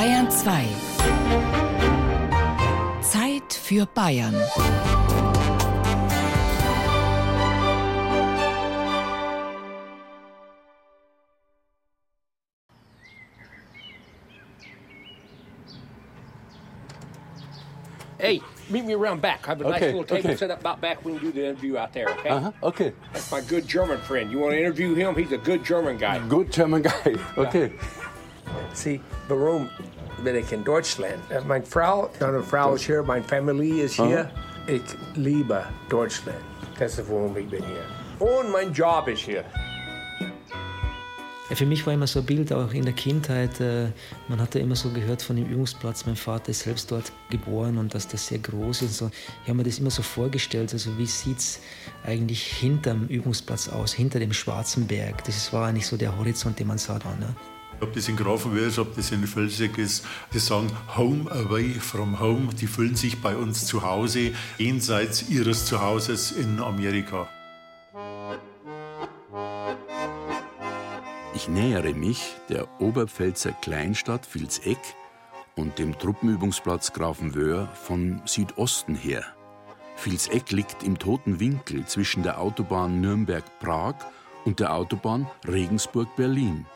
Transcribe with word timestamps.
Bayern 0.00 0.30
2. 0.30 0.64
Zeit 3.02 3.52
für 3.52 3.84
Bayern. 3.84 4.34
Hey, 18.18 18.40
meet 18.70 18.86
me 18.86 18.94
around 18.94 19.20
back. 19.20 19.46
I 19.46 19.50
have 19.50 19.60
a 19.60 19.64
nice 19.64 19.82
Okay, 19.82 19.86
little 19.88 20.04
table 20.04 20.30
okay. 20.30 20.36
set 20.36 20.50
up 20.50 20.60
about 20.60 20.80
back. 20.80 21.04
We 21.04 21.12
can 21.12 21.20
do 21.20 21.30
the 21.30 21.44
interview 21.44 21.76
out 21.76 21.92
there, 21.92 22.08
okay? 22.08 22.30
Uh-huh. 22.30 22.52
Okay. 22.62 22.94
That's 23.12 23.30
my 23.30 23.42
good 23.42 23.68
German 23.68 23.98
friend. 23.98 24.32
You 24.32 24.38
want 24.38 24.52
to 24.52 24.60
interview 24.60 24.94
him? 24.94 25.14
He's 25.14 25.32
a 25.32 25.38
good 25.38 25.62
German 25.62 25.98
guy. 25.98 26.26
Good 26.26 26.50
German 26.50 26.80
guy. 26.80 27.16
Okay. 27.36 27.72
Sie, 28.74 29.00
warum 29.28 29.68
bin 30.24 30.36
ich 30.36 30.52
in 30.52 30.64
Deutschland? 30.64 31.14
Äh, 31.30 31.40
Meine 31.46 31.64
Frau, 31.64 32.10
meine 32.20 32.42
Frau 32.42 32.74
ist 32.74 32.84
hier, 32.84 33.02
meine 33.02 33.24
Familie 33.24 33.84
ist 33.84 33.94
hier. 33.94 34.30
Ich 34.66 34.82
liebe 35.14 35.64
Deutschland. 35.88 36.38
Das 36.78 36.98
ist, 36.98 37.08
warum 37.10 37.36
ich 37.36 37.48
bin 37.48 37.64
hier. 37.64 37.84
Und 38.26 38.50
mein 38.52 38.72
Job 38.72 39.08
ist 39.08 39.20
hier. 39.20 39.44
Für 41.52 41.66
mich 41.66 41.84
war 41.84 41.92
immer 41.92 42.06
so 42.06 42.20
ein 42.20 42.26
Bild, 42.26 42.52
auch 42.52 42.72
in 42.72 42.84
der 42.84 42.92
Kindheit, 42.92 43.60
äh, 43.60 43.88
man 44.28 44.40
hat 44.40 44.54
ja 44.54 44.60
immer 44.60 44.76
so 44.76 44.88
gehört 44.90 45.20
von 45.20 45.34
dem 45.34 45.46
Übungsplatz, 45.46 46.06
mein 46.06 46.14
Vater 46.14 46.50
ist 46.50 46.60
selbst 46.60 46.92
dort 46.92 47.10
geboren 47.28 47.76
und 47.76 47.92
dass 47.92 48.06
das 48.06 48.28
sehr 48.28 48.38
groß 48.38 48.82
ist. 48.82 49.02
Und 49.02 49.10
so. 49.10 49.16
Ich 49.42 49.48
habe 49.48 49.56
mir 49.56 49.64
das 49.64 49.80
immer 49.80 49.90
so 49.90 50.02
vorgestellt, 50.02 50.72
also 50.72 50.96
wie 50.96 51.06
sieht 51.06 51.38
es 51.38 51.60
eigentlich 52.06 52.46
hinterm 52.46 53.06
Übungsplatz 53.08 53.68
aus, 53.68 53.92
hinter 53.92 54.20
dem 54.20 54.32
Schwarzen 54.32 54.86
Berg. 54.86 55.24
Das 55.24 55.52
war 55.52 55.66
eigentlich 55.66 55.88
so 55.88 55.96
der 55.96 56.16
Horizont, 56.16 56.56
den 56.60 56.68
man 56.68 56.78
sah 56.78 57.00
da. 57.00 57.10
Ne? 57.16 57.34
Ob 57.80 57.94
das 57.94 58.08
in 58.08 58.16
Grafenwöhr 58.16 58.66
ist, 58.66 58.78
ob 58.78 58.94
das 58.94 59.10
in 59.10 59.26
Völsig 59.26 59.78
ist, 59.78 60.04
die 60.34 60.38
sagen 60.38 60.70
Home 60.96 61.30
away 61.30 61.70
from 61.70 62.20
home. 62.20 62.48
Die 62.60 62.66
fühlen 62.66 62.94
sich 62.94 63.20
bei 63.22 63.36
uns 63.36 63.66
zu 63.66 63.82
Hause, 63.82 64.32
jenseits 64.58 65.28
ihres 65.30 65.64
Zuhauses 65.64 66.32
in 66.32 66.60
Amerika. 66.60 67.28
Ich 71.34 71.48
nähere 71.48 71.94
mich 71.94 72.36
der 72.50 72.68
Oberpfälzer 72.82 73.52
Kleinstadt 73.52 74.28
Vilseck 74.30 74.78
und 75.56 75.78
dem 75.78 75.98
Truppenübungsplatz 75.98 76.92
Grafenwöhr 76.92 77.66
von 77.68 78.20
Südosten 78.26 78.94
her. 78.94 79.24
Vilseck 79.96 80.50
liegt 80.50 80.82
im 80.82 80.98
toten 80.98 81.40
Winkel 81.40 81.86
zwischen 81.86 82.22
der 82.22 82.40
Autobahn 82.40 83.00
Nürnberg-Prag 83.00 83.94
und 84.44 84.60
der 84.60 84.74
Autobahn 84.74 85.26
Regensburg-Berlin. 85.46 86.66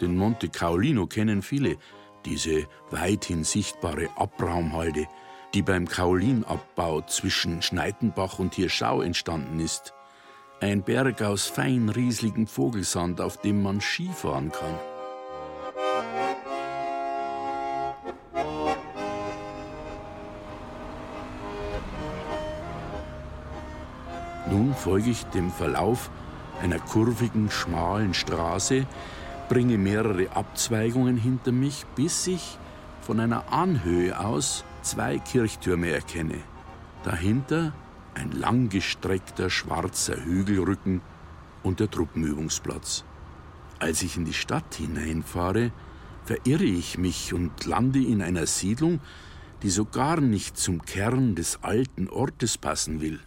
Den 0.00 0.16
Monte 0.16 0.48
Caolino 0.48 1.06
kennen 1.06 1.42
viele, 1.42 1.76
diese 2.24 2.66
weithin 2.90 3.42
sichtbare 3.42 4.08
Abraumhalde, 4.16 5.08
die 5.54 5.62
beim 5.62 5.88
Kaolinabbau 5.88 7.00
zwischen 7.02 7.62
Schneidenbach 7.62 8.38
und 8.38 8.54
Hirschau 8.54 9.02
entstanden 9.02 9.58
ist. 9.58 9.94
Ein 10.60 10.82
Berg 10.82 11.22
aus 11.22 11.46
fein 11.46 11.88
riesligem 11.88 12.46
Vogelsand, 12.46 13.20
auf 13.20 13.40
dem 13.40 13.62
man 13.62 13.80
Skifahren 13.80 14.52
kann. 14.52 14.74
Nun 24.50 24.74
folge 24.74 25.10
ich 25.10 25.24
dem 25.24 25.50
Verlauf 25.50 26.10
einer 26.62 26.78
kurvigen, 26.78 27.50
schmalen 27.50 28.14
Straße, 28.14 28.86
bringe 29.48 29.78
mehrere 29.78 30.30
Abzweigungen 30.36 31.16
hinter 31.16 31.52
mich, 31.52 31.84
bis 31.94 32.26
ich 32.26 32.58
von 33.00 33.20
einer 33.20 33.52
Anhöhe 33.52 34.18
aus 34.18 34.64
zwei 34.82 35.18
Kirchtürme 35.18 35.90
erkenne. 35.90 36.38
Dahinter 37.04 37.72
ein 38.14 38.32
langgestreckter 38.32 39.48
schwarzer 39.48 40.24
Hügelrücken 40.24 41.00
und 41.62 41.80
der 41.80 41.90
Truppenübungsplatz. 41.90 43.04
Als 43.78 44.02
ich 44.02 44.16
in 44.16 44.24
die 44.24 44.34
Stadt 44.34 44.74
hineinfahre, 44.74 45.72
verirre 46.24 46.64
ich 46.64 46.98
mich 46.98 47.32
und 47.32 47.64
lande 47.64 48.00
in 48.00 48.20
einer 48.20 48.46
Siedlung, 48.46 49.00
die 49.62 49.70
so 49.70 49.84
gar 49.84 50.20
nicht 50.20 50.58
zum 50.58 50.84
Kern 50.84 51.34
des 51.34 51.62
alten 51.62 52.08
Ortes 52.08 52.58
passen 52.58 53.00
will. 53.00 53.20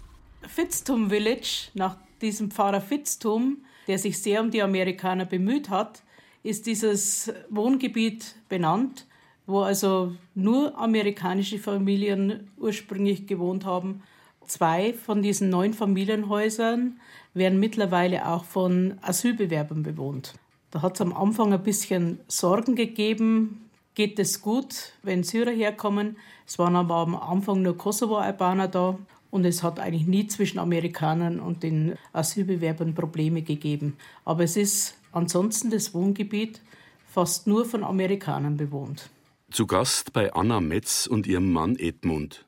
Fitztum 0.47 1.09
Village, 1.09 1.69
nach 1.73 1.97
diesem 2.21 2.51
Pfarrer 2.51 2.81
Fitztum, 2.81 3.63
der 3.87 3.97
sich 3.97 4.21
sehr 4.21 4.41
um 4.41 4.51
die 4.51 4.61
Amerikaner 4.61 5.25
bemüht 5.25 5.69
hat, 5.69 6.03
ist 6.43 6.65
dieses 6.65 7.31
Wohngebiet 7.49 8.35
benannt, 8.49 9.05
wo 9.45 9.61
also 9.61 10.13
nur 10.33 10.77
amerikanische 10.77 11.59
Familien 11.59 12.51
ursprünglich 12.57 13.27
gewohnt 13.27 13.65
haben. 13.65 14.03
Zwei 14.45 14.93
von 14.93 15.21
diesen 15.21 15.49
neun 15.49 15.73
Familienhäusern 15.73 16.99
werden 17.33 17.59
mittlerweile 17.59 18.27
auch 18.27 18.43
von 18.43 18.95
Asylbewerbern 19.01 19.83
bewohnt. 19.83 20.33
Da 20.71 20.81
hat 20.81 20.95
es 20.95 21.01
am 21.01 21.13
Anfang 21.13 21.53
ein 21.53 21.63
bisschen 21.63 22.19
Sorgen 22.27 22.75
gegeben. 22.75 23.69
Geht 23.93 24.19
es 24.19 24.41
gut, 24.41 24.93
wenn 25.03 25.23
Syrer 25.23 25.51
herkommen? 25.51 26.17
Es 26.47 26.57
waren 26.59 26.75
aber 26.75 26.95
am 26.95 27.15
Anfang 27.15 27.61
nur 27.61 27.77
Kosovo-Albaner 27.77 28.67
da. 28.67 28.97
Und 29.31 29.45
es 29.45 29.63
hat 29.63 29.79
eigentlich 29.79 30.07
nie 30.07 30.27
zwischen 30.27 30.59
Amerikanern 30.59 31.39
und 31.39 31.63
den 31.63 31.95
Asylbewerbern 32.11 32.93
Probleme 32.93 33.41
gegeben. 33.41 33.95
Aber 34.25 34.43
es 34.43 34.57
ist 34.57 34.97
ansonsten 35.11 35.69
das 35.69 35.93
Wohngebiet 35.93 36.61
fast 37.07 37.47
nur 37.47 37.65
von 37.65 37.83
Amerikanern 37.83 38.57
bewohnt. 38.57 39.09
Zu 39.51 39.67
Gast 39.67 40.13
bei 40.13 40.33
Anna 40.33 40.61
Metz 40.61 41.07
und 41.07 41.27
ihrem 41.27 41.51
Mann 41.51 41.75
Edmund. 41.77 42.45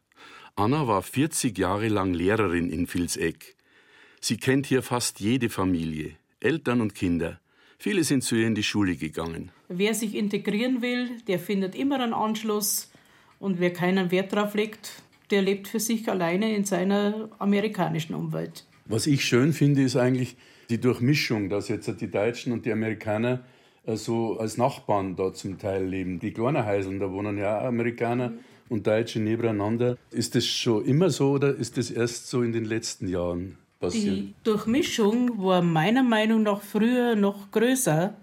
Anna 0.56 0.88
war 0.88 1.02
40 1.02 1.58
Jahre 1.58 1.88
lang 1.88 2.14
Lehrerin 2.14 2.70
in 2.70 2.88
Vilseck. 2.88 3.56
Sie 4.22 4.38
kennt 4.38 4.68
hier 4.68 4.82
fast 4.82 5.20
jede 5.20 5.50
Familie, 5.50 6.12
Eltern 6.40 6.80
und 6.80 6.96
Kinder. 6.96 7.40
Viele 7.78 8.06
sind 8.06 8.24
zu 8.24 8.36
ihr 8.36 8.48
in 8.48 8.56
die 8.56 8.64
Schule 8.64 8.96
gegangen. 8.96 9.52
Wer 9.68 9.94
sich 9.94 10.16
integrieren 10.16 10.82
will, 10.82 11.10
der 11.28 11.40
findet 11.40 11.76
immer 11.76 12.00
einen 12.00 12.14
Anschluss. 12.14 12.90
Und 13.40 13.60
wer 13.60 13.74
keinen 13.74 14.10
Wert 14.12 14.32
darauf 14.32 14.54
legt, 14.54 15.04
der 15.32 15.42
lebt 15.42 15.68
für 15.68 15.82
sich 15.82 16.08
alleine 16.08 16.56
in 16.56 16.64
seiner 16.64 17.28
amerikanischen 17.40 18.14
Umwelt. 18.14 18.66
Was 18.86 19.08
ich 19.08 19.26
schön 19.26 19.52
finde, 19.52 19.82
ist 19.82 19.98
eigentlich 19.98 20.38
die 20.70 20.80
Durchmischung, 20.80 21.50
dass 21.50 21.68
jetzt 21.68 21.90
die 22.02 22.10
Deutschen 22.10 22.54
und 22.54 22.66
die 22.66 22.72
Amerikaner 22.72 23.44
äh, 23.86 23.96
so 23.96 24.38
als 24.38 24.58
Nachbarn 24.58 25.16
da 25.16 25.34
zum 25.34 25.58
Teil 25.58 25.86
leben. 25.86 26.20
Die 26.20 26.32
kleinen 26.32 26.66
Häuser, 26.66 26.92
da 27.00 27.12
wohnen 27.12 27.38
ja 27.38 27.60
auch 27.60 27.66
Amerikaner 27.66 28.34
und 28.70 28.88
Deutsche 28.88 29.20
nebeneinander. 29.20 29.98
Ist 30.12 30.36
das 30.36 30.46
schon 30.46 30.86
immer 30.86 31.10
so 31.10 31.32
oder 31.32 31.54
ist 31.54 31.78
das 31.78 31.92
erst 31.92 32.28
so 32.28 32.42
in 32.42 32.54
den 32.54 32.66
letzten 32.66 33.08
Jahren 33.08 33.58
passiert? 33.80 34.16
Die 34.16 34.34
Durchmischung 34.44 35.44
war 35.44 35.62
meiner 35.62 36.04
Meinung 36.04 36.44
nach 36.44 36.62
früher 36.62 37.16
noch 37.16 37.52
größer, 37.52 38.14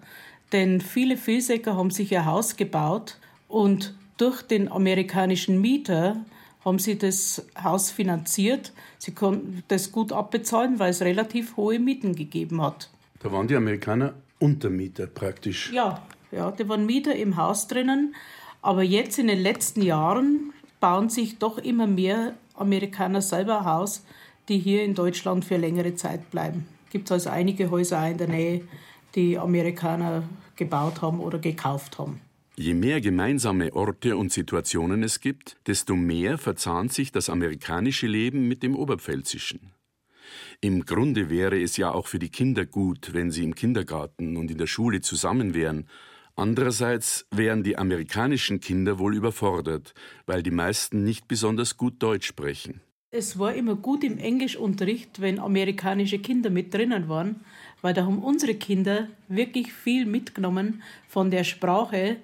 denn 0.51 0.81
viele 0.81 1.17
Vilsecker 1.17 1.75
haben 1.75 1.91
sich 1.91 2.11
ihr 2.11 2.25
Haus 2.25 2.57
gebaut 2.57 3.17
und 3.47 3.95
durch 4.17 4.41
den 4.41 4.71
amerikanischen 4.71 5.61
Mieter 5.61 6.17
haben 6.63 6.79
sie 6.79 6.97
das 6.97 7.45
Haus 7.61 7.91
finanziert. 7.91 8.71
Sie 8.97 9.13
konnten 9.13 9.63
das 9.67 9.91
gut 9.91 10.11
abbezahlen, 10.11 10.79
weil 10.79 10.91
es 10.91 11.01
relativ 11.01 11.57
hohe 11.57 11.79
Mieten 11.79 12.15
gegeben 12.15 12.61
hat. 12.61 12.89
Da 13.19 13.31
waren 13.31 13.47
die 13.47 13.55
Amerikaner 13.55 14.13
Untermieter 14.39 15.07
praktisch. 15.07 15.71
Ja, 15.71 16.01
ja, 16.31 16.51
da 16.51 16.67
waren 16.67 16.85
Mieter 16.85 17.15
im 17.15 17.37
Haus 17.37 17.67
drinnen. 17.67 18.15
Aber 18.61 18.83
jetzt 18.83 19.17
in 19.19 19.27
den 19.27 19.39
letzten 19.39 19.81
Jahren 19.81 20.53
bauen 20.79 21.09
sich 21.09 21.39
doch 21.39 21.57
immer 21.57 21.87
mehr 21.87 22.33
Amerikaner 22.55 23.21
selber 23.21 23.59
ein 23.59 23.65
Haus, 23.65 24.03
die 24.49 24.59
hier 24.59 24.83
in 24.83 24.93
Deutschland 24.93 25.45
für 25.45 25.57
längere 25.57 25.95
Zeit 25.95 26.29
bleiben. 26.31 26.67
Gibt 26.89 27.07
es 27.07 27.11
also 27.11 27.29
einige 27.29 27.71
Häuser 27.71 28.07
in 28.07 28.17
der 28.17 28.27
Nähe, 28.27 28.61
die 29.15 29.37
Amerikaner 29.37 30.23
gebaut 30.55 31.01
haben 31.01 31.19
oder 31.19 31.39
gekauft 31.39 31.97
haben. 31.97 32.21
Je 32.57 32.73
mehr 32.73 32.99
gemeinsame 32.99 33.73
Orte 33.73 34.17
und 34.17 34.31
Situationen 34.31 35.03
es 35.03 35.21
gibt, 35.21 35.57
desto 35.67 35.95
mehr 35.95 36.37
verzahnt 36.37 36.91
sich 36.91 37.11
das 37.11 37.29
amerikanische 37.29 38.07
Leben 38.07 38.47
mit 38.47 38.61
dem 38.61 38.75
oberpfälzischen. 38.75 39.71
Im 40.59 40.85
Grunde 40.85 41.29
wäre 41.29 41.59
es 41.61 41.77
ja 41.77 41.91
auch 41.91 42.07
für 42.07 42.19
die 42.19 42.29
Kinder 42.29 42.65
gut, 42.65 43.13
wenn 43.13 43.31
sie 43.31 43.43
im 43.43 43.55
Kindergarten 43.55 44.37
und 44.37 44.51
in 44.51 44.57
der 44.57 44.67
Schule 44.67 45.01
zusammen 45.01 45.53
wären. 45.53 45.87
Andererseits 46.35 47.25
wären 47.31 47.63
die 47.63 47.77
amerikanischen 47.77 48.59
Kinder 48.59 48.99
wohl 48.99 49.15
überfordert, 49.15 49.93
weil 50.25 50.43
die 50.43 50.51
meisten 50.51 51.03
nicht 51.03 51.27
besonders 51.27 51.77
gut 51.77 52.03
Deutsch 52.03 52.27
sprechen. 52.27 52.81
Es 53.11 53.39
war 53.39 53.53
immer 53.53 53.75
gut 53.75 54.03
im 54.03 54.17
Englischunterricht, 54.17 55.19
wenn 55.19 55.39
amerikanische 55.39 56.19
Kinder 56.19 56.49
mit 56.49 56.73
drinnen 56.73 57.09
waren, 57.09 57.41
weil 57.81 57.93
da 57.93 58.05
haben 58.05 58.23
unsere 58.23 58.55
Kinder 58.55 59.07
wirklich 59.27 59.73
viel 59.73 60.05
mitgenommen 60.05 60.81
von 61.09 61.31
der 61.31 61.43
Sprache, 61.43 62.17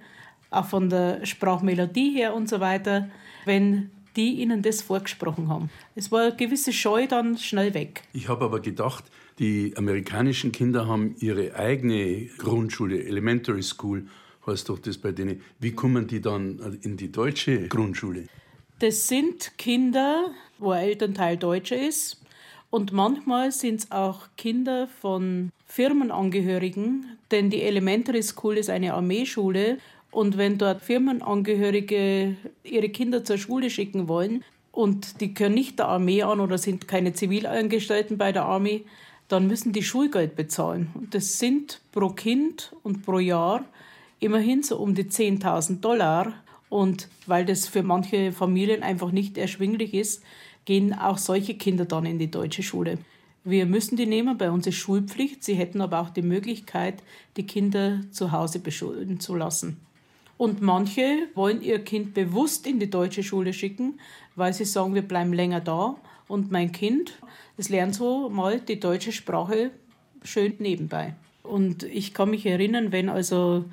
auch 0.58 0.66
von 0.66 0.90
der 0.90 1.26
Sprachmelodie 1.26 2.12
her 2.12 2.34
und 2.34 2.50
so 2.50 2.60
weiter, 2.60 3.10
wenn 3.46 3.92
die 4.16 4.42
ihnen 4.42 4.62
das 4.62 4.82
vorgesprochen 4.82 5.48
haben. 5.48 5.70
Es 5.96 6.12
war 6.12 6.24
eine 6.24 6.36
gewisse 6.36 6.74
Scheu 6.74 7.08
dann 7.08 7.38
schnell 7.38 7.74
weg. 7.74 8.02
Ich 8.14 8.28
habe 8.28 8.46
aber 8.46 8.60
gedacht, 8.60 9.06
die 9.40 9.74
amerikanischen 9.78 10.52
Kinder 10.52 10.88
haben 10.88 11.16
ihre 11.20 11.56
eigene 11.56 12.26
Grundschule, 12.38 13.06
Elementary 13.06 13.62
School, 13.62 14.08
heißt 14.48 14.70
doch 14.70 14.80
das 14.80 14.98
bei 14.98 15.12
denen. 15.12 15.42
Wie 15.60 15.74
kommen 15.74 16.08
die 16.08 16.22
dann 16.22 16.80
in 16.82 16.98
die 16.98 17.12
deutsche 17.12 17.68
Grundschule? 17.68 18.28
Das 18.80 19.08
sind 19.08 19.58
Kinder, 19.58 20.32
wo 20.58 20.72
ein 20.72 20.84
Elternteil 20.84 21.38
Deutscher 21.38 21.78
ist. 21.78 22.22
Und 22.70 22.92
manchmal 22.92 23.52
sind 23.52 23.82
es 23.82 23.92
auch 23.92 24.28
Kinder 24.36 24.88
von 25.02 25.52
Firmenangehörigen, 25.68 27.18
denn 27.32 27.50
die 27.50 27.62
Elementary 27.62 28.24
School 28.24 28.58
ist 28.58 28.70
eine 28.70 28.94
Armeeschule. 28.94 29.78
Und 30.12 30.38
wenn 30.38 30.58
dort 30.58 30.82
Firmenangehörige 30.82 32.38
ihre 32.64 32.90
Kinder 32.90 33.24
zur 33.24 33.38
Schule 33.38 33.70
schicken 33.70 34.08
wollen 34.08 34.44
und 34.72 35.22
die 35.22 35.34
können 35.34 35.56
nicht 35.56 35.80
der 35.80 35.90
Armee 35.90 36.24
an 36.24 36.40
oder 36.40 36.58
sind 36.58 36.88
keine 36.88 37.14
Zivilangestellten 37.14 38.18
bei 38.18 38.32
der 38.32 38.46
Armee, 38.46 38.86
dann 39.28 39.48
müssen 39.48 39.74
die 39.74 39.84
Schulgeld 39.84 40.36
bezahlen. 40.36 40.90
Und 40.94 41.14
das 41.14 41.40
sind 41.40 41.82
pro 41.92 42.10
Kind 42.10 42.74
und 42.84 43.06
pro 43.06 43.20
Jahr 43.20 43.66
immerhin 44.20 44.64
so 44.64 44.78
um 44.78 44.96
die 44.96 45.06
10.000 45.06 45.82
Dollar. 45.82 46.34
Und 46.70 47.10
weil 47.26 47.46
das 47.46 47.68
für 47.68 47.84
manche 47.84 48.32
Familien 48.32 48.84
einfach 48.84 49.12
nicht 49.12 49.38
erschwinglich 49.38 49.94
ist, 49.94 50.24
gehen 50.66 50.94
auch 50.94 51.18
solche 51.18 51.56
Kinder 51.56 51.86
dann 51.86 52.06
in 52.06 52.20
die 52.20 52.32
deutsche 52.32 52.64
Schule. 52.64 52.98
Wir 53.44 53.66
müssen 53.66 53.96
die 53.96 54.06
nehmen, 54.06 54.38
bei 54.38 54.52
uns 54.52 54.68
ist 54.68 54.76
Schulpflicht. 54.76 55.44
Sie 55.44 55.56
hätten 55.56 55.80
aber 55.80 56.02
auch 56.02 56.10
die 56.10 56.22
Möglichkeit, 56.22 57.02
die 57.38 57.46
Kinder 57.46 58.02
zu 58.12 58.34
Hause 58.34 58.60
beschulen 58.60 59.22
zu 59.22 59.36
lassen. 59.36 59.78
Und 60.38 60.62
manche 60.62 61.28
wollen 61.34 61.62
ihr 61.62 61.80
Kind 61.80 62.14
bewusst 62.14 62.68
in 62.68 62.80
die 62.80 62.90
deutsche 62.90 63.24
Schule 63.24 63.54
schicken, 63.54 64.00
weil 64.36 64.54
sie 64.54 64.66
sagen, 64.66 64.94
wir 64.94 65.02
bleiben 65.02 65.34
länger 65.34 65.62
da. 65.62 65.96
Und 66.28 66.52
mein 66.52 66.72
Kind, 66.72 67.18
das 67.58 67.70
lernt 67.70 67.96
so 67.96 68.30
mal 68.30 68.60
die 68.60 68.80
deutsche 68.80 69.12
Sprache 69.12 69.72
schön 70.24 70.54
nebenbei. 70.60 71.16
Und 71.44 71.84
ich 71.84 72.14
kann 72.14 72.30
mich 72.30 72.46
erinnern, 72.46 72.92
wenn 72.92 73.10
also 73.10 73.66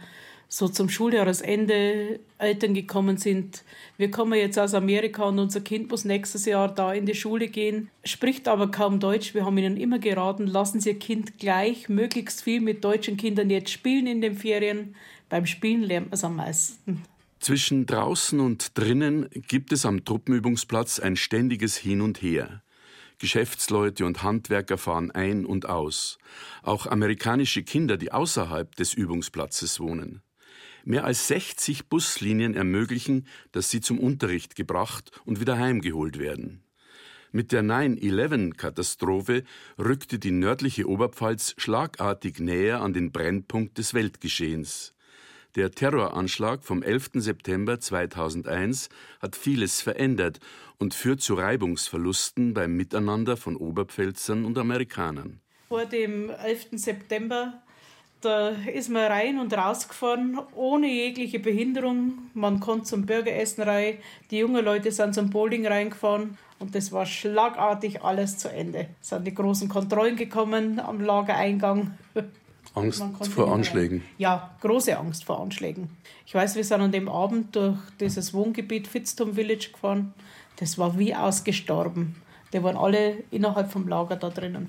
so 0.48 0.68
zum 0.68 0.88
Schuljahresende 0.88 2.20
Eltern 2.38 2.74
gekommen 2.74 3.16
sind. 3.16 3.64
Wir 3.96 4.10
kommen 4.10 4.38
jetzt 4.38 4.58
aus 4.58 4.74
Amerika 4.74 5.24
und 5.24 5.40
unser 5.40 5.60
Kind 5.60 5.90
muss 5.90 6.04
nächstes 6.04 6.44
Jahr 6.46 6.72
da 6.72 6.92
in 6.92 7.06
die 7.06 7.14
Schule 7.14 7.48
gehen, 7.48 7.90
spricht 8.04 8.46
aber 8.46 8.70
kaum 8.70 9.00
Deutsch. 9.00 9.34
Wir 9.34 9.44
haben 9.44 9.58
ihnen 9.58 9.76
immer 9.76 9.98
geraten, 9.98 10.46
lassen 10.46 10.80
Sie 10.80 10.90
Ihr 10.90 10.98
Kind 10.98 11.38
gleich 11.38 11.88
möglichst 11.88 12.42
viel 12.42 12.60
mit 12.60 12.84
deutschen 12.84 13.16
Kindern 13.16 13.50
jetzt 13.50 13.70
spielen 13.70 14.06
in 14.06 14.20
den 14.20 14.36
Ferien. 14.36 14.94
Beim 15.34 15.46
Spielen 15.46 15.82
lernt 15.82 16.10
man 16.10 16.14
es 16.14 16.22
am 16.22 16.36
meisten. 16.36 17.02
Zwischen 17.40 17.86
draußen 17.86 18.38
und 18.38 18.78
drinnen 18.78 19.28
gibt 19.48 19.72
es 19.72 19.84
am 19.84 20.04
Truppenübungsplatz 20.04 21.00
ein 21.00 21.16
ständiges 21.16 21.76
Hin 21.76 22.02
und 22.02 22.22
Her. 22.22 22.62
Geschäftsleute 23.18 24.06
und 24.06 24.22
Handwerker 24.22 24.78
fahren 24.78 25.10
ein 25.10 25.44
und 25.44 25.68
aus. 25.68 26.18
Auch 26.62 26.86
amerikanische 26.86 27.64
Kinder, 27.64 27.96
die 27.96 28.12
außerhalb 28.12 28.76
des 28.76 28.94
Übungsplatzes 28.94 29.80
wohnen. 29.80 30.22
Mehr 30.84 31.04
als 31.04 31.26
60 31.26 31.88
Buslinien 31.88 32.54
ermöglichen, 32.54 33.26
dass 33.50 33.70
sie 33.70 33.80
zum 33.80 33.98
Unterricht 33.98 34.54
gebracht 34.54 35.10
und 35.24 35.40
wieder 35.40 35.58
heimgeholt 35.58 36.20
werden. 36.20 36.62
Mit 37.32 37.50
der 37.50 37.64
9-11-Katastrophe 37.64 39.42
rückte 39.80 40.20
die 40.20 40.30
nördliche 40.30 40.88
Oberpfalz 40.88 41.56
schlagartig 41.58 42.38
näher 42.38 42.82
an 42.82 42.92
den 42.92 43.10
Brennpunkt 43.10 43.78
des 43.78 43.94
Weltgeschehens. 43.94 44.94
Der 45.56 45.70
Terroranschlag 45.70 46.64
vom 46.64 46.82
11. 46.82 47.10
September 47.14 47.78
2001 47.78 48.88
hat 49.20 49.36
vieles 49.36 49.80
verändert 49.82 50.40
und 50.78 50.94
führt 50.94 51.20
zu 51.20 51.34
Reibungsverlusten 51.34 52.54
beim 52.54 52.76
Miteinander 52.76 53.36
von 53.36 53.56
Oberpfälzern 53.56 54.44
und 54.44 54.58
Amerikanern. 54.58 55.40
Vor 55.68 55.86
dem 55.86 56.30
11. 56.30 56.70
September 56.72 57.62
da 58.24 58.48
ist 58.48 58.88
man 58.88 59.04
rein 59.04 59.38
und 59.38 59.52
rausgefahren, 59.52 60.40
ohne 60.54 60.86
jegliche 60.86 61.38
Behinderung. 61.38 62.30
Man 62.32 62.58
konnte 62.58 62.84
zum 62.84 63.04
Bürgeressen 63.04 63.62
rein, 63.64 63.98
die 64.30 64.38
jungen 64.38 64.64
Leute 64.64 64.90
sind 64.92 65.14
zum 65.14 65.28
Bowling 65.28 65.66
reingefahren 65.66 66.38
und 66.58 66.74
das 66.74 66.90
war 66.90 67.04
schlagartig 67.04 68.02
alles 68.02 68.38
zu 68.38 68.50
Ende. 68.50 68.88
Es 69.02 69.10
sind 69.10 69.26
die 69.26 69.34
großen 69.34 69.68
Kontrollen 69.68 70.16
gekommen 70.16 70.80
am 70.80 71.00
Lagereingang. 71.00 71.98
Angst 72.74 73.02
vor 73.30 73.52
Anschlägen? 73.52 73.98
Rein. 73.98 74.08
Ja, 74.18 74.50
große 74.60 74.98
Angst 74.98 75.24
vor 75.24 75.40
Anschlägen. 75.40 75.90
Ich 76.26 76.34
weiß, 76.34 76.56
wir 76.56 76.64
sind 76.64 76.80
an 76.80 76.92
dem 76.92 77.08
Abend 77.08 77.54
durch 77.54 77.78
dieses 78.00 78.34
Wohngebiet 78.34 78.88
Fitztum 78.88 79.34
Village 79.34 79.70
gefahren. 79.72 80.12
Das 80.56 80.76
war 80.76 80.98
wie 80.98 81.14
ausgestorben. 81.14 82.16
Die 82.52 82.62
waren 82.62 82.76
alle 82.76 83.22
innerhalb 83.30 83.70
vom 83.70 83.88
Lager 83.88 84.16
da 84.16 84.30
drinnen. 84.30 84.68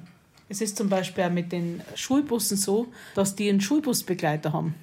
Es 0.50 0.62
ist 0.62 0.78
zum 0.78 0.90
Beispiel 0.90 1.24
auch 1.24 1.32
mit 1.32 1.52
den 1.52 1.82
Schulbussen 1.96 2.58
so, 2.58 2.88
dass 3.16 3.36
die 3.36 3.50
einen 3.50 3.62
Schulbusbegleiter 3.62 4.54
haben, 4.54 4.76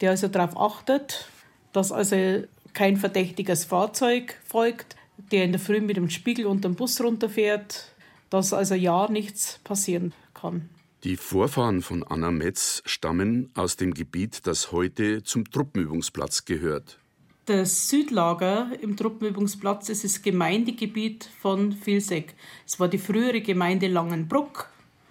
der 0.00 0.10
also 0.10 0.28
darauf 0.28 0.56
achtet, 0.58 1.28
dass 1.72 1.92
also 1.92 2.44
kein 2.74 2.98
verdächtiges 2.98 3.64
Fahrzeug 3.64 4.38
folgt, 4.44 4.96
der 5.30 5.44
in 5.44 5.52
der 5.52 5.60
Früh 5.60 5.80
mit 5.80 5.96
dem 5.96 6.10
Spiegel 6.10 6.46
unter 6.46 6.68
dem 6.68 6.74
Bus 6.74 7.00
runterfährt, 7.02 7.92
dass 8.28 8.52
also 8.52 8.74
ja 8.74 9.10
nichts 9.10 9.60
passieren 9.64 10.12
kann. 10.34 10.68
Die 11.04 11.16
Vorfahren 11.16 11.82
von 11.82 12.04
Anna 12.04 12.30
Metz 12.30 12.80
stammen 12.86 13.50
aus 13.54 13.74
dem 13.74 13.92
Gebiet, 13.92 14.46
das 14.46 14.70
heute 14.70 15.24
zum 15.24 15.50
Truppenübungsplatz 15.50 16.44
gehört. 16.44 17.00
Das 17.46 17.88
Südlager 17.88 18.70
im 18.80 18.96
Truppenübungsplatz 18.96 19.88
ist 19.88 20.04
das 20.04 20.22
Gemeindegebiet 20.22 21.28
von 21.40 21.72
Vilseck. 21.84 22.34
Es 22.64 22.78
war 22.78 22.86
die 22.86 22.98
frühere 22.98 23.40
Gemeinde 23.40 23.88
Langenbruck 23.88 24.68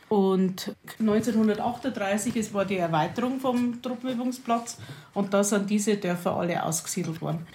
und 0.08 0.74
1938 1.00 2.38
es 2.38 2.54
war 2.54 2.64
die 2.64 2.78
Erweiterung 2.78 3.42
vom 3.42 3.82
Truppenübungsplatz 3.82 4.78
und 5.14 5.34
da 5.34 5.44
sind 5.44 5.70
diese 5.70 5.98
Dörfer 5.98 6.38
alle 6.38 6.64
ausgesiedelt 6.64 7.22
worden. 7.22 7.46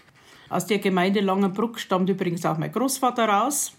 Aus 0.50 0.66
der 0.66 0.78
Gemeinde 0.78 1.20
Langenbruck 1.20 1.80
stammt 1.80 2.10
übrigens 2.10 2.44
auch 2.44 2.58
mein 2.58 2.70
Großvater 2.70 3.26
raus. 3.26 3.72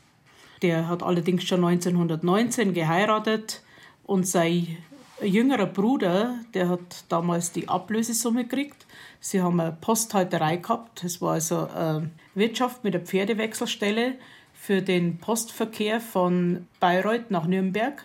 Der 0.64 0.88
hat 0.88 1.04
allerdings 1.04 1.44
schon 1.44 1.64
1919 1.64 2.74
geheiratet 2.74 3.62
und 4.08 4.26
sein 4.26 4.78
jüngerer 5.22 5.68
Bruder, 5.68 6.40
der 6.54 6.70
hat 6.70 7.06
damals 7.10 7.52
die 7.52 7.70
Ablösesumme 7.70 8.46
gekriegt. 8.46 8.88
Sie 9.20 9.42
haben 9.42 9.60
eine 9.60 9.72
Posthalterei 9.80 10.58
gehabt. 10.58 11.04
Das 11.04 11.22
war 11.22 11.34
also 11.34 11.68
eine 11.68 12.10
Wirtschaft 12.34 12.84
mit 12.84 12.96
einer 12.96 13.04
Pferdewechselstelle 13.04 14.16
für 14.54 14.82
den 14.82 15.18
Postverkehr 15.18 16.00
von 16.00 16.68
Bayreuth 16.80 17.32
nach 17.32 17.46
Nürnberg. 17.46 18.04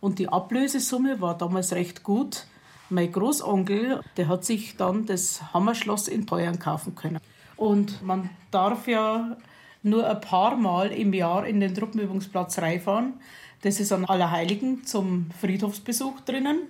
Und 0.00 0.18
die 0.18 0.28
Ablösesumme 0.28 1.20
war 1.20 1.38
damals 1.38 1.72
recht 1.72 2.02
gut. 2.02 2.46
Mein 2.90 3.10
Großonkel, 3.10 4.00
der 4.16 4.28
hat 4.28 4.44
sich 4.44 4.76
dann 4.76 5.06
das 5.06 5.52
Hammerschloss 5.52 6.08
in 6.08 6.26
Teuern 6.26 6.58
kaufen 6.58 6.94
können. 6.94 7.18
Und 7.56 8.02
man 8.02 8.30
darf 8.50 8.86
ja 8.86 9.36
nur 9.82 10.08
ein 10.08 10.20
paar 10.20 10.56
Mal 10.56 10.92
im 10.92 11.12
Jahr 11.12 11.46
in 11.46 11.60
den 11.60 11.74
Truppenübungsplatz 11.74 12.58
reinfahren. 12.58 13.14
Das 13.62 13.80
ist 13.80 13.92
an 13.92 14.04
Allerheiligen 14.04 14.84
zum 14.84 15.30
Friedhofsbesuch 15.40 16.20
drinnen 16.20 16.62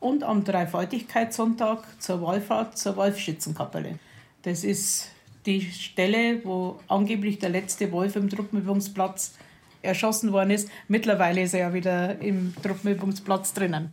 und 0.00 0.22
am 0.22 0.44
Dreifaltigkeitssonntag 0.44 1.84
zur 2.00 2.22
Wallfahrt 2.22 2.78
zur 2.78 2.96
Wolfschützenkapelle. 2.96 3.98
Das 4.42 4.64
ist 4.64 5.08
die 5.46 5.60
Stelle, 5.60 6.44
wo 6.44 6.80
angeblich 6.88 7.38
der 7.38 7.50
letzte 7.50 7.90
Wolf 7.92 8.16
im 8.16 8.28
Truppenübungsplatz 8.28 9.34
erschossen 9.82 10.32
worden 10.32 10.50
ist. 10.50 10.68
Mittlerweile 10.88 11.42
ist 11.42 11.54
er 11.54 11.60
ja 11.60 11.74
wieder 11.74 12.20
im 12.20 12.54
Truppenübungsplatz 12.62 13.52
drinnen. 13.52 13.90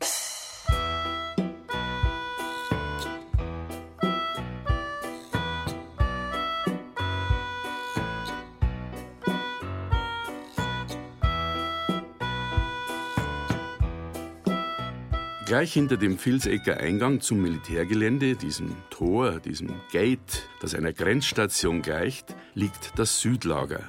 Gleich 15.49 15.73
hinter 15.73 15.97
dem 15.97 16.23
Vilsecker 16.23 16.77
Eingang 16.77 17.21
zum 17.21 17.41
Militärgelände, 17.41 18.35
diesem 18.35 18.75
Tor, 18.91 19.39
diesem 19.39 19.73
Gate, 19.91 20.47
das 20.61 20.75
einer 20.75 20.93
Grenzstation 20.93 21.81
gleicht, 21.81 22.35
liegt 22.53 22.99
das 22.99 23.19
Südlager, 23.19 23.81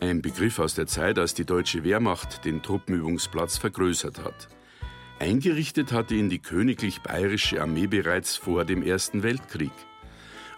ein 0.00 0.20
Begriff 0.20 0.58
aus 0.58 0.74
der 0.74 0.86
Zeit, 0.86 1.18
als 1.18 1.32
die 1.32 1.46
deutsche 1.46 1.82
Wehrmacht 1.82 2.44
den 2.44 2.62
Truppenübungsplatz 2.62 3.56
vergrößert 3.56 4.22
hat. 4.22 4.48
Eingerichtet 5.18 5.92
hatte 5.92 6.14
ihn 6.14 6.28
die 6.28 6.40
königlich 6.40 7.00
bayerische 7.00 7.62
Armee 7.62 7.86
bereits 7.86 8.36
vor 8.36 8.66
dem 8.66 8.82
Ersten 8.82 9.22
Weltkrieg. 9.22 9.72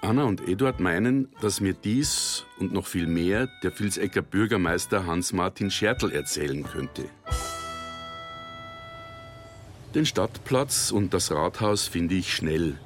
Anna 0.00 0.24
und 0.24 0.48
Eduard 0.48 0.80
meinen, 0.80 1.28
dass 1.42 1.60
mir 1.60 1.74
dies 1.74 2.44
und 2.58 2.72
noch 2.72 2.88
viel 2.88 3.06
mehr 3.06 3.48
der 3.62 3.78
Vilsecker 3.78 4.22
Bürgermeister 4.22 5.06
Hans-Martin 5.06 5.70
Schertl 5.70 6.10
erzählen 6.10 6.64
könnte. 6.64 7.04
Den 9.94 10.06
Stadtplatz 10.06 10.90
und 10.90 11.14
das 11.14 11.30
Rathaus 11.30 11.86
finde 11.86 12.16
ich 12.16 12.34
schnell. 12.34 12.76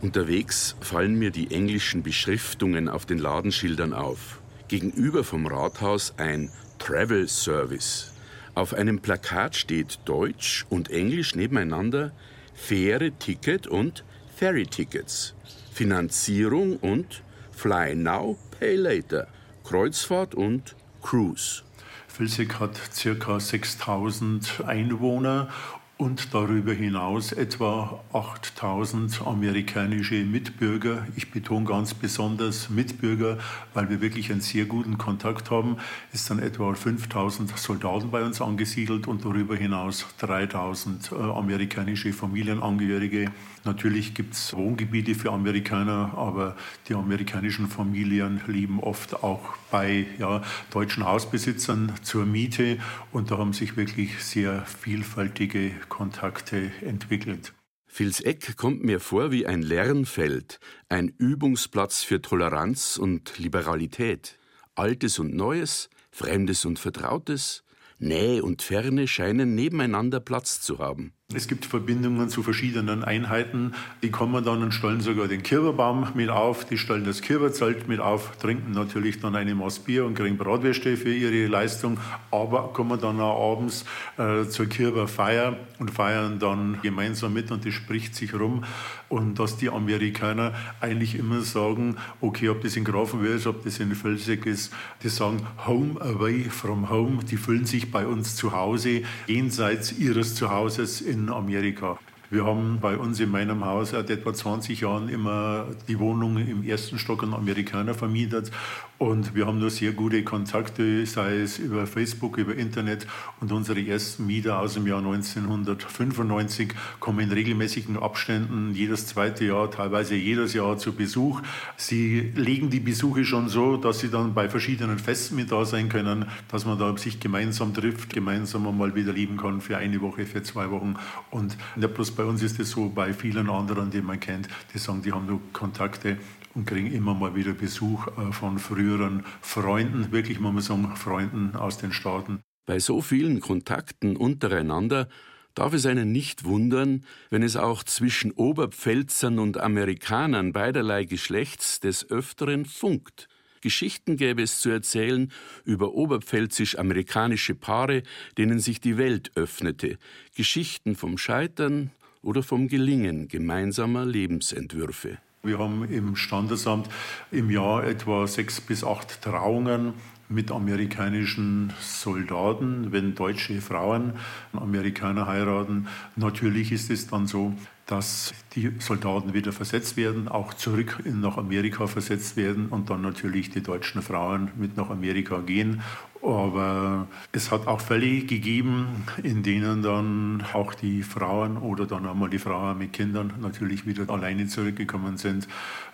Unterwegs 0.00 0.76
fallen 0.80 1.18
mir 1.18 1.30
die 1.30 1.50
englischen 1.50 2.02
Beschriftungen 2.02 2.88
auf 2.88 3.04
den 3.04 3.18
Ladenschildern 3.18 3.92
auf. 3.92 4.40
Gegenüber 4.68 5.24
vom 5.24 5.46
Rathaus 5.46 6.14
ein 6.16 6.50
Travel 6.78 7.28
Service. 7.28 8.14
Auf 8.54 8.72
einem 8.72 9.00
Plakat 9.00 9.56
steht 9.56 9.98
Deutsch 10.06 10.64
und 10.70 10.90
Englisch 10.90 11.34
nebeneinander 11.34 12.12
Fähre 12.54 13.10
Ticket 13.12 13.66
und 13.66 14.02
Ferry 14.34 14.64
Tickets. 14.64 15.34
Finanzierung 15.70 16.78
und 16.78 17.22
Fly 17.52 17.94
Now, 17.94 18.38
Pay 18.58 18.76
Later, 18.76 19.26
Kreuzfahrt 19.64 20.34
und 20.34 20.76
Cruise. 21.02 21.62
Vilseck 22.08 22.58
hat 22.58 22.80
ca. 23.20 23.38
6000 23.38 24.62
Einwohner 24.66 25.48
und 25.96 26.34
darüber 26.34 26.72
hinaus 26.72 27.30
etwa 27.30 28.02
8000 28.12 29.22
amerikanische 29.24 30.24
Mitbürger. 30.24 31.06
Ich 31.14 31.30
betone 31.30 31.66
ganz 31.66 31.94
besonders 31.94 32.68
Mitbürger, 32.68 33.38
weil 33.74 33.88
wir 33.90 34.00
wirklich 34.00 34.32
einen 34.32 34.40
sehr 34.40 34.64
guten 34.64 34.98
Kontakt 34.98 35.52
haben. 35.52 35.76
Es 36.12 36.26
sind 36.26 36.40
etwa 36.40 36.74
5000 36.74 37.56
Soldaten 37.56 38.10
bei 38.10 38.24
uns 38.24 38.40
angesiedelt 38.40 39.06
und 39.06 39.24
darüber 39.24 39.54
hinaus 39.54 40.04
3000 40.18 41.12
äh, 41.12 41.14
amerikanische 41.14 42.12
Familienangehörige. 42.12 43.30
Natürlich 43.64 44.14
gibt 44.14 44.34
es 44.34 44.52
Wohngebiete 44.52 45.14
für 45.14 45.32
Amerikaner, 45.32 46.12
aber 46.16 46.54
die 46.88 46.94
amerikanischen 46.94 47.68
Familien 47.68 48.42
leben 48.46 48.78
oft 48.80 49.22
auch 49.22 49.56
bei 49.70 50.06
ja, 50.18 50.42
deutschen 50.70 51.04
Hausbesitzern 51.04 51.92
zur 52.02 52.26
Miete 52.26 52.78
und 53.10 53.30
da 53.30 53.38
haben 53.38 53.54
sich 53.54 53.76
wirklich 53.76 54.22
sehr 54.22 54.66
vielfältige 54.66 55.72
Kontakte 55.88 56.70
entwickelt. 56.82 57.52
Vilseck 57.86 58.56
kommt 58.56 58.82
mir 58.82 58.98
vor 58.98 59.30
wie 59.30 59.46
ein 59.46 59.62
Lernfeld, 59.62 60.58
ein 60.88 61.08
Übungsplatz 61.08 62.02
für 62.02 62.20
Toleranz 62.20 62.96
und 62.96 63.38
Liberalität. 63.38 64.38
Altes 64.74 65.18
und 65.20 65.34
Neues, 65.34 65.90
Fremdes 66.10 66.64
und 66.64 66.78
Vertrautes, 66.78 67.62
Nähe 67.98 68.42
und 68.42 68.62
Ferne 68.62 69.06
scheinen 69.06 69.54
nebeneinander 69.54 70.18
Platz 70.18 70.60
zu 70.60 70.78
haben. 70.78 71.12
Es 71.36 71.48
gibt 71.48 71.64
Verbindungen 71.66 72.28
zu 72.28 72.42
verschiedenen 72.42 73.04
Einheiten. 73.04 73.72
Die 74.02 74.10
kommen 74.10 74.44
dann 74.44 74.62
und 74.62 74.72
stellen 74.72 75.00
sogar 75.00 75.28
den 75.28 75.42
Kirberbaum 75.42 76.08
mit 76.14 76.30
auf, 76.30 76.64
die 76.64 76.78
stellen 76.78 77.04
das 77.04 77.22
Kirberzelt 77.22 77.88
mit 77.88 78.00
auf, 78.00 78.36
trinken 78.38 78.72
natürlich 78.72 79.20
dann 79.20 79.36
eine 79.36 79.54
Maß 79.54 79.80
Bier 79.80 80.04
und 80.04 80.14
kriegen 80.14 80.36
Bratwürste 80.36 80.96
für 80.96 81.12
ihre 81.12 81.46
Leistung, 81.46 81.98
aber 82.30 82.72
kommen 82.72 83.00
dann 83.00 83.20
auch 83.20 83.52
abends 83.52 83.84
äh, 84.16 84.44
zur 84.48 84.66
Kirberfeier 84.66 85.56
und 85.78 85.90
feiern 85.90 86.38
dann 86.38 86.78
gemeinsam 86.82 87.32
mit 87.32 87.50
und 87.50 87.66
das 87.66 87.74
spricht 87.74 88.14
sich 88.14 88.34
rum. 88.34 88.64
Und 89.08 89.38
dass 89.38 89.56
die 89.56 89.68
Amerikaner 89.68 90.52
eigentlich 90.80 91.16
immer 91.16 91.40
sagen, 91.40 91.96
okay, 92.20 92.48
ob 92.48 92.62
das 92.62 92.76
in 92.76 92.84
Grafenwörth 92.84 93.46
ob 93.46 93.64
das 93.64 93.78
in 93.78 93.94
Völsig 93.94 94.46
ist, 94.46 94.72
die 95.02 95.08
sagen 95.08 95.46
Home 95.66 96.00
away 96.00 96.44
from 96.44 96.88
home, 96.90 97.24
die 97.24 97.36
fühlen 97.36 97.66
sich 97.66 97.90
bei 97.90 98.06
uns 98.06 98.36
zu 98.36 98.52
Hause, 98.52 99.02
jenseits 99.26 99.92
ihres 99.92 100.34
Zuhauses 100.34 101.00
in 101.00 101.28
Amerika. 101.28 101.98
Wir 102.30 102.46
haben 102.46 102.78
bei 102.80 102.96
uns 102.96 103.20
in 103.20 103.30
meinem 103.30 103.64
Haus 103.64 103.90
seit 103.90 104.10
etwa 104.10 104.34
20 104.34 104.80
Jahren 104.80 105.08
immer 105.08 105.66
die 105.86 105.98
Wohnung 106.00 106.36
im 106.38 106.64
ersten 106.64 106.98
Stock 106.98 107.22
an 107.22 107.32
Amerikaner 107.32 107.94
vermietet 107.94 108.50
und 108.98 109.34
wir 109.34 109.46
haben 109.46 109.58
nur 109.58 109.70
sehr 109.70 109.92
gute 109.92 110.22
Kontakte, 110.22 111.04
sei 111.04 111.40
es 111.40 111.58
über 111.58 111.86
Facebook, 111.86 112.38
über 112.38 112.54
Internet. 112.54 113.08
Und 113.40 113.50
unsere 113.50 113.84
ersten 113.84 114.24
Mieter 114.24 114.60
aus 114.60 114.74
dem 114.74 114.86
Jahr 114.86 114.98
1995 114.98 116.72
kommen 117.00 117.18
in 117.18 117.32
regelmäßigen 117.32 117.96
Abständen 117.96 118.72
jedes 118.72 119.08
zweite 119.08 119.46
Jahr, 119.46 119.68
teilweise 119.68 120.14
jedes 120.14 120.54
Jahr 120.54 120.78
zu 120.78 120.92
Besuch. 120.92 121.42
Sie 121.76 122.32
legen 122.36 122.70
die 122.70 122.78
Besuche 122.78 123.24
schon 123.24 123.48
so, 123.48 123.76
dass 123.76 123.98
sie 123.98 124.10
dann 124.10 124.32
bei 124.32 124.48
verschiedenen 124.48 125.00
Festen 125.00 125.34
mit 125.34 125.50
da 125.50 125.64
sein 125.64 125.88
können, 125.88 126.26
dass 126.48 126.64
man 126.64 126.78
da 126.78 126.96
sich 126.96 127.18
gemeinsam 127.18 127.74
trifft, 127.74 128.10
gemeinsam 128.10 128.68
einmal 128.68 128.94
wieder 128.94 129.12
leben 129.12 129.36
kann 129.36 129.60
für 129.60 129.76
eine 129.76 130.00
Woche, 130.00 130.24
für 130.24 130.44
zwei 130.44 130.70
Wochen. 130.70 130.94
Und 131.32 131.56
nicht 131.74 131.94
bloß 131.94 132.12
bei 132.12 132.24
uns 132.24 132.42
ist 132.42 132.60
es 132.60 132.70
so, 132.70 132.88
bei 132.90 133.12
vielen 133.12 133.50
anderen, 133.50 133.90
die 133.90 134.02
man 134.02 134.20
kennt, 134.20 134.48
die 134.72 134.78
sagen, 134.78 135.02
die 135.02 135.10
haben 135.10 135.26
nur 135.26 135.40
Kontakte 135.52 136.16
und 136.54 136.66
kriegen 136.66 136.92
immer 136.92 137.14
mal 137.14 137.34
wieder 137.34 137.52
Besuch 137.52 138.06
äh, 138.06 138.32
von 138.32 138.58
früheren 138.58 139.24
Freunden, 139.40 140.12
wirklich 140.12 140.40
muss 140.40 140.52
man 140.52 140.62
sagen, 140.62 140.96
Freunden 140.96 141.56
aus 141.56 141.78
den 141.78 141.92
Staaten. 141.92 142.40
Bei 142.66 142.78
so 142.78 143.00
vielen 143.00 143.40
Kontakten 143.40 144.16
untereinander 144.16 145.08
darf 145.54 145.72
es 145.74 145.86
einen 145.86 146.12
nicht 146.12 146.44
wundern, 146.44 147.04
wenn 147.30 147.42
es 147.42 147.56
auch 147.56 147.84
zwischen 147.84 148.32
Oberpfälzern 148.32 149.38
und 149.38 149.58
Amerikanern 149.58 150.52
beiderlei 150.52 151.04
Geschlechts 151.04 151.80
des 151.80 152.10
Öfteren 152.10 152.64
funkt. 152.64 153.28
Geschichten 153.60 154.16
gäbe 154.16 154.42
es 154.42 154.60
zu 154.60 154.68
erzählen 154.68 155.32
über 155.64 155.94
oberpfälzisch-amerikanische 155.94 157.54
Paare, 157.54 158.02
denen 158.36 158.60
sich 158.60 158.80
die 158.80 158.98
Welt 158.98 159.32
öffnete, 159.36 159.98
Geschichten 160.34 160.96
vom 160.96 161.16
Scheitern 161.16 161.90
oder 162.20 162.42
vom 162.42 162.68
Gelingen 162.68 163.28
gemeinsamer 163.28 164.04
Lebensentwürfe. 164.04 165.18
Wir 165.44 165.58
haben 165.58 165.84
im 165.90 166.16
Standesamt 166.16 166.88
im 167.30 167.50
Jahr 167.50 167.84
etwa 167.84 168.26
sechs 168.26 168.62
bis 168.62 168.82
acht 168.82 169.20
Trauungen 169.20 169.92
mit 170.30 170.50
amerikanischen 170.50 171.70
Soldaten, 171.80 172.92
wenn 172.92 173.14
deutsche 173.14 173.60
Frauen 173.60 174.14
Amerikaner 174.54 175.26
heiraten. 175.26 175.86
Natürlich 176.16 176.72
ist 176.72 176.90
es 176.90 177.08
dann 177.08 177.26
so, 177.26 177.52
dass 177.86 178.32
die 178.54 178.72
Soldaten 178.78 179.34
wieder 179.34 179.52
versetzt 179.52 179.96
werden, 179.96 180.28
auch 180.28 180.54
zurück 180.54 181.02
nach 181.04 181.36
Amerika 181.36 181.86
versetzt 181.86 182.36
werden 182.36 182.68
und 182.68 182.88
dann 182.88 183.02
natürlich 183.02 183.50
die 183.50 183.62
deutschen 183.62 184.00
Frauen 184.00 184.50
mit 184.56 184.76
nach 184.76 184.88
Amerika 184.88 185.40
gehen. 185.40 185.82
Aber 186.22 187.06
es 187.32 187.50
hat 187.50 187.66
auch 187.66 187.82
Fälle 187.82 188.20
gegeben, 188.20 189.04
in 189.22 189.42
denen 189.42 189.82
dann 189.82 190.44
auch 190.54 190.72
die 190.72 191.02
Frauen 191.02 191.58
oder 191.58 191.86
dann 191.86 192.06
einmal 192.06 192.30
die 192.30 192.38
Frauen 192.38 192.78
mit 192.78 192.94
Kindern 192.94 193.34
natürlich 193.40 193.86
wieder 193.86 194.08
alleine 194.08 194.46
zurückgekommen 194.46 195.18
sind, 195.18 195.46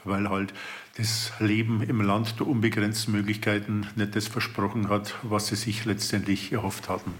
weil 0.05 0.31
halt 0.31 0.55
das 0.97 1.33
Leben 1.41 1.83
im 1.83 2.01
Land 2.03 2.39
der 2.39 2.47
unbegrenzten 2.47 3.13
Möglichkeiten 3.13 3.87
nicht 3.97 4.15
das 4.15 4.29
versprochen 4.29 4.89
hat, 4.89 5.15
was 5.23 5.49
sie 5.49 5.57
sich 5.57 5.85
letztendlich 5.85 6.53
erhofft 6.53 6.89
hatten. 6.89 7.13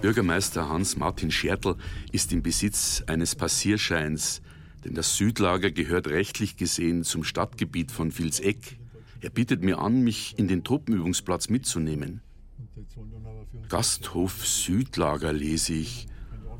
Bürgermeister 0.00 0.68
Hans-Martin 0.68 1.30
Schertl 1.30 1.76
ist 2.10 2.32
im 2.32 2.42
Besitz 2.42 3.04
eines 3.06 3.34
Passierscheins, 3.34 4.42
denn 4.84 4.94
das 4.94 5.16
Südlager 5.16 5.70
gehört 5.70 6.08
rechtlich 6.08 6.56
gesehen 6.56 7.04
zum 7.04 7.22
Stadtgebiet 7.22 7.92
von 7.92 8.16
Vilseck. 8.16 8.78
Er 9.20 9.30
bietet 9.30 9.62
mir 9.62 9.78
an, 9.78 10.02
mich 10.02 10.38
in 10.38 10.48
den 10.48 10.64
Truppenübungsplatz 10.64 11.50
mitzunehmen. 11.50 12.22
Gasthof 13.68 14.46
Südlager 14.46 15.32
lese 15.32 15.74
ich, 15.74 16.08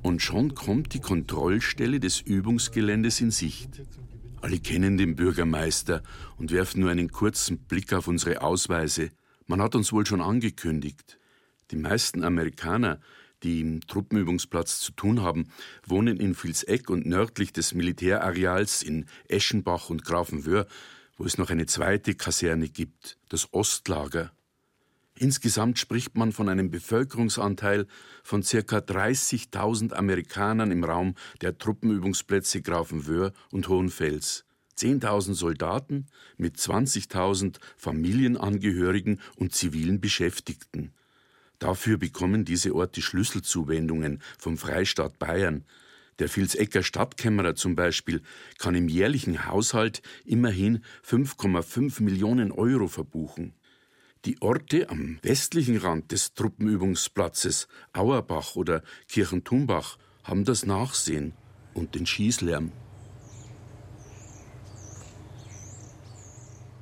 und 0.02 0.22
schon 0.22 0.54
kommt 0.54 0.94
die 0.94 1.00
Kontrollstelle 1.00 2.00
des 2.00 2.20
Übungsgeländes 2.20 3.20
in 3.20 3.30
Sicht. 3.30 3.82
Alle 4.40 4.58
kennen 4.58 4.96
den 4.96 5.16
Bürgermeister 5.16 6.02
und 6.36 6.52
werfen 6.52 6.80
nur 6.80 6.90
einen 6.90 7.10
kurzen 7.10 7.58
Blick 7.58 7.92
auf 7.92 8.08
unsere 8.08 8.40
Ausweise. 8.42 9.10
Man 9.46 9.60
hat 9.60 9.74
uns 9.74 9.92
wohl 9.92 10.06
schon 10.06 10.22
angekündigt. 10.22 11.19
Die 11.70 11.76
meisten 11.76 12.24
Amerikaner, 12.24 13.00
die 13.42 13.60
im 13.60 13.80
Truppenübungsplatz 13.80 14.80
zu 14.80 14.92
tun 14.92 15.22
haben, 15.22 15.48
wohnen 15.86 16.18
in 16.18 16.34
Vilseck 16.34 16.90
und 16.90 17.06
nördlich 17.06 17.52
des 17.52 17.74
Militärareals 17.74 18.82
in 18.82 19.06
Eschenbach 19.28 19.88
und 19.88 20.04
Grafenwöhr, 20.04 20.66
wo 21.16 21.24
es 21.24 21.38
noch 21.38 21.50
eine 21.50 21.66
zweite 21.66 22.14
Kaserne 22.14 22.68
gibt, 22.68 23.18
das 23.28 23.52
Ostlager. 23.52 24.32
Insgesamt 25.16 25.78
spricht 25.78 26.16
man 26.16 26.32
von 26.32 26.48
einem 26.48 26.70
Bevölkerungsanteil 26.70 27.86
von 28.22 28.42
ca. 28.42 28.78
30.000 28.78 29.92
Amerikanern 29.92 30.70
im 30.70 30.82
Raum 30.82 31.14
der 31.42 31.58
Truppenübungsplätze 31.58 32.62
Grafenwöhr 32.62 33.32
und 33.50 33.68
Hohenfels. 33.68 34.46
10.000 34.78 35.34
Soldaten 35.34 36.06
mit 36.38 36.56
20.000 36.56 37.56
Familienangehörigen 37.76 39.20
und 39.36 39.54
zivilen 39.54 40.00
Beschäftigten. 40.00 40.94
Dafür 41.60 41.98
bekommen 41.98 42.44
diese 42.46 42.74
Orte 42.74 43.02
Schlüsselzuwendungen 43.02 44.22
vom 44.38 44.56
Freistaat 44.56 45.18
Bayern. 45.18 45.64
Der 46.18 46.34
Vilsecker 46.34 46.82
Stadtkämmerer 46.82 47.54
zum 47.54 47.76
Beispiel 47.76 48.22
kann 48.58 48.74
im 48.74 48.88
jährlichen 48.88 49.46
Haushalt 49.46 50.02
immerhin 50.24 50.82
5,5 51.06 52.02
Millionen 52.02 52.50
Euro 52.50 52.88
verbuchen. 52.88 53.52
Die 54.24 54.40
Orte 54.40 54.88
am 54.88 55.18
westlichen 55.22 55.76
Rand 55.76 56.12
des 56.12 56.34
Truppenübungsplatzes 56.34 57.68
Auerbach 57.92 58.56
oder 58.56 58.82
Kirchentumbach 59.08 59.98
haben 60.24 60.44
das 60.44 60.64
Nachsehen 60.64 61.34
und 61.74 61.94
den 61.94 62.06
Schießlärm. 62.06 62.72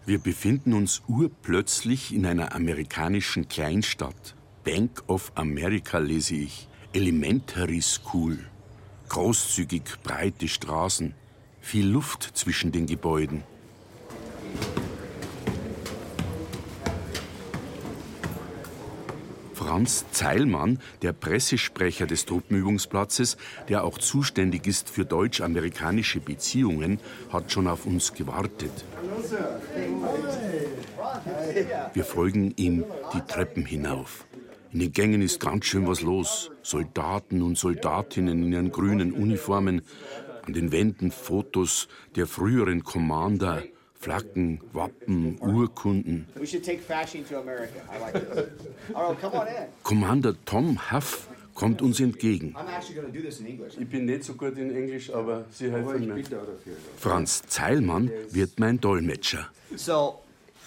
Wir 0.06 0.18
befinden 0.18 0.72
uns 0.72 1.02
urplötzlich 1.08 2.14
in 2.14 2.26
einer 2.26 2.54
amerikanischen 2.54 3.48
Kleinstadt. 3.48 4.37
Bank 4.68 5.02
of 5.06 5.32
America 5.34 5.96
lese 5.96 6.34
ich. 6.34 6.68
Elementary 6.92 7.80
School. 7.80 8.36
Großzügig 9.08 9.84
breite 10.02 10.46
Straßen. 10.46 11.14
Viel 11.62 11.86
Luft 11.88 12.32
zwischen 12.34 12.70
den 12.70 12.84
Gebäuden. 12.84 13.44
Franz 19.54 20.04
Zeilmann, 20.12 20.80
der 21.00 21.14
Pressesprecher 21.14 22.06
des 22.06 22.26
Truppenübungsplatzes, 22.26 23.38
der 23.70 23.84
auch 23.84 23.96
zuständig 23.96 24.66
ist 24.66 24.90
für 24.90 25.06
deutsch-amerikanische 25.06 26.20
Beziehungen, 26.20 27.00
hat 27.32 27.50
schon 27.50 27.68
auf 27.68 27.86
uns 27.86 28.12
gewartet. 28.12 28.84
Wir 31.94 32.04
folgen 32.04 32.52
ihm 32.56 32.84
die 33.14 33.22
Treppen 33.22 33.64
hinauf. 33.64 34.27
In 34.72 34.80
den 34.80 34.92
Gängen 34.92 35.22
ist 35.22 35.40
ganz 35.40 35.64
schön 35.64 35.86
was 35.86 36.02
los. 36.02 36.50
Soldaten 36.62 37.42
und 37.42 37.56
Soldatinnen 37.56 38.44
in 38.44 38.52
ihren 38.52 38.70
grünen 38.70 39.12
Uniformen. 39.12 39.82
An 40.42 40.52
den 40.52 40.72
Wänden 40.72 41.10
Fotos 41.10 41.88
der 42.16 42.26
früheren 42.26 42.84
Commander, 42.84 43.62
Flaggen, 43.94 44.60
Wappen, 44.72 45.38
Urkunden. 45.40 46.26
Commander 49.82 50.34
Tom 50.44 50.92
Huff 50.92 51.28
kommt 51.54 51.82
uns 51.82 51.98
entgegen. 52.00 52.54
Ich 53.78 53.88
bin 53.88 54.04
nicht 54.04 54.24
so 54.24 54.34
gut 54.34 54.56
in 54.56 54.74
Englisch, 54.74 55.12
aber 55.12 55.44
Sie 55.50 55.70
helfen 55.70 56.06
mir. 56.06 56.24
Franz 56.96 57.42
Zeilmann 57.48 58.10
wird 58.30 58.60
mein 58.60 58.80
Dolmetscher. 58.80 59.48
So, 59.74 60.20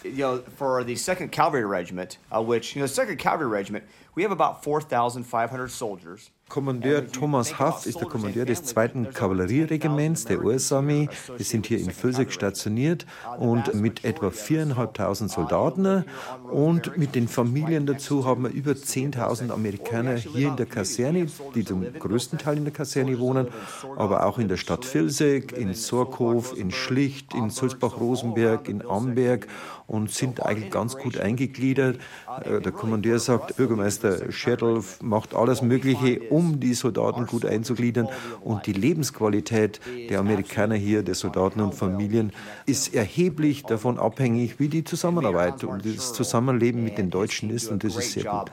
you 0.04 0.12
know, 0.18 0.44
for 0.56 0.84
the 0.84 0.96
2nd 0.96 1.32
Cavalry 1.32 1.66
Regiment, 1.66 2.18
uh, 2.32 2.42
which, 2.42 2.76
you 2.76 2.82
know, 2.82 2.88
the 2.88 3.02
2nd 3.02 3.18
Cavalry 3.18 3.50
Regiment, 3.50 3.86
we 4.16 4.24
have 4.24 4.32
about 4.32 4.64
4,500 4.64 5.70
soldiers. 5.70 6.32
Kommandeur 6.52 7.08
Thomas 7.10 7.60
Huff 7.60 7.86
ist 7.86 8.02
der 8.02 8.10
Kommandeur 8.10 8.44
des 8.44 8.66
2. 8.66 9.06
Kavallerieregiments 9.14 10.26
der 10.26 10.44
US-Armee. 10.44 11.08
Wir 11.38 11.46
sind 11.46 11.66
hier 11.66 11.80
in 11.80 11.92
Völsig 11.92 12.34
stationiert 12.34 13.06
und 13.38 13.74
mit 13.74 14.04
etwa 14.04 14.28
4.500 14.28 15.30
Soldaten 15.30 16.04
und 16.52 16.98
mit 16.98 17.16
den 17.16 17.30
Familien 17.30 17.86
dazu 17.86 18.26
haben 18.26 18.44
wir 18.44 18.52
über 18.52 18.74
10.000 18.74 19.50
Amerikaner 19.50 20.16
hier 20.18 20.50
in 20.50 20.58
der 20.58 20.66
Kaserne, 20.66 21.28
die 21.56 21.64
zum 21.64 21.86
größten 21.98 22.38
Teil 22.38 22.58
in 22.58 22.66
der 22.66 22.74
Kaserne 22.74 23.18
wohnen, 23.18 23.48
aber 23.96 24.26
auch 24.26 24.38
in 24.38 24.50
der 24.50 24.58
Stadt 24.58 24.84
Völsig, 24.84 25.54
in 25.54 25.74
Sorkhof, 25.74 26.58
in 26.58 26.72
Schlicht, 26.72 27.34
in 27.34 27.50
Sulzbach-Rosenberg, 27.50 28.68
in 28.68 28.86
Amberg 28.86 29.48
und 29.92 30.12
sind 30.12 30.42
eigentlich 30.44 30.72
ganz 30.72 30.98
gut 30.98 31.18
eingegliedert. 31.18 31.98
Äh, 32.44 32.62
der 32.62 32.72
Kommandeur 32.72 33.20
sagt, 33.20 33.56
Bürgermeister 33.58 34.32
Schertl 34.32 34.82
macht 35.02 35.34
alles 35.34 35.62
Mögliche, 35.62 36.20
um 36.30 36.42
um 36.42 36.60
die 36.60 36.74
Soldaten 36.74 37.26
gut 37.26 37.46
einzugliedern. 37.46 38.08
Und 38.42 38.66
die 38.66 38.74
Lebensqualität 38.74 39.80
der 40.10 40.20
Amerikaner 40.20 40.76
hier, 40.76 41.04
der 41.04 41.16
Soldaten 41.16 41.62
und 41.62 41.76
Familien, 41.76 42.32
ist 42.66 42.94
erheblich 42.94 43.64
davon 43.64 44.00
abhängig, 44.00 44.60
wie 44.60 44.68
die 44.68 44.84
Zusammenarbeit 44.84 45.64
und 45.64 45.86
das 45.86 46.14
Zusammenleben 46.14 46.84
mit 46.84 46.98
den 46.98 47.10
Deutschen 47.10 47.50
ist. 47.50 47.70
Und 47.70 47.84
das 47.84 47.96
ist 47.96 48.14
sehr 48.14 48.24
gut. 48.24 48.52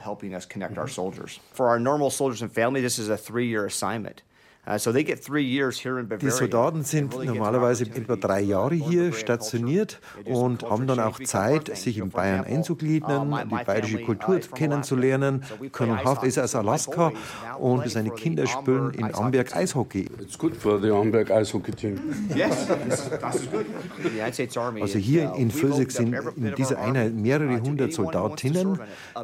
For 1.53 1.67
our 1.67 1.79
normal 1.79 2.11
soldiers 2.11 2.41
and 2.41 2.53
family, 2.53 2.81
this 2.81 2.99
is 2.99 3.09
a 3.09 3.17
three-year 3.17 3.65
assignment. 3.65 4.23
Uh, 4.69 4.91
die 6.21 6.29
Soldaten 6.29 6.83
sind 6.83 7.25
normalerweise 7.25 7.85
etwa 7.85 8.15
drei 8.15 8.41
Jahre 8.41 8.75
hier 8.75 9.13
stationiert 9.13 9.99
und 10.25 10.61
haben 10.61 10.85
dann 10.85 10.99
auch 10.99 11.19
Zeit, 11.21 11.75
sich 11.75 11.97
in 11.97 12.09
Bayern 12.09 12.45
einzugliedern, 12.45 13.49
die 13.49 13.63
bayerische 13.65 14.03
Kultur 14.03 14.39
kennenzulernen. 14.53 15.43
Colonel 15.71 16.05
Huff 16.05 16.21
ist 16.21 16.37
aus 16.37 16.53
Alaska 16.53 17.11
und 17.57 17.89
seine 17.89 18.11
Kinder 18.11 18.45
spielen 18.45 18.91
in 18.93 19.15
Amberg 19.15 19.55
Eishockey. 19.55 20.07
It's 20.21 20.37
good 20.37 20.55
for 20.55 20.79
the 20.79 20.91
Amberg 20.91 21.31
Eishockey 21.31 21.71
team. 21.71 21.99
Also 24.79 24.99
hier 24.99 25.33
in 25.35 25.49
Völsig 25.49 25.91
sind 25.91 26.15
in 26.35 26.53
dieser 26.55 26.79
Einheit 26.79 27.15
mehrere 27.15 27.59
hundert 27.59 27.93
Soldatinnen, 27.93 28.79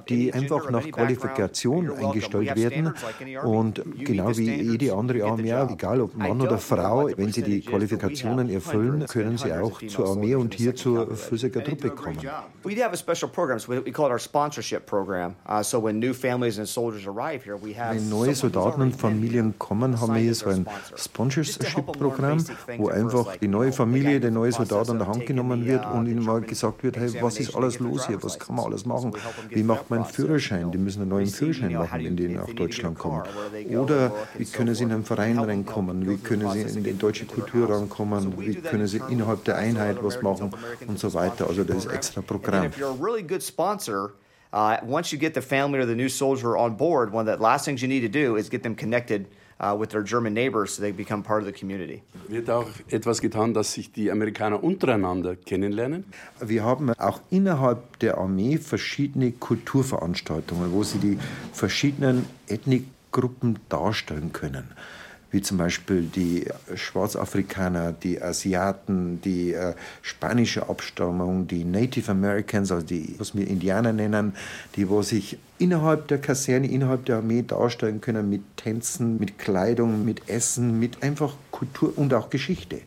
die 0.09 0.33
einfach 0.33 0.71
nach 0.71 0.89
Qualifikation 0.89 1.91
eingestellt 1.91 2.55
werden 2.55 2.95
und 3.43 3.83
genau 3.99 4.35
wie 4.35 4.49
jede 4.49 4.95
andere 4.95 5.23
Armee 5.23 5.34
Armee, 5.35 5.73
egal 5.73 6.01
ob 6.01 6.15
Mann 6.15 6.41
oder 6.41 6.57
Frau, 6.57 7.09
wenn 7.15 7.31
sie 7.31 7.41
die 7.41 7.61
Qualifikationen 7.61 8.49
erfüllen, 8.49 9.05
können 9.07 9.37
sie 9.37 9.53
auch 9.53 9.81
zur 9.87 10.09
Armee 10.09 10.35
und 10.35 10.53
hier 10.53 10.75
zur 10.75 11.15
Physiker 11.15 11.63
Truppe 11.63 11.89
kommen. 11.89 12.19
We 12.63 12.81
have 12.81 12.93
a 12.93 12.97
special 12.97 13.29
program, 13.29 13.59
we 13.67 13.91
call 13.91 14.07
it 14.07 14.11
our 14.11 14.19
sponsorship 14.19 14.85
program. 14.85 15.35
Uh, 15.47 15.61
so 15.61 15.79
when 15.79 15.99
new 15.99 16.13
families 16.13 16.57
and 16.57 16.67
soldiers 16.67 17.05
arrive 17.05 17.43
here, 17.43 17.57
we 17.57 17.73
have 17.77 17.95
Wenn 17.95 18.09
neue 18.09 18.33
Soldaten 18.33 18.81
und 18.81 18.95
Familien 18.95 19.53
kommen, 19.59 19.99
haben 19.99 20.13
wir 20.13 20.21
hier 20.21 20.35
so 20.35 20.49
ein 20.49 20.65
Sponsorship-Programm, 20.95 22.43
wo 22.77 22.89
einfach 22.89 23.37
die 23.37 23.47
neue 23.47 23.71
Familie, 23.71 24.19
der 24.19 24.31
neue 24.31 24.51
Soldat 24.51 24.89
an 24.89 24.97
der 24.97 25.07
Hand 25.07 25.25
genommen 25.25 25.65
wird 25.65 25.85
und 25.85 26.07
ihnen 26.07 26.23
mal 26.23 26.41
gesagt 26.41 26.83
wird, 26.83 26.97
hey, 26.97 27.13
was 27.21 27.39
ist 27.39 27.55
alles 27.55 27.79
los 27.79 28.07
hier, 28.07 28.21
was 28.23 28.39
kann 28.39 28.55
man 28.55 28.65
alles 28.65 28.85
machen, 28.85 29.13
wie 29.49 29.63
macht 29.63 29.89
man 29.89 29.99
einen 29.99 30.07
Führerschein, 30.07 30.71
die 30.71 30.77
müssen 30.77 31.01
einen 31.01 31.09
neuen 31.09 31.27
Führerschein 31.27 31.73
machen, 31.73 32.03
wenn 32.03 32.15
die 32.15 32.29
nach 32.29 32.47
Deutschland 32.47 32.97
kommen. 32.97 33.23
Oder 33.77 34.11
wie 34.37 34.45
können 34.45 34.73
sie 34.75 34.83
in 34.83 34.91
einem 34.91 35.03
Verein 35.15 35.39
reinkommen, 35.39 36.07
wie 36.09 36.17
können 36.17 36.51
sie 36.51 36.61
in 36.61 36.83
die 36.83 36.97
deutsche 36.97 37.25
Kultur 37.25 37.69
rankommen, 37.69 38.37
wie 38.37 38.55
können 38.55 38.87
sie 38.87 39.01
innerhalb 39.09 39.43
der 39.45 39.57
Einheit 39.57 39.97
was 40.01 40.21
machen 40.21 40.51
und 40.87 40.99
so 40.99 41.13
weiter. 41.13 41.47
Also 41.47 41.63
das 41.63 41.85
ist 41.85 41.91
extra 41.91 42.21
Programm. 42.21 42.71
Uh, 44.53 44.77
once 44.87 45.11
you 45.11 45.19
get 45.19 45.33
the 45.33 45.41
family 45.41 45.79
or 45.79 45.85
the 45.85 45.95
new 45.95 46.07
soldier 46.07 46.55
on 46.55 46.77
board, 46.77 47.11
one 47.11 47.27
of 47.27 47.37
the 47.37 47.43
last 47.43 47.65
things 47.65 47.81
you 47.81 47.89
need 47.89 47.99
to 47.99 48.07
do 48.07 48.37
is 48.37 48.47
get 48.49 48.63
them 48.63 48.73
connected 48.73 49.25
uh, 49.59 49.75
with 49.77 49.89
their 49.89 50.01
German 50.01 50.33
neighbors 50.33 50.75
so 50.75 50.81
they 50.81 50.93
become 50.93 51.21
part 51.21 51.41
of 51.41 51.45
the 51.45 51.51
community. 51.51 52.03
Wird 52.29 52.49
auch 52.49 52.69
etwas 52.89 53.19
getan, 53.19 53.53
dass 53.53 53.73
sich 53.73 53.91
die 53.91 54.09
Amerikaner 54.09 54.63
untereinander 54.63 55.35
kennenlernen? 55.35 56.05
Wir 56.39 56.63
haben 56.63 56.91
auch 56.91 57.19
innerhalb 57.31 57.99
der 57.99 58.17
Armee 58.17 58.57
verschiedene 58.57 59.33
Kulturveranstaltungen, 59.33 60.71
wo 60.71 60.83
sie 60.83 60.99
die 60.99 61.17
verschiedenen 61.51 62.25
Ethnikgruppen 62.47 63.59
darstellen 63.67 64.31
können 64.31 64.69
wie 65.31 65.41
zum 65.41 65.57
Beispiel 65.57 66.03
die 66.03 66.45
Schwarzafrikaner, 66.75 67.91
die 67.91 68.21
Asiaten, 68.21 69.21
die 69.21 69.53
äh, 69.53 69.73
spanische 70.01 70.69
Abstammung, 70.69 71.47
die 71.47 71.63
Native 71.63 72.11
Americans, 72.11 72.71
also 72.71 72.85
die, 72.85 73.15
was 73.17 73.35
wir 73.35 73.47
Indianer 73.47 73.93
nennen, 73.93 74.33
die, 74.75 74.89
wo 74.89 75.01
sich 75.01 75.37
innerhalb 75.57 76.07
der 76.07 76.19
Kaserne, 76.19 76.67
innerhalb 76.67 77.05
der 77.05 77.17
Armee 77.17 77.41
darstellen 77.41 78.01
können 78.01 78.29
mit 78.29 78.43
Tänzen, 78.57 79.19
mit 79.19 79.37
Kleidung, 79.37 80.05
mit 80.05 80.29
Essen, 80.29 80.79
mit 80.79 81.03
einfach 81.03 81.33
Kultur 81.51 81.93
und 81.97 82.13
auch 82.13 82.29
Geschichte. 82.29 82.81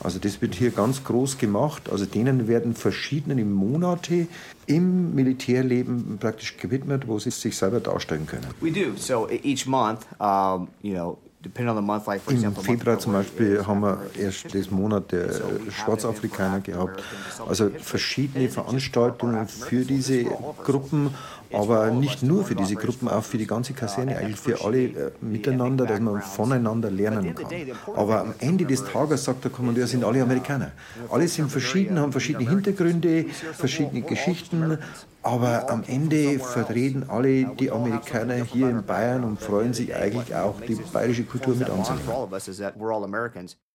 Also 0.00 0.18
das 0.20 0.40
wird 0.40 0.54
hier 0.54 0.70
ganz 0.70 1.02
groß 1.02 1.38
gemacht. 1.38 1.90
Also 1.90 2.06
denen 2.06 2.46
werden 2.46 2.74
verschiedene 2.74 3.44
Monate 3.44 4.28
im 4.66 5.14
Militärleben 5.14 6.18
praktisch 6.20 6.56
gewidmet, 6.56 7.08
wo 7.08 7.18
sie 7.18 7.30
sich 7.30 7.56
selber 7.56 7.80
darstellen 7.80 8.26
können. 8.26 8.46
We 8.60 8.70
do. 8.70 8.96
So 8.96 9.28
each 9.28 9.66
month, 9.66 10.06
um, 10.20 10.68
you 10.82 10.94
know, 10.94 11.18
im 11.44 12.56
Februar 12.56 12.98
zum 12.98 13.12
Beispiel 13.12 13.64
haben 13.64 13.80
wir 13.80 14.00
erst 14.18 14.54
das 14.54 14.70
Monat 14.70 15.12
der 15.12 15.30
Schwarzafrikaner 15.70 16.60
gehabt. 16.60 17.02
Also 17.46 17.70
verschiedene 17.78 18.48
Veranstaltungen 18.48 19.46
für 19.46 19.84
diese 19.84 20.24
Gruppen, 20.24 21.14
aber 21.52 21.90
nicht 21.90 22.22
nur 22.22 22.44
für 22.44 22.54
diese 22.54 22.76
Gruppen, 22.76 23.08
auch 23.08 23.24
für 23.24 23.38
die 23.38 23.46
ganze 23.46 23.72
Kaserne, 23.72 24.16
eigentlich 24.16 24.38
für 24.38 24.64
alle 24.64 24.84
äh, 24.84 25.10
miteinander, 25.20 25.86
dass 25.86 26.00
man 26.00 26.20
voneinander 26.20 26.90
lernen 26.90 27.34
kann. 27.34 27.48
Aber 27.94 28.20
am 28.20 28.34
Ende 28.38 28.64
des 28.64 28.84
Tages, 28.84 29.24
sagt 29.24 29.44
der 29.44 29.50
Kommandeur, 29.50 29.86
sind 29.86 30.04
alle 30.04 30.22
Amerikaner. 30.22 30.72
Alle 31.10 31.28
sind 31.28 31.50
verschieden, 31.50 31.98
haben 31.98 32.12
verschiedene 32.12 32.48
Hintergründe, 32.48 33.26
verschiedene 33.54 34.02
Geschichten, 34.02 34.78
aber 35.22 35.70
am 35.70 35.84
Ende 35.86 36.38
vertreten 36.38 37.04
alle 37.08 37.54
die 37.56 37.70
Amerikaner 37.70 38.36
hier 38.44 38.70
in 38.70 38.84
Bayern 38.84 39.24
und 39.24 39.40
freuen 39.40 39.74
sich 39.74 39.94
eigentlich 39.94 40.34
auch, 40.34 40.60
die 40.60 40.76
bayerische 40.92 41.24
Kultur 41.24 41.54
mit 41.54 41.68
anzunehmen. 41.68 42.08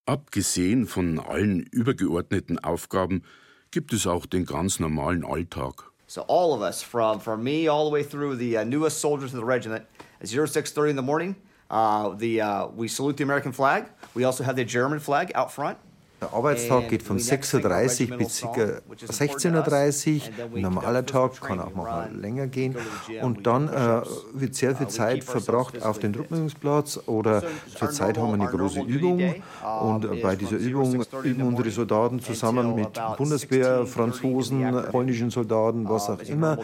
Abgesehen 0.06 0.86
von 0.86 1.20
allen 1.20 1.62
übergeordneten 1.62 2.60
Aufgaben 2.60 3.24
gibt 3.72 3.94
es 3.94 4.06
auch 4.06 4.26
den 4.26 4.46
ganz 4.46 4.80
normalen 4.80 5.24
Alltag. 5.24 5.93
So 6.14 6.22
all 6.28 6.54
of 6.54 6.62
us, 6.62 6.84
from, 6.84 7.20
from 7.20 7.44
me 7.44 7.68
all 7.68 7.86
the 7.86 7.90
way 7.90 8.04
through 8.04 8.36
the 8.36 8.58
uh, 8.58 8.64
newest 8.64 9.00
soldiers 9.00 9.34
of 9.34 9.40
the 9.40 9.46
regiment, 9.46 9.88
at 10.22 10.28
0630 10.28 10.92
in 10.92 10.96
the 10.96 11.02
morning, 11.02 11.36
uh, 11.72 12.10
the, 12.10 12.40
uh, 12.40 12.68
we 12.68 12.88
salute 12.88 13.18
the 13.18 13.24
American 13.24 13.52
flag. 13.52 13.90
We 14.14 14.24
also 14.24 14.44
have 14.44 14.56
the 14.56 14.64
German 14.64 15.00
flag 15.00 15.32
out 15.34 15.52
front. 15.52 15.80
Der 16.24 16.34
Arbeitstag 16.34 16.88
geht 16.88 17.04
von 17.04 17.20
6.30 17.20 18.12
Uhr 18.12 18.18
bis 18.18 18.40
ca. 18.40 18.48
16.30 18.48 20.22
Uhr. 20.22 20.56
Ein 20.56 20.62
normaler 20.62 21.06
Tag 21.06 21.42
kann 21.42 21.60
auch 21.60 21.76
mal 21.76 22.10
länger 22.16 22.48
gehen. 22.48 22.78
Und 23.22 23.46
dann 23.46 23.68
äh, 23.68 24.02
wird 24.34 24.56
sehr 24.56 24.74
viel 24.74 24.88
Zeit 24.88 25.26
verbracht 25.26 25.84
auf 25.84 26.00
dem 26.00 26.14
Truppenübungsplatz 26.14 27.02
oder 27.08 27.44
zurzeit 27.76 28.18
haben 28.18 28.38
wir 28.38 28.46
eine 28.46 28.58
große 28.58 28.80
Übung. 28.84 29.36
Und 29.82 30.22
bei 30.22 30.38
dieser 30.38 30.56
Übung 30.56 31.04
üben 31.24 31.42
unsere 31.42 31.72
Soldaten 31.72 32.22
zusammen 32.22 32.74
mit 32.74 32.94
Bundeswehr, 33.18 33.86
Franzosen, 33.86 34.64
polnischen 34.92 35.30
Soldaten, 35.30 35.90
was 35.90 36.10
auch 36.10 36.22
immer. 36.22 36.58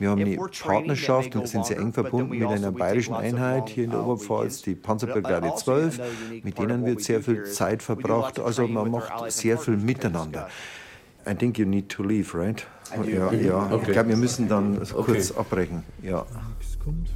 Wir 0.00 0.10
haben 0.10 0.22
eine 0.22 0.36
Partnerschaft 0.36 1.36
und 1.36 1.46
sind 1.46 1.66
sehr 1.66 1.78
eng 1.78 1.92
verbunden 1.92 2.36
mit 2.36 2.48
einer 2.48 2.72
bayerischen 2.72 3.14
Einheit 3.14 3.68
hier 3.68 3.84
in 3.84 3.90
der 3.90 4.04
Oberpfalz, 4.04 4.62
die 4.62 4.74
Panzerbrigade 4.74 5.52
12. 5.54 6.00
Mit 6.42 6.58
denen 6.58 6.84
wird 6.84 7.00
sehr 7.00 7.22
viel 7.22 7.44
Zeit 7.44 7.80
verbracht. 7.80 8.40
Also 8.40 8.66
man 8.66 8.90
macht 8.90 9.03
sehr 9.28 9.58
viel 9.58 9.76
miteinander. 9.76 10.48
I 11.26 11.34
think 11.34 11.58
you 11.58 11.64
need 11.64 11.88
to 11.88 12.02
leave, 12.02 12.36
right? 12.36 12.66
Ja, 13.06 13.32
ja. 13.32 13.72
Okay. 13.72 13.84
ich 13.86 13.92
glaube, 13.92 14.10
wir 14.10 14.16
müssen 14.16 14.48
dann 14.48 14.76
kurz 14.78 15.30
Okay. 15.30 15.40
abbrechen. 15.40 15.82
Ja. 16.02 16.26
Kommt. 16.82 17.08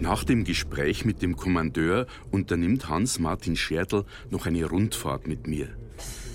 Nach 0.00 0.24
dem 0.24 0.44
Gespräch 0.44 1.04
mit 1.04 1.22
dem 1.22 1.36
Kommandeur 1.36 2.06
unternimmt 2.30 2.88
Hans-Martin 2.88 3.56
Schertl 3.56 4.04
noch 4.30 4.46
eine 4.46 4.64
Rundfahrt 4.64 5.26
mit 5.26 5.46
mir. 5.46 5.68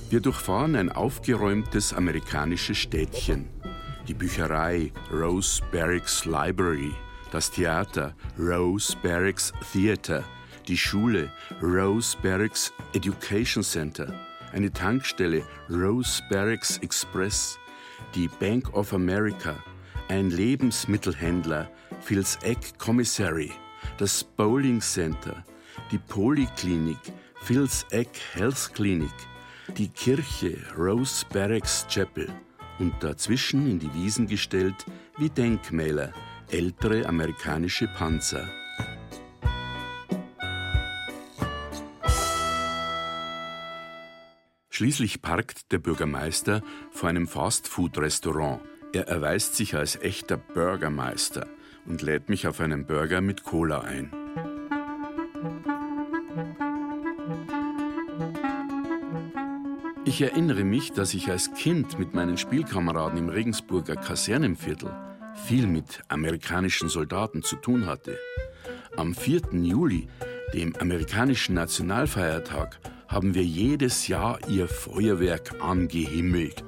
Wir 0.10 0.20
durchfahren 0.22 0.76
ein 0.76 0.92
aufgeräumtes 0.92 1.94
amerikanisches 1.94 2.78
Städtchen. 2.78 3.50
Die 4.08 4.14
Bücherei 4.14 4.92
Rose 5.12 5.62
Barracks 5.72 6.26
Library, 6.26 6.92
das 7.36 7.52
Theater 7.52 8.16
Rose 8.40 8.96
Barracks 9.04 9.52
Theater, 9.74 10.24
die 10.70 10.78
Schule 10.78 11.30
Rose 11.62 12.16
Barracks 12.24 12.72
Education 12.94 13.62
Center, 13.62 14.08
eine 14.54 14.72
Tankstelle 14.72 15.44
Rose 15.70 16.24
Barracks 16.30 16.78
Express, 16.78 17.60
die 18.16 18.30
Bank 18.40 18.74
of 18.74 18.94
America, 18.94 19.54
ein 20.08 20.30
Lebensmittelhändler, 20.30 21.70
Phil's 22.00 22.40
Egg 22.44 22.62
Commissary, 22.78 23.52
das 23.98 24.24
Bowling 24.24 24.80
Center, 24.80 25.44
die 25.92 25.98
Poliklinik, 25.98 27.00
Phil's 27.42 27.86
Egg 27.90 28.12
Health 28.32 28.72
Clinic, 28.74 29.12
die 29.78 29.90
Kirche 29.90 30.56
Rose 30.78 31.26
Barracks 31.34 31.86
Chapel 31.90 32.30
und 32.80 32.94
dazwischen 33.02 33.70
in 33.70 33.80
die 33.80 33.94
Wiesen 33.94 34.26
gestellt 34.26 34.86
wie 35.18 35.30
Denkmäler 35.30 36.14
ältere 36.50 37.08
amerikanische 37.08 37.88
Panzer. 37.88 38.48
Schließlich 44.70 45.22
parkt 45.22 45.72
der 45.72 45.80
Bürgermeister 45.80 46.62
vor 46.92 47.10
einem 47.10 47.28
Fastfood-Restaurant. 47.28 48.60
Er 48.92 49.08
erweist 49.08 49.56
sich 49.56 49.76
als 49.76 49.96
echter 49.96 50.38
Burgermeister 50.38 51.48
und 51.86 52.02
lädt 52.02 52.30
mich 52.30 52.48
auf 52.48 52.60
einen 52.60 52.86
Burger 52.86 53.22
mit 53.22 53.44
Cola 53.44 53.82
ein. 53.82 54.12
Ich 60.04 60.22
erinnere 60.22 60.64
mich, 60.64 60.92
dass 60.92 61.14
ich 61.14 61.32
als 61.32 61.54
Kind 61.54 61.98
mit 61.98 62.14
meinen 62.14 62.38
Spielkameraden 62.38 63.18
im 63.18 63.30
Regensburger 63.30 63.96
Kasernenviertel 63.96 65.15
viel 65.36 65.68
mit 65.68 66.02
amerikanischen 66.08 66.90
Soldaten 66.90 67.44
zu 67.44 67.58
tun 67.58 67.86
hatte. 67.86 68.18
Am 68.98 69.14
4. 69.14 69.42
Juli, 69.52 70.08
dem 70.54 70.76
amerikanischen 70.78 71.56
Nationalfeiertag, 71.56 72.80
haben 73.08 73.36
wir 73.36 73.44
jedes 73.44 74.08
Jahr 74.08 74.40
ihr 74.48 74.68
Feuerwerk 74.68 75.62
angehimmelt. 75.62 76.64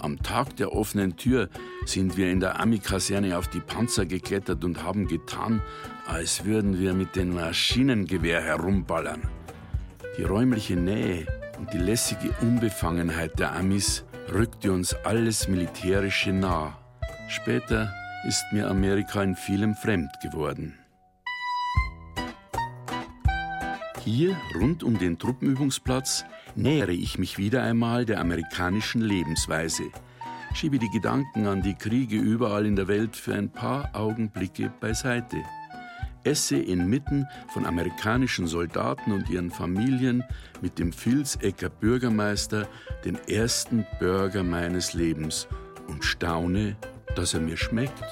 Am 0.00 0.22
Tag 0.22 0.56
der 0.56 0.72
offenen 0.72 1.16
Tür 1.16 1.48
sind 1.84 2.16
wir 2.16 2.30
in 2.30 2.40
der 2.40 2.60
Ami-Kaserne 2.60 3.38
auf 3.38 3.48
die 3.48 3.60
Panzer 3.60 4.06
geklettert 4.06 4.64
und 4.64 4.82
haben 4.82 5.06
getan, 5.06 5.62
als 6.06 6.44
würden 6.44 6.78
wir 6.78 6.94
mit 6.94 7.16
dem 7.16 7.34
Maschinengewehr 7.34 8.40
herumballern. 8.40 9.22
Die 10.18 10.22
räumliche 10.22 10.76
Nähe 10.76 11.26
und 11.58 11.72
die 11.72 11.78
lässige 11.78 12.30
Unbefangenheit 12.40 13.38
der 13.38 13.54
Amis 13.54 14.04
rückte 14.32 14.72
uns 14.72 14.94
alles 15.04 15.48
Militärische 15.48 16.32
nah. 16.32 16.78
Später 17.28 17.92
ist 18.26 18.44
mir 18.50 18.68
Amerika 18.68 19.22
in 19.22 19.36
vielem 19.36 19.74
fremd 19.76 20.10
geworden. 20.20 20.74
Hier, 24.02 24.36
rund 24.54 24.82
um 24.82 24.98
den 24.98 25.18
Truppenübungsplatz, 25.18 26.24
nähere 26.56 26.92
ich 26.92 27.18
mich 27.18 27.38
wieder 27.38 27.62
einmal 27.62 28.04
der 28.04 28.20
amerikanischen 28.20 29.00
Lebensweise, 29.00 29.84
schiebe 30.54 30.78
die 30.78 30.90
Gedanken 30.90 31.46
an 31.46 31.62
die 31.62 31.74
Kriege 31.74 32.16
überall 32.16 32.66
in 32.66 32.74
der 32.74 32.88
Welt 32.88 33.14
für 33.14 33.34
ein 33.34 33.50
paar 33.50 33.90
Augenblicke 33.94 34.72
beiseite, 34.80 35.36
esse 36.24 36.56
inmitten 36.56 37.26
von 37.48 37.64
amerikanischen 37.64 38.48
Soldaten 38.48 39.12
und 39.12 39.30
ihren 39.30 39.50
Familien 39.50 40.24
mit 40.60 40.80
dem 40.80 40.92
Vilsecker 40.92 41.68
Bürgermeister 41.68 42.66
den 43.04 43.16
ersten 43.28 43.86
Burger 44.00 44.42
meines 44.42 44.94
Lebens 44.94 45.46
und 45.86 46.04
staune, 46.04 46.76
dass 47.16 47.34
er 47.34 47.40
mir 47.40 47.56
schmeckt. 47.56 48.04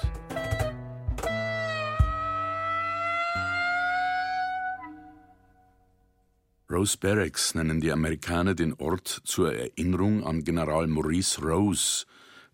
Rose 6.69 6.97
Barracks 6.99 7.55
nennen 7.55 7.79
die 7.79 7.91
Amerikaner 7.91 8.53
den 8.53 8.73
Ort 8.73 9.21
zur 9.23 9.53
Erinnerung 9.53 10.25
an 10.25 10.43
General 10.43 10.87
Maurice 10.87 11.41
Rose, 11.41 12.05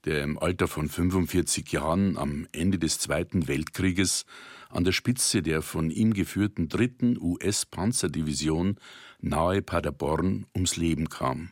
der 0.06 0.24
im 0.24 0.38
Alter 0.38 0.68
von 0.68 0.90
45 0.90 1.72
Jahren 1.72 2.18
am 2.18 2.48
Ende 2.52 2.78
des 2.78 3.00
Zweiten 3.00 3.48
Weltkrieges 3.48 4.26
an 4.70 4.84
der 4.84 4.92
Spitze 4.92 5.42
der 5.42 5.62
von 5.62 5.90
ihm 5.90 6.14
geführten 6.14 6.70
dritten 6.70 7.18
US-Panzerdivision 7.20 8.78
nahe 9.20 9.62
Paderborn 9.62 10.46
ums 10.56 10.78
Leben 10.78 11.10
kam. 11.10 11.52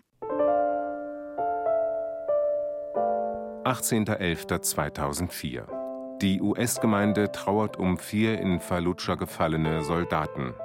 18.11.2004. 3.70 5.64
Die 6.24 6.42
US-Gemeinde 6.42 7.32
trauert 7.32 7.78
um 7.78 8.00
vier 8.00 8.40
in 8.40 8.60
Fallujah 8.60 9.14
gefallene 9.14 9.84
Soldaten. 9.84 10.56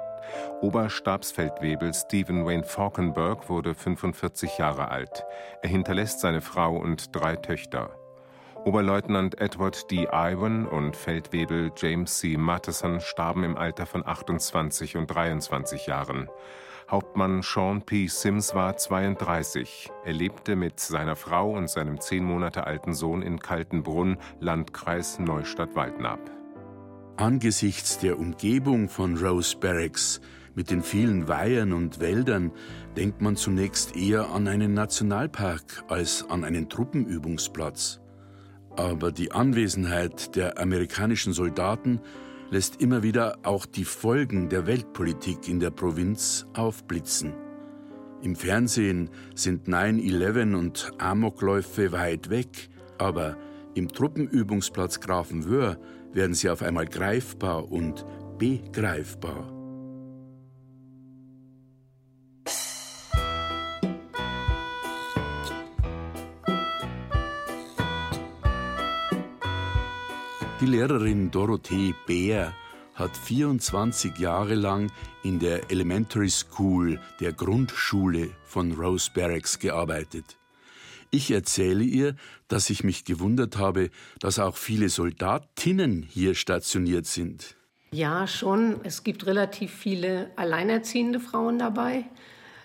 Oberstabsfeldwebel 0.61 1.93
Stephen 1.93 2.47
Wayne 2.47 2.63
Falkenberg 2.63 3.47
wurde 3.47 3.75
45 3.75 4.57
Jahre 4.57 4.89
alt. 4.89 5.23
Er 5.61 5.69
hinterlässt 5.69 6.19
seine 6.19 6.41
Frau 6.41 6.77
und 6.77 7.15
drei 7.15 7.35
Töchter. 7.35 7.91
Oberleutnant 8.63 9.39
Edward 9.39 9.91
D. 9.91 10.07
Iwan 10.11 10.65
und 10.65 10.95
Feldwebel 10.95 11.71
James 11.77 12.17
C. 12.17 12.37
Matheson 12.37 13.01
starben 13.01 13.43
im 13.43 13.55
Alter 13.55 13.85
von 13.85 14.03
28 14.03 14.97
und 14.97 15.05
23 15.05 15.85
Jahren. 15.85 16.27
Hauptmann 16.89 17.41
Sean 17.41 17.81
P. 17.81 18.05
Sims 18.05 18.53
war 18.53 18.77
32. 18.77 19.89
Er 20.05 20.13
lebte 20.13 20.55
mit 20.55 20.79
seiner 20.79 21.15
Frau 21.15 21.57
und 21.57 21.67
seinem 21.67 21.99
zehn 21.99 22.23
Monate 22.23 22.67
alten 22.67 22.93
Sohn 22.93 23.23
in 23.23 23.39
Kaltenbrunn, 23.39 24.17
Landkreis 24.39 25.17
Neustadt-Waldnab. 25.17 26.19
Angesichts 27.17 27.97
der 27.97 28.19
Umgebung 28.19 28.87
von 28.87 29.17
Rose 29.17 29.57
Barracks 29.57 30.21
mit 30.53 30.69
den 30.69 30.83
vielen 30.83 31.27
Weihern 31.27 31.73
und 31.73 31.99
Wäldern 31.99 32.51
denkt 32.95 33.19
man 33.19 33.35
zunächst 33.35 33.95
eher 33.95 34.29
an 34.29 34.47
einen 34.47 34.75
Nationalpark 34.75 35.85
als 35.87 36.29
an 36.29 36.43
einen 36.43 36.69
Truppenübungsplatz. 36.69 37.99
Aber 38.77 39.11
die 39.11 39.31
Anwesenheit 39.31 40.35
der 40.35 40.59
amerikanischen 40.59 41.33
Soldaten 41.33 41.99
lässt 42.51 42.81
immer 42.81 43.03
wieder 43.03 43.37
auch 43.43 43.65
die 43.65 43.85
Folgen 43.85 44.49
der 44.49 44.67
Weltpolitik 44.67 45.47
in 45.47 45.59
der 45.59 45.71
Provinz 45.71 46.45
aufblitzen. 46.53 47.33
Im 48.21 48.35
Fernsehen 48.35 49.09
sind 49.35 49.67
9-11 49.67 50.55
und 50.55 50.91
Amokläufe 50.97 51.91
weit 51.91 52.29
weg, 52.29 52.69
aber 52.97 53.37
im 53.75 53.89
Truppenübungsplatz 53.89 54.99
Grafenwöhr 54.99 55.77
werden 56.13 56.33
sie 56.33 56.49
auf 56.49 56.61
einmal 56.61 56.85
greifbar 56.85 57.71
und 57.71 58.05
begreifbar. 58.37 59.54
Die 70.65 70.71
Lehrerin 70.71 71.29
Dorothee 71.29 71.93
Beer 72.07 72.51
hat 72.95 73.15
24 73.15 74.17
Jahre 74.17 74.55
lang 74.55 74.91
in 75.21 75.37
der 75.37 75.69
Elementary 75.69 76.31
School, 76.31 76.99
der 77.19 77.33
Grundschule 77.33 78.31
von 78.45 78.71
Rose 78.71 79.11
Barracks, 79.13 79.59
gearbeitet. 79.59 80.39
Ich 81.11 81.29
erzähle 81.29 81.83
ihr, 81.83 82.15
dass 82.47 82.71
ich 82.71 82.83
mich 82.83 83.05
gewundert 83.05 83.57
habe, 83.57 83.91
dass 84.17 84.39
auch 84.39 84.55
viele 84.55 84.89
Soldatinnen 84.89 86.01
hier 86.01 86.33
stationiert 86.33 87.05
sind. 87.05 87.55
Ja, 87.91 88.25
schon. 88.25 88.77
Es 88.83 89.03
gibt 89.03 89.27
relativ 89.27 89.71
viele 89.71 90.31
alleinerziehende 90.35 91.19
Frauen 91.19 91.59
dabei. 91.59 92.05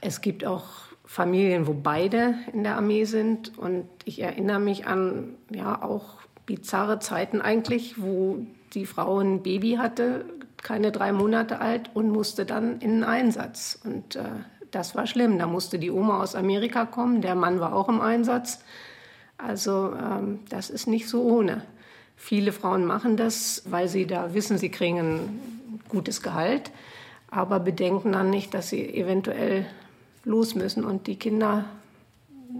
Es 0.00 0.22
gibt 0.22 0.46
auch 0.46 0.68
Familien, 1.04 1.66
wo 1.66 1.74
beide 1.74 2.36
in 2.54 2.62
der 2.62 2.76
Armee 2.76 3.04
sind. 3.04 3.58
Und 3.58 3.90
ich 4.06 4.22
erinnere 4.22 4.58
mich 4.58 4.86
an 4.86 5.34
ja 5.50 5.82
auch 5.82 6.19
bizarre 6.50 6.98
Zeiten 6.98 7.40
eigentlich, 7.40 8.02
wo 8.02 8.44
die 8.74 8.84
Frau 8.84 9.20
ein 9.20 9.44
Baby 9.44 9.74
hatte, 9.74 10.24
keine 10.60 10.90
drei 10.90 11.12
Monate 11.12 11.60
alt 11.60 11.90
und 11.94 12.10
musste 12.10 12.44
dann 12.44 12.80
in 12.80 12.90
den 12.90 13.04
Einsatz. 13.04 13.78
Und 13.84 14.16
äh, 14.16 14.24
das 14.72 14.96
war 14.96 15.06
schlimm. 15.06 15.38
Da 15.38 15.46
musste 15.46 15.78
die 15.78 15.92
Oma 15.92 16.20
aus 16.20 16.34
Amerika 16.34 16.86
kommen, 16.86 17.22
der 17.22 17.36
Mann 17.36 17.60
war 17.60 17.72
auch 17.72 17.88
im 17.88 18.00
Einsatz. 18.00 18.64
Also 19.38 19.94
ähm, 19.94 20.40
das 20.48 20.70
ist 20.70 20.88
nicht 20.88 21.08
so 21.08 21.22
ohne. 21.22 21.62
Viele 22.16 22.50
Frauen 22.50 22.84
machen 22.84 23.16
das, 23.16 23.62
weil 23.66 23.86
sie 23.86 24.08
da 24.08 24.34
wissen, 24.34 24.58
sie 24.58 24.70
kriegen 24.70 24.98
ein 24.98 25.80
gutes 25.88 26.20
Gehalt. 26.20 26.72
aber 27.30 27.60
bedenken 27.60 28.10
dann 28.10 28.28
nicht, 28.28 28.54
dass 28.54 28.70
sie 28.70 28.92
eventuell 28.92 29.66
los 30.24 30.56
müssen 30.56 30.84
und 30.84 31.06
die 31.06 31.14
Kinder, 31.14 31.64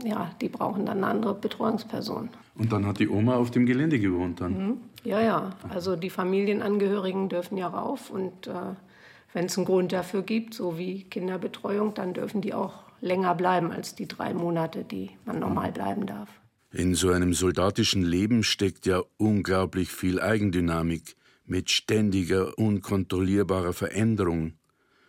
ja, 0.05 0.31
die 0.41 0.49
brauchen 0.49 0.87
dann 0.87 0.99
eine 0.99 1.07
andere 1.07 1.35
Betreuungsperson. 1.35 2.29
Und 2.57 2.73
dann 2.73 2.87
hat 2.87 2.99
die 2.99 3.09
Oma 3.09 3.37
auf 3.37 3.51
dem 3.51 3.67
Gelände 3.67 3.99
gewohnt 3.99 4.41
dann? 4.41 4.53
Mhm. 4.53 4.77
Ja, 5.05 5.21
ja. 5.21 5.51
Also 5.69 5.97
die 5.97 6.11
Familienangehörigen 6.11 7.29
dürfen 7.29 7.57
ja 7.57 7.69
rauf 7.69 8.11
und 8.11 8.47
äh, 8.47 8.53
wenn 9.33 9.47
es 9.47 9.57
einen 9.57 9.67
Grund 9.67 9.93
dafür 9.93 10.23
gibt, 10.23 10.55
so 10.55 10.77
wie 10.77 11.05
Kinderbetreuung, 11.05 11.95
dann 11.95 12.15
dürfen 12.15 12.41
die 12.41 12.53
auch 12.53 12.85
länger 13.01 13.35
bleiben 13.35 13.71
als 13.73 13.95
die 13.95 14.09
drei 14.09 14.35
Monate, 14.35 14.85
die 14.85 15.11
man 15.25 15.39
normal 15.39 15.73
bleiben 15.73 16.07
darf. 16.07 16.29
In 16.73 16.95
so 16.95 17.11
einem 17.11 17.35
soldatischen 17.35 18.03
Leben 18.03 18.43
steckt 18.43 18.87
ja 18.87 19.03
unglaublich 19.17 19.91
viel 19.91 20.21
Eigendynamik 20.21 21.17
mit 21.45 21.71
ständiger, 21.71 22.57
unkontrollierbarer 22.59 23.73
Veränderung. 23.73 24.53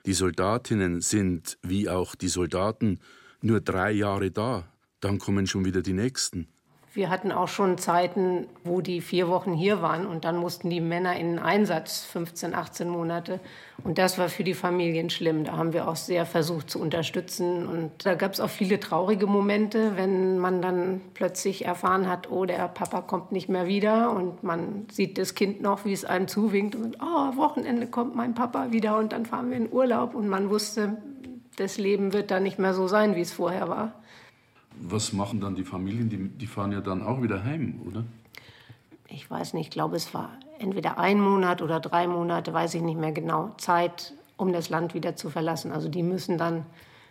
Die 0.05 0.13
Soldatinnen 0.13 1.01
sind, 1.01 1.59
wie 1.61 1.87
auch 1.87 2.15
die 2.15 2.29
Soldaten, 2.29 2.99
nur 3.41 3.62
drei 3.62 3.91
Jahre 3.91 4.32
da, 4.32 4.63
dann 4.99 5.19
kommen 5.19 5.47
schon 5.47 5.65
wieder 5.65 5.82
die 5.82 5.93
nächsten. 5.93 6.47
Wir 6.93 7.10
hatten 7.10 7.32
auch 7.32 7.47
schon 7.47 7.77
Zeiten, 7.77 8.47
wo 8.65 8.82
die 8.82 8.99
vier 8.99 9.30
Wochen 9.30 9.54
hier 9.54 9.82
waren 9.82 10.06
und 10.06 10.25
dann 10.25 10.36
mussten 10.36 10.69
die 10.69 10.82
Männer 10.82 11.15
in 11.15 11.36
den 11.36 11.39
Einsatz, 11.39 12.04
15, 12.04 12.54
18 12.54 12.89
Monate. 12.89 13.39
Und 13.86 13.97
das 13.97 14.17
war 14.17 14.27
für 14.27 14.43
die 14.43 14.54
Familien 14.54 15.10
schlimm. 15.10 15.45
Da 15.45 15.56
haben 15.56 15.71
wir 15.71 15.88
auch 15.88 15.95
sehr 15.95 16.25
versucht 16.25 16.69
zu 16.69 16.82
unterstützen. 16.82 17.65
Und 17.65 18.06
da 18.06 18.15
gab 18.15 18.34
es 18.34 18.41
auch 18.41 18.49
viele 18.49 18.77
traurige 18.77 19.25
Momente, 19.25 19.95
wenn 19.95 20.38
man 20.38 20.62
dann 20.62 20.99
plötzlich 21.13 21.63
erfahren 21.63 22.10
hat, 22.10 22.30
oh, 22.30 22.43
der 22.43 22.67
Papa 22.67 22.99
kommt 22.99 23.32
nicht 23.32 23.47
mehr 23.47 23.67
wieder. 23.67 24.12
Und 24.12 24.43
man 24.43 24.86
sieht 24.91 25.17
das 25.17 25.34
Kind 25.34 25.62
noch, 25.62 25.86
wie 25.86 25.93
es 25.93 26.04
einem 26.04 26.27
zuwinkt. 26.27 26.75
Und 26.75 26.97
oh, 27.01 27.38
Wochenende 27.38 27.88
kommt 27.88 28.17
mein 28.17 28.34
Papa 28.34 28.73
wieder 28.73 28.97
und 28.97 29.13
dann 29.13 29.25
fahren 29.25 29.49
wir 29.49 29.56
in 29.56 29.71
Urlaub. 29.71 30.13
Und 30.13 30.27
man 30.27 30.49
wusste, 30.49 30.97
das 31.55 31.77
Leben 31.77 32.13
wird 32.13 32.31
da 32.31 32.39
nicht 32.39 32.59
mehr 32.59 32.73
so 32.73 32.87
sein, 32.87 33.15
wie 33.15 33.21
es 33.21 33.31
vorher 33.31 33.69
war. 33.69 33.93
Was 34.79 35.13
machen 35.13 35.41
dann 35.41 35.55
die 35.55 35.63
Familien? 35.63 36.09
Die, 36.09 36.29
die 36.29 36.47
fahren 36.47 36.71
ja 36.71 36.81
dann 36.81 37.01
auch 37.01 37.21
wieder 37.21 37.43
heim, 37.43 37.81
oder? 37.85 38.03
Ich 39.09 39.29
weiß 39.29 39.53
nicht, 39.53 39.67
ich 39.67 39.71
glaube, 39.71 39.97
es 39.97 40.13
war 40.13 40.29
entweder 40.59 40.97
ein 40.97 41.19
Monat 41.19 41.61
oder 41.61 41.79
drei 41.79 42.07
Monate, 42.07 42.53
weiß 42.53 42.75
ich 42.75 42.81
nicht 42.81 42.97
mehr 42.97 43.11
genau, 43.11 43.53
Zeit, 43.57 44.13
um 44.37 44.53
das 44.53 44.69
Land 44.69 44.93
wieder 44.93 45.15
zu 45.15 45.29
verlassen. 45.29 45.71
Also 45.71 45.89
die 45.89 46.03
müssen 46.03 46.37
dann 46.37 46.65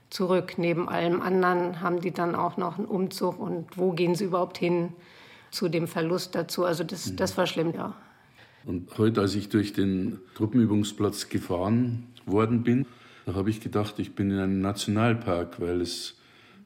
zurück. 0.09 0.55
Neben 0.57 0.88
allem 0.88 1.20
anderen 1.20 1.81
haben 1.81 2.00
die 2.00 2.11
dann 2.11 2.35
auch 2.35 2.57
noch 2.57 2.79
einen 2.79 2.87
Umzug 2.87 3.38
und 3.38 3.76
wo 3.76 3.92
gehen 3.92 4.14
sie 4.14 4.24
überhaupt 4.24 4.59
hin 4.59 4.92
zu 5.50 5.68
dem 5.68 5.87
Verlust 5.87 6.35
dazu. 6.35 6.64
Also 6.64 6.85
das, 6.85 7.11
mhm. 7.11 7.16
das 7.16 7.37
war 7.37 7.46
schlimm, 7.46 7.74
ja. 7.74 7.94
Und 8.64 8.98
heute, 8.98 9.20
als 9.20 9.35
ich 9.35 9.48
durch 9.48 9.72
den 9.72 10.18
Truppenübungsplatz 10.35 11.29
gefahren 11.29 12.07
worden 12.26 12.62
bin, 12.62 12.87
da 13.31 13.37
habe 13.37 13.51
ich 13.51 13.61
gedacht, 13.61 13.99
ich 13.99 14.14
bin 14.14 14.31
in 14.31 14.38
einem 14.38 14.61
Nationalpark, 14.61 15.61
weil 15.61 15.81
es 15.81 16.16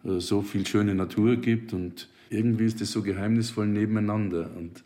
äh, 0.05 0.19
so 0.19 0.41
viel 0.41 0.67
schöne 0.67 0.95
Natur 0.95 1.37
gibt 1.37 1.73
und 1.73 2.09
irgendwie 2.31 2.65
ist 2.65 2.81
es 2.81 2.91
so 2.91 3.03
geheimnisvoll 3.03 3.67
nebeneinander 3.67 4.51
und 4.57 4.83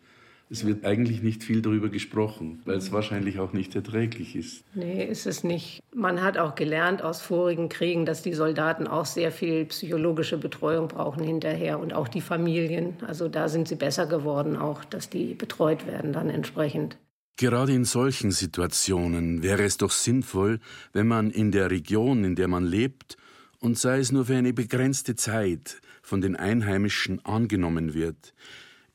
es 0.51 0.67
wird 0.67 0.85
eigentlich 0.85 1.23
nicht 1.23 1.45
viel 1.45 1.61
darüber 1.61 1.89
gesprochen, 1.89 2.63
weil 2.65 2.79
es 2.79 2.91
wahrscheinlich 2.91 3.39
auch 3.39 3.53
nicht 3.53 3.77
erträglich 3.77 4.35
ist. 4.35 4.65
Nee, 4.75 5.05
ist 5.05 5.27
es 5.27 5.45
nicht. 5.45 5.81
Man 5.95 6.23
hat 6.23 6.39
auch 6.39 6.55
gelernt 6.55 7.03
aus 7.03 7.21
vorigen 7.21 7.69
Kriegen, 7.69 8.07
dass 8.07 8.23
die 8.23 8.33
Soldaten 8.33 8.87
auch 8.87 9.05
sehr 9.05 9.31
viel 9.31 9.67
psychologische 9.67 10.39
Betreuung 10.39 10.89
brauchen 10.89 11.23
hinterher 11.23 11.79
und 11.79 11.93
auch 11.93 12.09
die 12.09 12.23
Familien. 12.23 12.95
Also 13.07 13.29
da 13.29 13.49
sind 13.49 13.69
sie 13.69 13.77
besser 13.77 14.07
geworden, 14.07 14.57
auch 14.57 14.85
dass 14.85 15.11
die 15.11 15.35
betreut 15.35 15.87
werden 15.87 16.15
dann 16.15 16.31
entsprechend. 16.31 16.97
Gerade 17.39 17.73
in 17.73 17.85
solchen 17.85 18.33
Situationen 18.33 19.45
wäre 19.45 19.63
es 19.63 19.77
doch 19.77 19.93
sinnvoll, 19.93 20.59
wenn 20.93 21.07
man 21.07 21.31
in 21.31 21.53
der 21.53 21.71
Region, 21.71 22.25
in 22.25 22.35
der 22.35 22.49
man 22.49 22.65
lebt, 22.65 23.17
und 23.61 23.79
sei 23.79 24.01
es 24.01 24.11
nur 24.11 24.25
für 24.25 24.35
eine 24.35 24.53
begrenzte 24.53 25.15
Zeit 25.15 25.81
von 26.03 26.21
den 26.21 26.35
Einheimischen 26.35 27.25
angenommen 27.25 27.95
wird. 27.95 28.35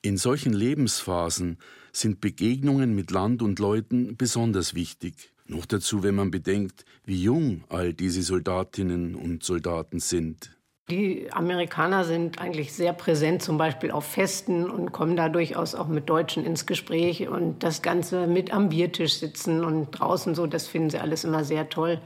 In 0.01 0.17
solchen 0.17 0.51
Lebensphasen 0.51 1.57
sind 1.93 2.19
Begegnungen 2.19 2.93
mit 2.93 3.11
Land 3.11 3.41
und 3.41 3.59
Leuten 3.59 4.17
besonders 4.17 4.73
wichtig. 4.73 5.31
Noch 5.47 5.65
dazu, 5.65 6.03
wenn 6.03 6.15
man 6.15 6.29
bedenkt, 6.29 6.83
wie 7.05 7.23
jung 7.23 7.63
all 7.69 7.93
diese 7.93 8.23
Soldatinnen 8.23 9.15
und 9.15 9.43
Soldaten 9.43 10.01
sind. 10.01 10.51
Die 10.89 11.31
Amerikaner 11.31 12.03
sind 12.03 12.39
eigentlich 12.39 12.73
sehr 12.73 12.91
präsent, 12.91 13.41
zum 13.41 13.57
Beispiel 13.57 13.91
auf 13.91 14.05
Festen 14.05 14.69
und 14.69 14.91
kommen 14.91 15.15
da 15.15 15.29
durchaus 15.29 15.75
auch 15.75 15.87
mit 15.87 16.09
Deutschen 16.09 16.45
ins 16.45 16.65
Gespräch 16.65 17.29
und 17.29 17.63
das 17.63 17.81
Ganze 17.81 18.27
mit 18.27 18.53
am 18.53 18.67
Biertisch 18.67 19.13
sitzen 19.13 19.63
und 19.63 19.91
draußen 19.91 20.35
so, 20.35 20.45
das 20.45 20.67
finden 20.67 20.89
sie 20.89 20.99
alles 20.99 21.23
immer 21.23 21.45
sehr 21.45 21.69
toll. 21.69 22.01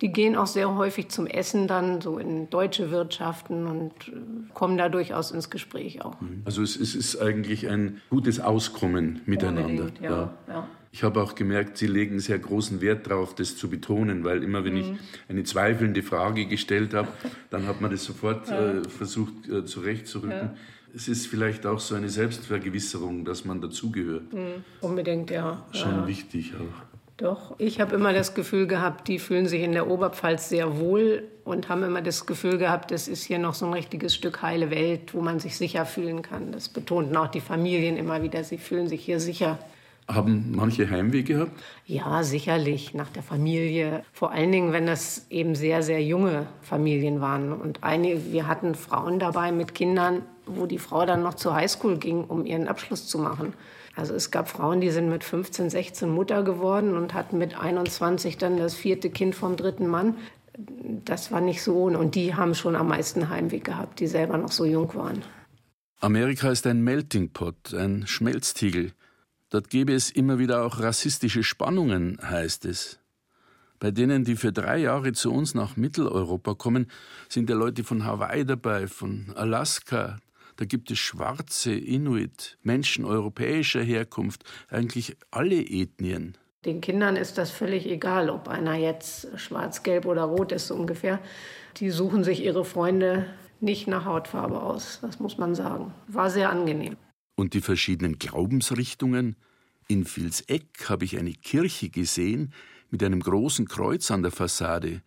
Die 0.00 0.12
gehen 0.12 0.36
auch 0.36 0.46
sehr 0.46 0.74
häufig 0.74 1.08
zum 1.08 1.26
Essen 1.26 1.68
dann 1.68 2.00
so 2.00 2.18
in 2.18 2.50
deutsche 2.50 2.90
Wirtschaften 2.90 3.66
und 3.66 3.92
äh, 4.08 4.12
kommen 4.52 4.76
da 4.76 4.88
durchaus 4.88 5.30
ins 5.30 5.48
Gespräch 5.48 6.04
auch. 6.04 6.20
Mhm. 6.20 6.42
Also 6.44 6.62
es, 6.62 6.76
es 6.76 6.94
ist 6.94 7.20
eigentlich 7.20 7.68
ein 7.68 8.02
gutes 8.10 8.40
Auskommen 8.40 9.22
miteinander. 9.24 9.86
Ja, 10.02 10.10
ja. 10.10 10.34
ja. 10.48 10.68
Ich 10.92 11.02
habe 11.02 11.22
auch 11.22 11.34
gemerkt, 11.34 11.76
Sie 11.76 11.86
legen 11.86 12.20
sehr 12.20 12.38
großen 12.38 12.80
Wert 12.80 13.06
darauf, 13.06 13.34
das 13.34 13.56
zu 13.56 13.68
betonen, 13.68 14.24
weil 14.24 14.42
immer 14.42 14.64
wenn 14.64 14.74
mhm. 14.74 14.80
ich 14.80 14.92
eine 15.28 15.44
zweifelnde 15.44 16.02
Frage 16.02 16.46
gestellt 16.46 16.94
habe, 16.94 17.08
dann 17.50 17.66
hat 17.66 17.82
man 17.82 17.90
das 17.90 18.04
sofort 18.04 18.48
ja. 18.48 18.78
äh, 18.78 18.88
versucht 18.88 19.48
äh, 19.48 19.64
zurechtzurücken. 19.64 20.52
Es 20.94 21.08
ist 21.08 21.26
vielleicht 21.26 21.66
auch 21.66 21.80
so 21.80 21.94
eine 21.94 22.08
Selbstvergewisserung, 22.08 23.26
dass 23.26 23.44
man 23.44 23.60
dazugehört. 23.60 24.32
Mhm. 24.32 24.64
Unbedingt, 24.80 25.30
ja. 25.30 25.66
Schon 25.72 26.06
wichtig 26.06 26.54
auch. 26.54 26.95
Doch, 27.18 27.54
ich 27.56 27.80
habe 27.80 27.94
immer 27.94 28.12
das 28.12 28.34
Gefühl 28.34 28.66
gehabt, 28.66 29.08
die 29.08 29.18
fühlen 29.18 29.46
sich 29.46 29.62
in 29.62 29.72
der 29.72 29.88
Oberpfalz 29.88 30.50
sehr 30.50 30.78
wohl 30.78 31.24
und 31.44 31.70
haben 31.70 31.82
immer 31.82 32.02
das 32.02 32.26
Gefühl 32.26 32.58
gehabt, 32.58 32.90
das 32.90 33.08
ist 33.08 33.24
hier 33.24 33.38
noch 33.38 33.54
so 33.54 33.64
ein 33.64 33.72
richtiges 33.72 34.14
Stück 34.14 34.42
heile 34.42 34.70
Welt, 34.70 35.14
wo 35.14 35.22
man 35.22 35.40
sich 35.40 35.56
sicher 35.56 35.86
fühlen 35.86 36.20
kann. 36.20 36.52
Das 36.52 36.68
betonten 36.68 37.16
auch 37.16 37.28
die 37.28 37.40
Familien 37.40 37.96
immer 37.96 38.22
wieder, 38.22 38.44
sie 38.44 38.58
fühlen 38.58 38.86
sich 38.86 39.02
hier 39.02 39.18
sicher. 39.18 39.58
Haben 40.08 40.52
manche 40.54 40.88
Heimweh 40.90 41.22
gehabt? 41.22 41.52
Ja, 41.86 42.22
sicherlich, 42.22 42.92
nach 42.92 43.08
der 43.08 43.22
Familie. 43.22 44.04
Vor 44.12 44.30
allen 44.30 44.52
Dingen, 44.52 44.72
wenn 44.72 44.86
das 44.86 45.26
eben 45.30 45.54
sehr, 45.54 45.82
sehr 45.82 46.02
junge 46.02 46.46
Familien 46.60 47.20
waren. 47.20 47.52
Und 47.52 47.82
einige, 47.82 48.30
wir 48.30 48.46
hatten 48.46 48.74
Frauen 48.76 49.18
dabei 49.18 49.50
mit 49.50 49.74
Kindern, 49.74 50.22
wo 50.44 50.66
die 50.66 50.78
Frau 50.78 51.06
dann 51.06 51.22
noch 51.22 51.34
zur 51.34 51.56
Highschool 51.56 51.96
ging, 51.96 52.24
um 52.24 52.46
ihren 52.46 52.68
Abschluss 52.68 53.08
zu 53.08 53.18
machen. 53.18 53.54
Also 53.96 54.14
es 54.14 54.30
gab 54.30 54.48
Frauen, 54.48 54.82
die 54.82 54.90
sind 54.90 55.08
mit 55.08 55.24
15, 55.24 55.70
16 55.70 56.08
Mutter 56.08 56.42
geworden 56.42 56.96
und 56.96 57.14
hatten 57.14 57.38
mit 57.38 57.58
21 57.58 58.36
dann 58.36 58.58
das 58.58 58.74
vierte 58.74 59.08
Kind 59.08 59.34
vom 59.34 59.56
dritten 59.56 59.86
Mann. 59.86 60.16
Das 61.04 61.32
war 61.32 61.40
nicht 61.40 61.62
so. 61.62 61.84
Und 61.84 62.14
die 62.14 62.34
haben 62.34 62.54
schon 62.54 62.76
am 62.76 62.88
meisten 62.88 63.30
Heimweg 63.30 63.64
gehabt, 63.64 63.98
die 63.98 64.06
selber 64.06 64.36
noch 64.36 64.52
so 64.52 64.66
jung 64.66 64.94
waren. 64.94 65.22
Amerika 66.00 66.50
ist 66.50 66.66
ein 66.66 66.84
Melting 66.84 67.30
Pot, 67.30 67.72
ein 67.72 68.06
Schmelztiegel. 68.06 68.92
Dort 69.48 69.70
gäbe 69.70 69.94
es 69.94 70.10
immer 70.10 70.38
wieder 70.38 70.62
auch 70.62 70.80
rassistische 70.80 71.42
Spannungen, 71.42 72.18
heißt 72.22 72.66
es. 72.66 72.98
Bei 73.78 73.90
denen, 73.90 74.24
die 74.24 74.36
für 74.36 74.52
drei 74.52 74.78
Jahre 74.78 75.12
zu 75.12 75.32
uns 75.32 75.54
nach 75.54 75.76
Mitteleuropa 75.76 76.54
kommen, 76.54 76.90
sind 77.28 77.48
ja 77.48 77.56
Leute 77.56 77.82
von 77.82 78.04
Hawaii 78.04 78.44
dabei, 78.44 78.88
von 78.88 79.32
Alaska, 79.36 80.18
da 80.56 80.64
gibt 80.64 80.90
es 80.90 80.98
Schwarze, 80.98 81.72
Inuit, 81.72 82.58
Menschen 82.62 83.04
europäischer 83.04 83.82
Herkunft, 83.82 84.44
eigentlich 84.68 85.16
alle 85.30 85.60
Ethnien. 85.60 86.36
Den 86.64 86.80
Kindern 86.80 87.16
ist 87.16 87.38
das 87.38 87.50
völlig 87.50 87.86
egal, 87.86 88.28
ob 88.28 88.48
einer 88.48 88.74
jetzt 88.74 89.28
schwarz, 89.38 89.82
gelb 89.82 90.06
oder 90.06 90.24
rot 90.24 90.50
ist, 90.52 90.66
so 90.66 90.74
ungefähr. 90.74 91.20
Die 91.76 91.90
suchen 91.90 92.24
sich 92.24 92.42
ihre 92.44 92.64
Freunde 92.64 93.26
nicht 93.60 93.86
nach 93.86 94.04
Hautfarbe 94.04 94.60
aus, 94.60 94.98
das 95.00 95.20
muss 95.20 95.38
man 95.38 95.54
sagen. 95.54 95.94
War 96.08 96.30
sehr 96.30 96.50
angenehm. 96.50 96.96
Und 97.36 97.54
die 97.54 97.60
verschiedenen 97.60 98.18
Glaubensrichtungen? 98.18 99.36
In 99.88 100.04
Vilseck 100.04 100.88
habe 100.88 101.04
ich 101.04 101.18
eine 101.18 101.32
Kirche 101.32 101.90
gesehen 101.90 102.52
mit 102.90 103.02
einem 103.02 103.20
großen 103.20 103.68
Kreuz 103.68 104.10
an 104.10 104.22
der 104.22 104.32
Fassade 104.32 105.02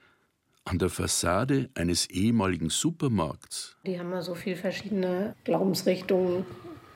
an 0.66 0.80
der 0.80 0.90
Fassade 0.90 1.70
eines 1.76 2.10
ehemaligen 2.10 2.70
Supermarkts. 2.70 3.78
Die 3.86 4.00
haben 4.00 4.12
ja 4.12 4.22
so 4.22 4.36
viele 4.36 4.56
verschiedene 4.56 5.36
Glaubensrichtungen, 5.44 6.46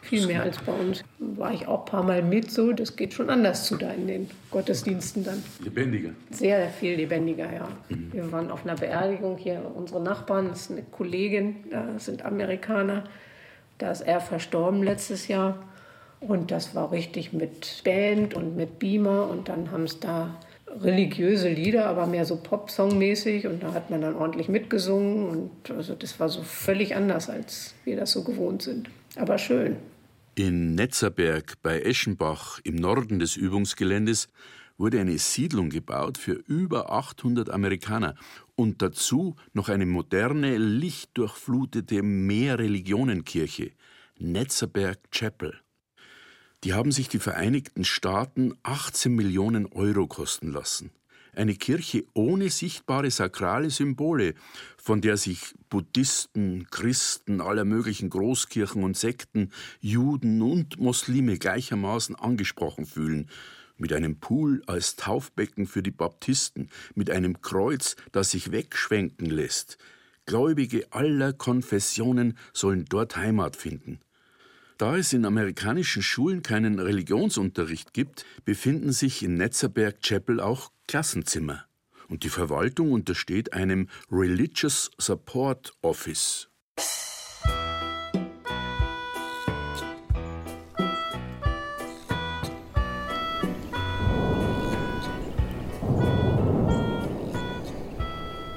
viel 0.02 0.28
mehr 0.28 0.44
als 0.44 0.58
bei 0.60 0.74
uns. 0.74 1.04
War 1.20 1.54
ich 1.54 1.68
auch 1.68 1.80
ein 1.80 1.86
paar 1.86 2.04
Mal 2.04 2.22
mit 2.22 2.52
so, 2.52 2.74
das 2.74 2.96
geht 2.96 3.14
schon 3.14 3.30
anders 3.30 3.66
zu 3.66 3.78
da 3.78 3.92
in 3.92 4.08
den 4.08 4.30
Gottesdiensten 4.52 5.24
dann. 5.24 5.44
Lebendiger? 5.60 6.10
Sehr 6.30 6.70
viel 6.70 6.96
lebendiger, 6.96 7.52
ja. 7.52 7.68
Mhm. 7.90 8.14
Wir 8.14 8.32
waren 8.32 8.52
auf 8.52 8.66
einer 8.66 8.76
Beerdigung 8.76 9.38
hier, 9.38 9.72
unsere 9.74 10.02
Nachbarn, 10.02 10.50
das 10.50 10.64
ist 10.64 10.72
eine 10.72 10.84
Kollegin, 10.84 11.64
da 11.72 11.98
sind 12.00 12.26
Amerikaner. 12.26 13.06
Da 13.78 13.92
ist 13.92 14.02
er 14.02 14.22
verstorben 14.22 14.84
letztes 14.84 15.28
Jahr. 15.28 15.58
Und 16.20 16.52
das 16.52 16.74
war 16.74 16.92
richtig 16.92 17.34
mit 17.34 17.82
Band 17.84 18.34
und 18.34 18.56
mit 18.56 18.80
Beamer. 18.80 19.30
Und 19.30 19.50
dann 19.50 19.72
haben 19.72 19.84
es 19.84 20.00
da 20.00 20.40
religiöse 20.82 21.50
Lieder, 21.50 21.88
aber 21.88 22.08
mehr 22.08 22.26
so 22.26 22.36
Popsong-mäßig 22.36 23.48
und 23.48 23.64
da 23.64 23.74
hat 23.74 23.90
man 23.90 24.02
dann 24.02 24.16
ordentlich 24.16 24.50
mitgesungen 24.50 25.28
und 25.28 25.72
also 25.72 25.96
das 25.96 26.20
war 26.20 26.30
so 26.30 26.42
völlig 26.44 26.96
anders, 26.96 27.30
als 27.30 27.76
wir 27.84 27.96
das 27.96 28.12
so 28.12 28.24
gewohnt 28.24 28.62
sind. 28.62 28.90
Aber 29.16 29.38
schön. 29.38 29.78
In 30.36 30.76
Netzerberg 30.76 31.62
bei 31.62 31.82
Eschenbach 31.82 32.60
im 32.64 32.76
Norden 32.76 33.20
des 33.20 33.36
Übungsgeländes 33.36 34.30
wurde 34.78 35.00
eine 35.00 35.18
Siedlung 35.18 35.70
gebaut 35.70 36.18
für 36.18 36.34
über 36.34 36.92
800 36.92 37.50
Amerikaner 37.50 38.16
und 38.56 38.82
dazu 38.82 39.36
noch 39.54 39.70
eine 39.70 39.86
moderne, 39.86 40.58
lichtdurchflutete 40.58 42.02
Mehrreligionenkirche, 42.02 43.72
Netzerberg 44.18 45.00
Chapel. 45.12 45.63
Die 46.64 46.74
haben 46.74 46.94
sich 46.94 47.10
die 47.10 47.20
Vereinigten 47.20 47.84
Staaten 47.84 48.54
18 48.64 49.14
Millionen 49.14 49.66
Euro 49.66 50.08
kosten 50.08 50.50
lassen. 50.54 50.92
Eine 51.36 51.56
Kirche 51.56 52.06
ohne 52.14 52.50
sichtbare 52.50 53.12
sakrale 53.12 53.70
Symbole, 53.70 54.34
von 54.78 55.02
der 55.02 55.18
sich 55.18 55.56
Buddhisten, 55.70 56.68
Christen 56.72 57.42
aller 57.42 57.66
möglichen 57.66 58.10
Großkirchen 58.10 58.84
und 58.84 58.96
Sekten, 58.96 59.52
Juden 59.82 60.42
und 60.42 60.80
Muslime 60.80 61.38
gleichermaßen 61.38 62.16
angesprochen 62.16 62.86
fühlen, 62.86 63.30
mit 63.76 63.92
einem 63.92 64.20
Pool 64.20 64.62
als 64.66 64.96
Taufbecken 64.96 65.66
für 65.66 65.84
die 65.84 65.92
Baptisten, 65.92 66.70
mit 66.96 67.10
einem 67.10 67.42
Kreuz, 67.42 67.98
das 68.14 68.32
sich 68.32 68.54
wegschwenken 68.54 69.26
lässt. 69.26 69.78
Gläubige 70.26 70.88
aller 70.94 71.34
Konfessionen 71.34 72.38
sollen 72.54 72.86
dort 72.86 73.18
Heimat 73.18 73.58
finden. 73.58 74.00
Da 74.78 74.98
es 74.98 75.14
in 75.14 75.26
amerikanischen 75.26 76.02
Schulen 76.02 76.42
keinen 76.42 76.80
Religionsunterricht 76.80 77.94
gibt, 77.94 78.26
befinden 78.44 78.92
sich 78.92 79.24
in 79.24 79.36
Netzerberg 79.36 80.02
Chapel 80.02 80.40
auch 80.40 80.72
Klassenzimmer. 80.88 81.66
Und 82.10 82.24
die 82.24 82.30
Verwaltung 82.30 82.92
untersteht 82.92 83.54
einem 83.54 83.88
Religious 84.12 84.92
Support 84.98 85.74
Office. 85.82 86.50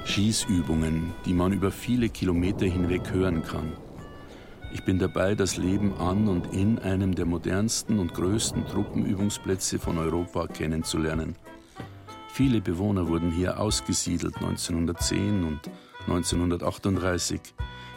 Schießübungen, 0.05 1.13
die 1.25 1.33
man 1.33 1.53
über 1.53 1.71
viele 1.71 2.09
Kilometer 2.09 2.65
hinweg 2.65 3.11
hören 3.11 3.43
kann. 3.43 3.73
Ich 4.73 4.83
bin 4.83 4.99
dabei, 4.99 5.33
das 5.33 5.57
Leben 5.57 5.93
an 5.97 6.27
und 6.27 6.53
in 6.53 6.79
einem 6.79 7.15
der 7.15 7.25
modernsten 7.25 7.99
und 7.99 8.13
größten 8.13 8.65
Truppenübungsplätze 8.67 9.79
von 9.79 9.97
Europa 9.97 10.47
kennenzulernen. 10.47 11.35
Viele 12.27 12.61
Bewohner 12.61 13.07
wurden 13.07 13.31
hier 13.31 13.59
ausgesiedelt 13.59 14.35
1910 14.35 15.43
und 15.43 15.59
1938. 16.07 17.41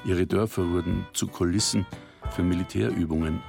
Ihre 0.05 0.27
Dörfer 0.27 0.69
wurden 0.71 1.07
zu 1.13 1.27
Kulissen 1.27 1.87
für 2.31 2.43
Militärübungen. 2.43 3.41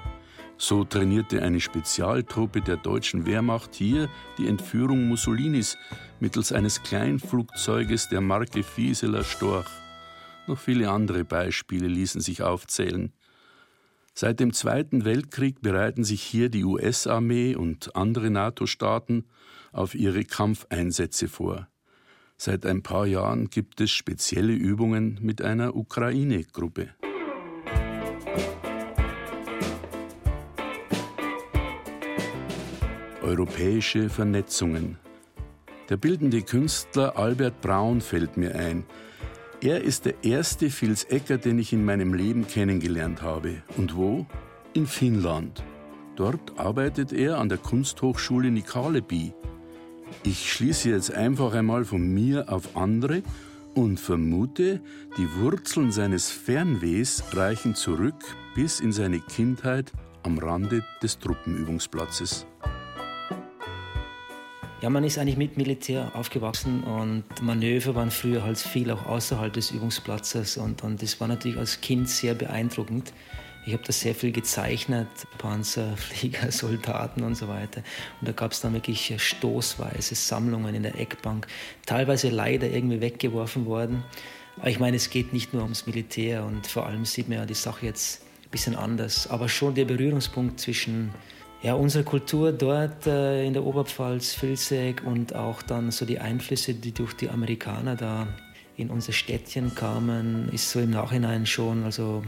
So 0.57 0.84
trainierte 0.84 1.41
eine 1.41 1.60
Spezialtruppe 1.60 2.62
der 2.62 2.77
deutschen 2.77 3.25
Wehrmacht 3.25 3.73
hier 3.73 4.10
die 4.38 4.47
Entführung 4.47 5.07
Mussolinis 5.07 5.77
mittels 6.19 6.51
eines 6.51 6.84
Kleinflugzeuges 6.84 8.10
der 8.10 8.21
Marke 8.21 8.62
Fieseler 8.62 9.23
Storch. 9.23 9.81
Noch 10.47 10.60
viele 10.60 10.89
andere 10.89 11.23
Beispiele 11.23 11.88
ließen 11.88 12.21
sich 12.21 12.41
aufzählen. 12.41 13.13
Seit 14.13 14.39
dem 14.39 14.54
Zweiten 14.54 15.06
Weltkrieg 15.06 15.62
bereiten 15.62 16.04
sich 16.04 16.21
hier 16.21 16.49
die 16.49 16.65
US-Armee 16.65 17.56
und 17.56 17.95
andere 17.95 18.30
NATO-Staaten 18.30 19.25
auf 19.71 19.95
ihre 19.95 20.25
Kampfeinsätze 20.25 21.27
vor. 21.27 21.67
Seit 22.38 22.65
ein 22.65 22.82
paar 22.82 23.06
Jahren 23.06 23.49
gibt 23.49 23.80
es 23.82 23.91
spezielle 23.91 24.54
Übungen 24.54 25.19
mit 25.21 25.41
einer 25.41 25.75
Ukraine-Gruppe. 25.75 26.89
Europäische 33.21 34.10
Vernetzungen. 34.10 34.97
Der 35.89 35.97
bildende 35.97 36.41
Künstler 36.41 37.17
Albert 37.17 37.62
Braun 37.62 38.01
fällt 38.01 38.36
mir 38.36 38.56
ein. 38.56 38.86
Er 39.63 39.84
ist 39.84 40.06
der 40.06 40.24
erste 40.24 40.71
Filsecker, 40.71 41.38
den 41.38 41.60
ich 41.60 41.71
in 41.71 41.86
meinem 41.86 42.15
Leben 42.15 42.47
kennengelernt 42.47 43.21
habe. 43.21 43.62
Und 43.78 43.95
wo? 43.95 44.26
In 44.74 44.88
Finnland. 44.88 45.63
Dort 46.15 46.58
arbeitet 46.58 47.13
er 47.13 47.38
an 47.38 47.47
der 47.47 47.60
Kunsthochschule 47.60 48.50
Nikarleby. 48.50 49.34
Ich 50.24 50.52
schließe 50.52 50.89
jetzt 50.89 51.13
einfach 51.13 51.54
einmal 51.54 51.86
von 51.86 52.02
mir 52.12 52.52
auf 52.52 52.76
andere 52.76 53.21
und 53.76 54.00
vermute, 54.00 54.82
die 55.17 55.28
Wurzeln 55.39 55.91
seines 55.91 56.32
Fernwehs 56.32 57.24
reichen 57.34 57.76
zurück 57.76 58.15
bis 58.56 58.80
in 58.80 58.91
seine 58.91 59.19
Kindheit 59.19 59.91
am 60.24 60.39
Rande 60.39 60.84
des 61.04 61.19
Truppenübungsplatzes. 61.19 62.47
Ja, 64.82 64.89
man 64.89 65.04
ist 65.04 65.20
eigentlich 65.20 65.38
mit 65.38 65.58
Militär 65.58 66.12
aufgewachsen 66.15 66.84
und 66.84 67.24
Manöver 67.39 67.94
waren 67.94 68.10
früher 68.10 68.41
halt 68.41 68.58
viel 68.58 68.89
auch 68.89 69.06
außerhalb 69.06 69.54
des 69.54 69.70
Übungsplatzes 69.70 70.58
und, 70.58 70.84
und 70.84 71.04
das 71.04 71.20
war 71.20 71.28
natürlich 71.28 71.60
als 71.60 71.82
Kind 71.82 72.10
sehr 72.10 72.34
beeindruckend. 72.34 73.13
Ich 73.67 73.74
habe 73.74 73.84
da 73.86 73.94
sehr 73.94 74.15
viel 74.15 74.32
gezeichnet, 74.32 75.08
Panzer, 75.38 75.96
Flieger, 75.98 76.52
Soldaten 76.52 77.22
und 77.22 77.36
so 77.36 77.48
weiter. 77.48 77.84
Und 78.20 78.28
da 78.28 78.32
gab 78.32 78.54
es 78.54 78.62
dann 78.62 78.74
wirklich 78.74 79.13
stoßweise 79.22 80.15
Sammlungen 80.15 80.74
in 80.74 80.82
der 80.82 81.00
Eckbank, 81.00 81.46
teilweise 81.86 82.30
leider 82.30 82.67
irgendwie 82.67 83.02
weggeworfen 83.02 83.67
worden. 83.67 84.04
Aber 84.58 84.72
ich 84.72 84.80
meine, 84.80 84.98
es 84.98 85.12
geht 85.12 85.32
nicht 85.32 85.54
nur 85.54 85.62
ums 85.62 85.86
Militär 85.86 86.44
und 86.44 86.65
vor 86.65 86.88
allem 86.88 87.06
sieht 87.06 87.30
man 87.30 87.38
ja 87.38 87.46
die 87.46 87.54
Sache 87.54 87.86
jetzt 87.86 88.24
ein 88.46 88.50
bisschen 88.50 88.76
anders. 88.76 89.30
Aber 89.30 89.48
schon 89.48 89.76
der 89.76 89.86
Berührungspunkt 89.86 90.60
zwischen 90.60 91.13
ja, 91.63 91.76
unsere 91.76 92.04
Kultur 92.04 92.52
dort 92.52 93.06
äh, 93.06 93.45
in 93.45 93.54
der 93.54 93.63
Oberpfalz, 93.63 94.41
Vilseck 94.41 95.04
und 95.06 95.36
auch 95.36 95.62
dann 95.62 95.91
so 95.91 96.06
die 96.06 96.19
Einflüsse, 96.19 96.74
die 96.74 96.91
durch 96.91 97.13
die 97.13 97.30
Amerikaner 97.30 97.95
da 97.95 98.28
in 98.78 98.89
unser 98.89 99.12
Städtchen 99.12 99.76
kamen, 99.76 100.50
ist 100.52 100.71
so 100.71 100.80
im 100.80 100.89
Nachhinein 100.89 101.45
schon 101.45 101.84
also 101.84 102.24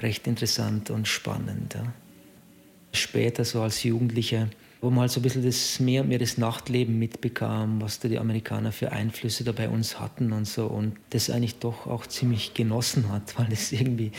recht 0.00 0.26
interessant 0.28 0.90
und 0.90 1.08
spannend. 1.08 1.74
Ja. 1.74 1.92
Später 2.92 3.44
so 3.44 3.62
als 3.62 3.82
Jugendlicher, 3.82 4.48
wo 4.80 4.90
man 4.90 5.00
halt 5.00 5.10
so 5.10 5.18
ein 5.18 5.22
bisschen 5.24 5.44
das, 5.44 5.80
mehr 5.80 6.02
und 6.02 6.08
mehr 6.08 6.18
das 6.18 6.38
Nachtleben 6.38 6.98
mitbekam, 6.98 7.80
was 7.80 7.98
da 7.98 8.08
die 8.08 8.18
Amerikaner 8.18 8.70
für 8.70 8.92
Einflüsse 8.92 9.42
da 9.42 9.50
bei 9.50 9.68
uns 9.68 9.98
hatten 9.98 10.32
und 10.32 10.46
so 10.46 10.66
und 10.66 10.96
das 11.10 11.30
eigentlich 11.30 11.58
doch 11.58 11.88
auch 11.88 12.06
ziemlich 12.06 12.54
genossen 12.54 13.10
hat, 13.10 13.36
weil 13.38 13.46
das 13.46 13.72
irgendwie 13.72 14.12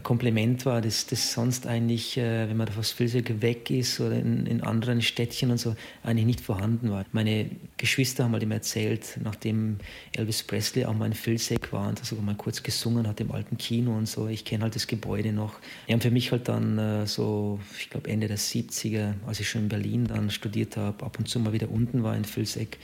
Kompliment 0.00 0.64
war, 0.66 0.80
das, 0.80 1.06
das 1.06 1.32
sonst 1.32 1.66
eigentlich, 1.66 2.16
äh, 2.16 2.48
wenn 2.48 2.56
man 2.56 2.68
aus 2.78 2.98
Vilseck 2.98 3.42
weg 3.42 3.70
ist 3.70 4.00
oder 4.00 4.16
in, 4.16 4.46
in, 4.46 4.62
anderen 4.62 5.02
Städtchen 5.02 5.50
und 5.50 5.58
so, 5.58 5.74
eigentlich 6.02 6.26
nicht 6.26 6.40
vorhanden 6.40 6.90
war. 6.90 7.04
Meine 7.12 7.50
Geschwister 7.76 8.24
haben 8.24 8.32
halt 8.32 8.42
immer 8.42 8.56
erzählt, 8.56 9.18
nachdem 9.22 9.78
Elvis 10.16 10.42
Presley 10.42 10.84
auch 10.84 10.94
mal 10.94 11.06
in 11.06 11.14
Vilseck 11.14 11.72
war 11.72 11.88
und 11.88 12.00
da 12.00 12.04
sogar 12.04 12.24
mal 12.24 12.34
kurz 12.34 12.62
gesungen 12.62 13.06
hat 13.06 13.20
im 13.20 13.32
alten 13.32 13.58
Kino 13.58 13.96
und 13.96 14.08
so, 14.08 14.28
ich 14.28 14.44
kenne 14.44 14.64
halt 14.64 14.74
das 14.74 14.86
Gebäude 14.86 15.32
noch. 15.32 15.54
Die 15.88 15.92
haben 15.92 16.00
für 16.00 16.10
mich 16.10 16.32
halt 16.32 16.48
dann 16.48 16.78
äh, 16.78 17.06
so, 17.06 17.60
ich 17.78 17.90
glaube 17.90 18.08
Ende 18.08 18.28
der 18.28 18.38
70er, 18.38 19.14
als 19.26 19.40
ich 19.40 19.48
schon 19.48 19.62
in 19.62 19.68
Berlin 19.68 20.06
dann 20.06 20.30
studiert 20.30 20.76
habe, 20.76 21.04
ab 21.04 21.18
und 21.18 21.28
zu 21.28 21.38
mal 21.40 21.52
wieder 21.52 21.70
unten 21.70 22.02
war 22.02 22.16
in 22.16 22.24
Vilseck, 22.24 22.78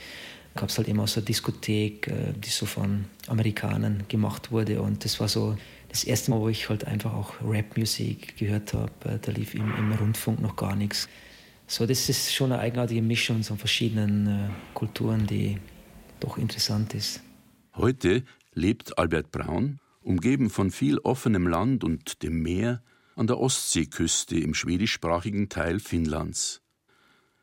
gab 0.55 0.69
es 0.69 0.77
halt 0.77 0.87
immer 0.87 1.07
so 1.07 1.19
eine 1.19 1.25
Diskothek, 1.25 2.07
äh, 2.07 2.33
die 2.35 2.49
so 2.49 2.65
von 2.65 3.05
Amerikanern 3.27 4.03
gemacht 4.07 4.51
wurde 4.51 4.81
und 4.81 5.05
das 5.05 5.19
war 5.19 5.27
so 5.27 5.57
das 5.89 6.03
erste 6.03 6.31
Mal, 6.31 6.39
wo 6.39 6.49
ich 6.49 6.69
halt 6.69 6.85
einfach 6.85 7.13
auch 7.13 7.33
Rap-Musik 7.43 8.37
gehört 8.37 8.73
habe, 8.73 8.91
äh, 9.05 9.19
da 9.19 9.31
lief 9.31 9.55
im, 9.55 9.73
im, 9.75 9.91
Rundfunk 9.91 10.39
noch 10.39 10.55
gar 10.55 10.75
nichts. 10.75 11.09
So, 11.67 11.85
das 11.85 12.09
ist 12.09 12.33
schon 12.33 12.51
eine 12.51 12.61
eigenartige 12.61 13.01
Mischung 13.01 13.43
von 13.43 13.57
verschiedenen 13.57 14.27
äh, 14.27 14.49
Kulturen, 14.73 15.27
die 15.27 15.57
doch 16.19 16.37
interessant 16.37 16.93
ist. 16.93 17.21
Heute 17.75 18.23
lebt 18.53 18.97
Albert 18.97 19.31
Braun, 19.31 19.79
umgeben 20.01 20.49
von 20.49 20.71
viel 20.71 20.99
offenem 20.99 21.47
Land 21.47 21.83
und 21.83 22.23
dem 22.23 22.41
Meer, 22.41 22.81
an 23.15 23.27
der 23.27 23.39
Ostseeküste 23.39 24.37
im 24.39 24.53
schwedischsprachigen 24.53 25.49
Teil 25.49 25.79
Finnlands. 25.79 26.61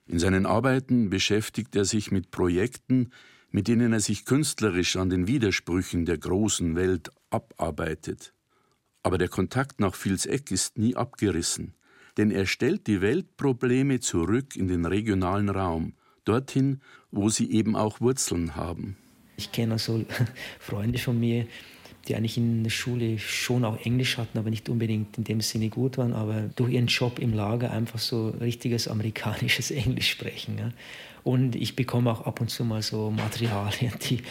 In 0.06 0.18
seinen 0.18 0.46
Arbeiten 0.46 1.10
beschäftigt 1.10 1.74
er 1.76 1.84
sich 1.84 2.10
mit 2.10 2.30
Projekten, 2.30 3.10
mit 3.50 3.68
denen 3.68 3.92
er 3.92 4.00
sich 4.00 4.24
künstlerisch 4.24 4.96
an 4.96 5.10
den 5.10 5.26
Widersprüchen 5.26 6.06
der 6.06 6.18
großen 6.18 6.76
Welt 6.76 7.10
abarbeitet. 7.30 8.32
Aber 9.06 9.18
der 9.18 9.28
Kontakt 9.28 9.78
nach 9.78 9.94
Vilseck 9.94 10.50
ist 10.50 10.78
nie 10.78 10.96
abgerissen, 10.96 11.74
denn 12.16 12.32
er 12.32 12.44
stellt 12.44 12.88
die 12.88 13.00
Weltprobleme 13.00 14.00
zurück 14.00 14.56
in 14.56 14.66
den 14.66 14.84
regionalen 14.84 15.48
Raum, 15.48 15.92
dorthin, 16.24 16.80
wo 17.12 17.28
sie 17.28 17.52
eben 17.52 17.76
auch 17.76 18.00
Wurzeln 18.00 18.56
haben. 18.56 18.96
Ich 19.36 19.52
kenne 19.52 19.74
also 19.74 20.04
Freunde 20.58 20.98
von 20.98 21.20
mir, 21.20 21.46
die 22.08 22.16
eigentlich 22.16 22.36
in 22.36 22.64
der 22.64 22.70
Schule 22.70 23.20
schon 23.20 23.64
auch 23.64 23.78
Englisch 23.86 24.18
hatten, 24.18 24.38
aber 24.38 24.50
nicht 24.50 24.68
unbedingt 24.68 25.16
in 25.18 25.22
dem 25.22 25.40
Sinne 25.40 25.68
gut 25.68 25.98
waren, 25.98 26.12
aber 26.12 26.50
durch 26.56 26.72
ihren 26.72 26.88
Job 26.88 27.20
im 27.20 27.32
Lager 27.32 27.70
einfach 27.70 28.00
so 28.00 28.30
richtiges 28.30 28.88
amerikanisches 28.88 29.70
Englisch 29.84 30.10
sprechen. 30.10 30.58
Ja. 30.58 30.70
Und 31.22 31.54
ich 31.54 31.76
bekomme 31.76 32.10
auch 32.10 32.22
ab 32.22 32.40
und 32.40 32.50
zu 32.50 32.64
mal 32.64 32.82
so 32.82 33.12
Materialien, 33.12 33.92
die 34.10 34.24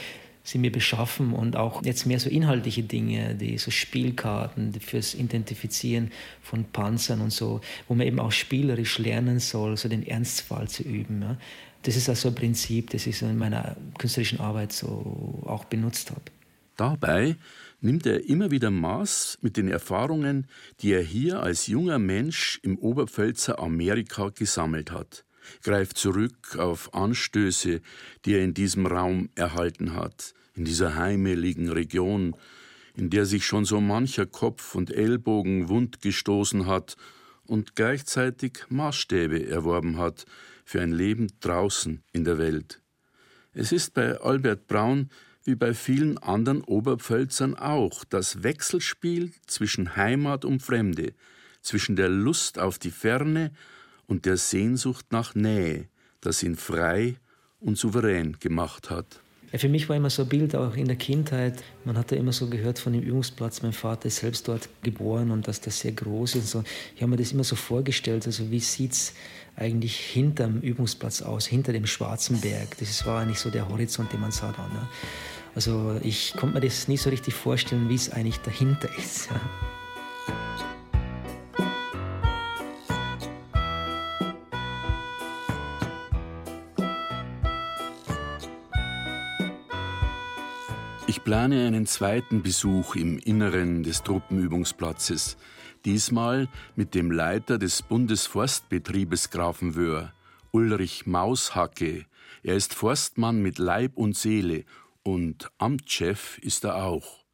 sie 0.46 0.60
mir 0.60 0.72
beschaffen 0.72 1.34
und 1.34 1.56
auch 1.56 1.84
jetzt 1.84 2.06
mehr 2.06 2.20
so 2.20 2.30
inhaltliche 2.30 2.84
Dinge, 2.84 3.36
die 3.36 3.58
so 3.58 3.72
Spielkarten 3.72 4.80
fürs 4.80 5.16
Identifizieren 5.16 6.12
von 6.42 6.64
Panzern 6.66 7.22
und 7.22 7.32
so, 7.32 7.62
wo 7.88 7.96
man 7.96 8.06
eben 8.08 8.20
auch 8.20 8.32
spielerisch 8.32 9.00
lernen 9.00 9.40
soll, 9.40 9.76
so 9.76 9.90
den 9.90 10.06
Ernstfall 10.06 10.68
zu 10.70 10.84
üben. 10.84 11.22
Ja. 11.24 11.38
Das 11.82 11.96
ist 11.96 12.08
also 12.08 12.30
ein 12.30 12.36
Prinzip, 12.36 12.92
das 12.92 13.08
ich 13.08 13.18
so 13.18 13.26
in 13.26 13.38
meiner 13.38 13.76
künstlerischen 13.98 14.40
Arbeit 14.40 14.72
so 14.72 15.44
auch 15.46 15.66
benutzt 15.66 16.12
habe. 16.12 16.22
Dabei 16.78 17.36
nimmt 17.82 18.06
er 18.06 18.28
immer 18.28 18.52
wieder 18.52 18.70
Maß 18.70 19.40
mit 19.42 19.58
den 19.58 19.68
Erfahrungen, 19.68 20.48
die 20.82 20.94
er 20.94 21.02
hier 21.02 21.42
als 21.42 21.68
junger 21.68 22.00
Mensch 22.00 22.60
im 22.64 22.78
Oberpfälzer 22.78 23.60
Amerika 23.60 24.30
gesammelt 24.30 24.92
hat 24.92 25.26
greift 25.64 25.98
zurück 25.98 26.58
auf 26.58 26.94
Anstöße, 26.94 27.82
die 28.26 28.34
er 28.34 28.44
in 28.44 28.54
diesem 28.54 28.86
Raum 28.86 29.30
erhalten 29.36 29.96
hat, 29.96 30.34
in 30.56 30.66
dieser 30.66 30.96
heimeligen 30.96 31.70
Region, 31.70 32.36
in 32.96 33.10
der 33.10 33.26
sich 33.26 33.46
schon 33.46 33.66
so 33.66 33.82
mancher 33.82 34.26
Kopf 34.26 34.76
und 34.76 34.90
Ellbogen 34.92 35.70
wund 35.70 36.02
gestoßen 36.02 36.66
hat 36.66 36.96
und 37.46 37.76
gleichzeitig 37.76 38.64
Maßstäbe 38.70 39.48
erworben 39.48 39.98
hat 39.98 40.26
für 40.64 40.82
ein 40.82 40.92
Leben 40.92 41.28
draußen 41.42 42.02
in 42.14 42.24
der 42.24 42.38
Welt. 42.38 42.82
Es 43.54 43.72
ist 43.72 43.94
bei 43.94 44.20
Albert 44.20 44.68
Braun 44.68 45.10
wie 45.44 45.56
bei 45.56 45.74
vielen 45.74 46.18
anderen 46.18 46.62
Oberpfälzern 46.62 47.56
auch 47.56 48.04
das 48.04 48.42
Wechselspiel 48.42 49.32
zwischen 49.46 49.96
Heimat 49.96 50.44
und 50.44 50.64
Fremde, 50.64 51.14
zwischen 51.62 51.96
der 51.96 52.10
Lust 52.10 52.58
auf 52.58 52.80
die 52.80 52.92
Ferne 52.92 53.52
und 54.08 54.26
der 54.26 54.38
Sehnsucht 54.38 55.12
nach 55.12 55.36
Nähe, 55.36 55.88
das 56.22 56.42
ihn 56.42 56.56
frei 56.56 57.18
und 57.60 57.78
souverän 57.78 58.38
gemacht 58.40 58.90
hat. 58.90 59.22
Für 59.58 59.70
mich 59.70 59.88
war 59.88 59.96
immer 59.96 60.10
so 60.10 60.24
ein 60.24 60.30
Bild 60.30 60.56
auch 60.56 60.76
in 60.76 60.86
der 60.86 60.96
Kindheit. 60.96 61.64
Man 61.84 61.98
hat 61.98 62.12
ja 62.12 62.18
immer 62.18 62.34
so 62.34 62.48
gehört 62.48 62.80
von 62.80 62.94
dem 62.94 63.02
Übungsplatz. 63.02 63.62
Mein 63.62 63.74
Vater 63.74 64.08
ist 64.08 64.18
selbst 64.18 64.48
dort 64.48 64.68
geboren 64.84 65.32
und 65.32 65.48
dass 65.48 65.62
das 65.62 65.80
sehr 65.80 65.92
groß 65.92 66.36
ist. 66.36 66.50
So. 66.50 66.64
Ich 66.96 67.02
habe 67.02 67.12
mir 67.12 67.18
das 67.18 67.32
immer 67.32 67.44
so 67.44 67.56
vorgestellt. 67.56 68.26
Also 68.26 68.52
wie 68.52 68.60
sieht 68.60 68.92
es 68.92 69.14
eigentlich 69.56 69.98
hinterm 69.98 70.60
Übungsplatz 70.60 71.22
aus, 71.22 71.46
hinter 71.46 71.74
dem 71.74 71.86
schwarzen 71.86 72.42
Berg? 72.42 72.78
Das 72.80 73.06
war 73.06 73.22
eigentlich 73.22 73.40
so 73.40 73.50
der 73.50 73.70
Horizont, 73.70 74.12
den 74.12 74.22
man 74.22 74.32
sah 74.32 74.52
dann. 74.52 74.74
Ne? 74.74 74.88
Also 75.54 76.00
ich 76.04 76.34
konnte 76.34 76.56
mir 76.56 76.62
das 76.62 76.88
nie 76.88 76.98
so 76.98 77.10
richtig 77.10 77.34
vorstellen, 77.34 77.88
wie 77.88 77.96
es 77.96 78.12
eigentlich 78.12 78.40
dahinter 78.40 78.90
ist. 78.98 79.30
Ja. 79.30 79.40
Plane 91.26 91.66
einen 91.66 91.88
zweiten 91.88 92.44
Besuch 92.44 92.96
im 92.96 93.18
Inneren 93.18 93.82
des 93.82 94.04
Truppenübungsplatzes, 94.04 95.38
diesmal 95.84 96.48
mit 96.76 96.94
dem 96.94 97.10
Leiter 97.10 97.58
des 97.58 97.82
Bundesforstbetriebes 97.82 99.32
Grafenwöhr, 99.32 100.14
Ulrich 100.52 101.08
Maushacke. 101.08 102.06
Er 102.44 102.56
ist 102.56 102.76
Forstmann 102.76 103.42
mit 103.42 103.58
Leib 103.58 103.98
und 103.98 104.16
Seele 104.16 104.66
und 105.02 105.50
Amtschef 105.58 106.38
ist 106.44 106.64
er 106.64 106.76
auch. 106.84 107.26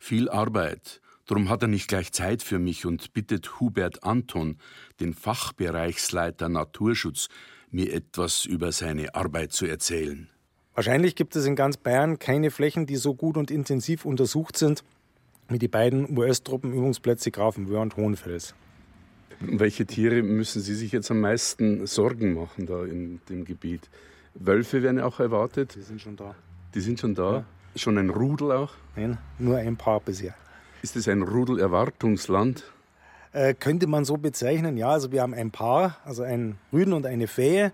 Viel 0.00 0.28
Arbeit, 0.28 1.00
Darum 1.26 1.50
hat 1.50 1.60
er 1.60 1.68
nicht 1.68 1.88
gleich 1.88 2.10
Zeit 2.10 2.42
für 2.42 2.58
mich 2.58 2.86
und 2.86 3.12
bittet 3.12 3.60
Hubert 3.60 4.02
Anton, 4.02 4.56
den 4.98 5.12
Fachbereichsleiter 5.12 6.48
Naturschutz, 6.48 7.28
mir 7.70 7.92
etwas 7.92 8.46
über 8.46 8.72
seine 8.72 9.14
Arbeit 9.14 9.52
zu 9.52 9.66
erzählen. 9.66 10.30
Wahrscheinlich 10.78 11.16
gibt 11.16 11.34
es 11.34 11.44
in 11.44 11.56
ganz 11.56 11.76
Bayern 11.76 12.20
keine 12.20 12.52
Flächen, 12.52 12.86
die 12.86 12.94
so 12.94 13.12
gut 13.12 13.36
und 13.36 13.50
intensiv 13.50 14.04
untersucht 14.04 14.56
sind 14.56 14.84
wie 15.48 15.58
die 15.58 15.66
beiden 15.66 16.16
US-Truppenübungsplätze 16.16 17.32
Grafenwöhr 17.32 17.80
und 17.80 17.96
Hohenfels. 17.96 18.54
Welche 19.40 19.86
Tiere 19.86 20.22
müssen 20.22 20.62
Sie 20.62 20.76
sich 20.76 20.92
jetzt 20.92 21.10
am 21.10 21.20
meisten 21.20 21.84
Sorgen 21.88 22.34
machen 22.34 22.66
da 22.66 22.84
in 22.84 23.20
dem 23.28 23.44
Gebiet? 23.44 23.90
Wölfe 24.34 24.84
werden 24.84 25.00
auch 25.00 25.18
erwartet? 25.18 25.74
Die 25.74 25.82
sind 25.82 26.00
schon 26.00 26.14
da. 26.14 26.36
Die 26.76 26.80
sind 26.80 27.00
schon 27.00 27.16
da? 27.16 27.38
Ja. 27.38 27.44
Schon 27.74 27.98
ein 27.98 28.10
Rudel 28.10 28.52
auch? 28.52 28.70
Nein, 28.94 29.18
nur 29.40 29.56
ein 29.56 29.76
paar 29.76 29.98
bisher. 29.98 30.34
Ist 30.82 30.94
es 30.94 31.08
ein 31.08 31.22
Rudelerwartungsland? 31.22 32.62
Äh, 33.32 33.54
könnte 33.54 33.88
man 33.88 34.04
so 34.04 34.16
bezeichnen, 34.16 34.76
ja. 34.76 34.90
Also 34.90 35.10
wir 35.10 35.22
haben 35.22 35.34
ein 35.34 35.50
Paar, 35.50 35.96
also 36.04 36.22
einen 36.22 36.56
Rüden 36.72 36.92
und 36.92 37.04
eine 37.04 37.26
Fähe. 37.26 37.72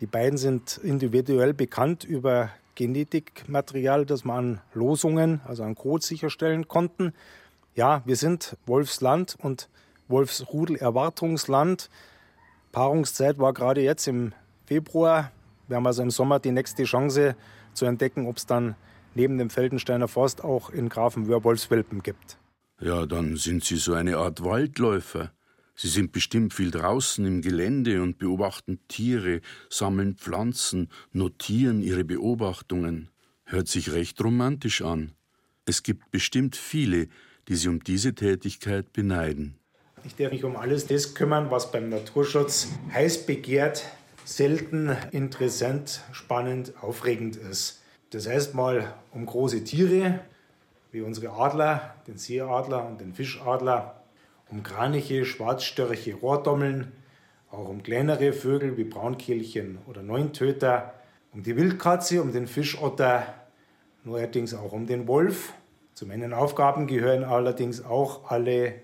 Die 0.00 0.06
beiden 0.06 0.36
sind 0.36 0.78
individuell 0.78 1.54
bekannt 1.54 2.04
über 2.04 2.50
Genetikmaterial, 2.74 4.04
das 4.04 4.24
man 4.24 4.36
an 4.36 4.60
Losungen, 4.74 5.40
also 5.44 5.62
an 5.62 5.74
Code 5.74 6.04
sicherstellen 6.04 6.68
konnten. 6.68 7.14
Ja, 7.74 8.02
wir 8.04 8.16
sind 8.16 8.56
Wolfsland 8.66 9.36
und 9.40 9.70
Wolfsrudel-Erwartungsland. 10.08 11.88
Paarungszeit 12.72 13.38
war 13.38 13.54
gerade 13.54 13.80
jetzt 13.80 14.06
im 14.06 14.32
Februar. 14.66 15.32
Wir 15.66 15.76
haben 15.76 15.86
also 15.86 16.02
im 16.02 16.10
Sommer 16.10 16.40
die 16.40 16.52
nächste 16.52 16.84
Chance 16.84 17.34
zu 17.72 17.86
entdecken, 17.86 18.26
ob 18.26 18.36
es 18.36 18.46
dann 18.46 18.76
neben 19.14 19.38
dem 19.38 19.48
Feldensteiner 19.48 20.08
Forst 20.08 20.44
auch 20.44 20.68
in 20.70 20.90
Grafenwöhr 20.90 21.42
Wolfswelpen 21.42 22.02
gibt. 22.02 22.38
Ja, 22.80 23.06
dann 23.06 23.36
sind 23.36 23.64
Sie 23.64 23.76
so 23.76 23.94
eine 23.94 24.18
Art 24.18 24.44
Waldläufer. 24.44 25.32
Sie 25.78 25.88
sind 25.88 26.10
bestimmt 26.10 26.54
viel 26.54 26.70
draußen 26.70 27.24
im 27.26 27.42
Gelände 27.42 28.02
und 28.02 28.18
beobachten 28.18 28.80
Tiere, 28.88 29.42
sammeln 29.68 30.16
Pflanzen, 30.16 30.88
notieren 31.12 31.82
ihre 31.82 32.02
Beobachtungen. 32.02 33.10
Hört 33.44 33.68
sich 33.68 33.92
recht 33.92 34.18
romantisch 34.24 34.80
an. 34.80 35.12
Es 35.66 35.82
gibt 35.82 36.10
bestimmt 36.10 36.56
viele, 36.56 37.08
die 37.48 37.56
sie 37.56 37.68
um 37.68 37.84
diese 37.84 38.14
Tätigkeit 38.14 38.92
beneiden. 38.94 39.58
Ich 40.04 40.14
darf 40.14 40.32
mich 40.32 40.44
um 40.44 40.56
alles 40.56 40.86
das 40.86 41.14
kümmern, 41.14 41.50
was 41.50 41.70
beim 41.70 41.90
Naturschutz 41.90 42.68
heiß 42.94 43.26
begehrt, 43.26 43.84
selten 44.24 44.96
interessant, 45.12 46.00
spannend, 46.12 46.72
aufregend 46.80 47.36
ist. 47.36 47.82
Das 48.10 48.26
heißt 48.26 48.54
mal 48.54 48.94
um 49.12 49.26
große 49.26 49.62
Tiere, 49.64 50.20
wie 50.90 51.02
unsere 51.02 51.32
Adler, 51.32 51.96
den 52.06 52.16
Seeadler 52.16 52.86
und 52.86 53.00
den 53.00 53.12
Fischadler, 53.12 53.95
um 54.50 54.62
Kraniche, 54.62 55.24
Schwarzstörche, 55.24 56.14
Rohrdommeln, 56.14 56.92
auch 57.50 57.68
um 57.68 57.82
kleinere 57.82 58.32
Vögel 58.32 58.76
wie 58.76 58.84
Braunkehlchen 58.84 59.78
oder 59.86 60.02
Neuntöter, 60.02 60.94
um 61.32 61.42
die 61.42 61.56
Wildkatze, 61.56 62.22
um 62.22 62.32
den 62.32 62.46
Fischotter, 62.46 63.26
neuerdings 64.04 64.54
auch 64.54 64.72
um 64.72 64.86
den 64.86 65.08
Wolf. 65.08 65.52
Zu 65.94 66.06
meinen 66.06 66.32
Aufgaben 66.32 66.86
gehören 66.86 67.24
allerdings 67.24 67.84
auch 67.84 68.30
alle 68.30 68.74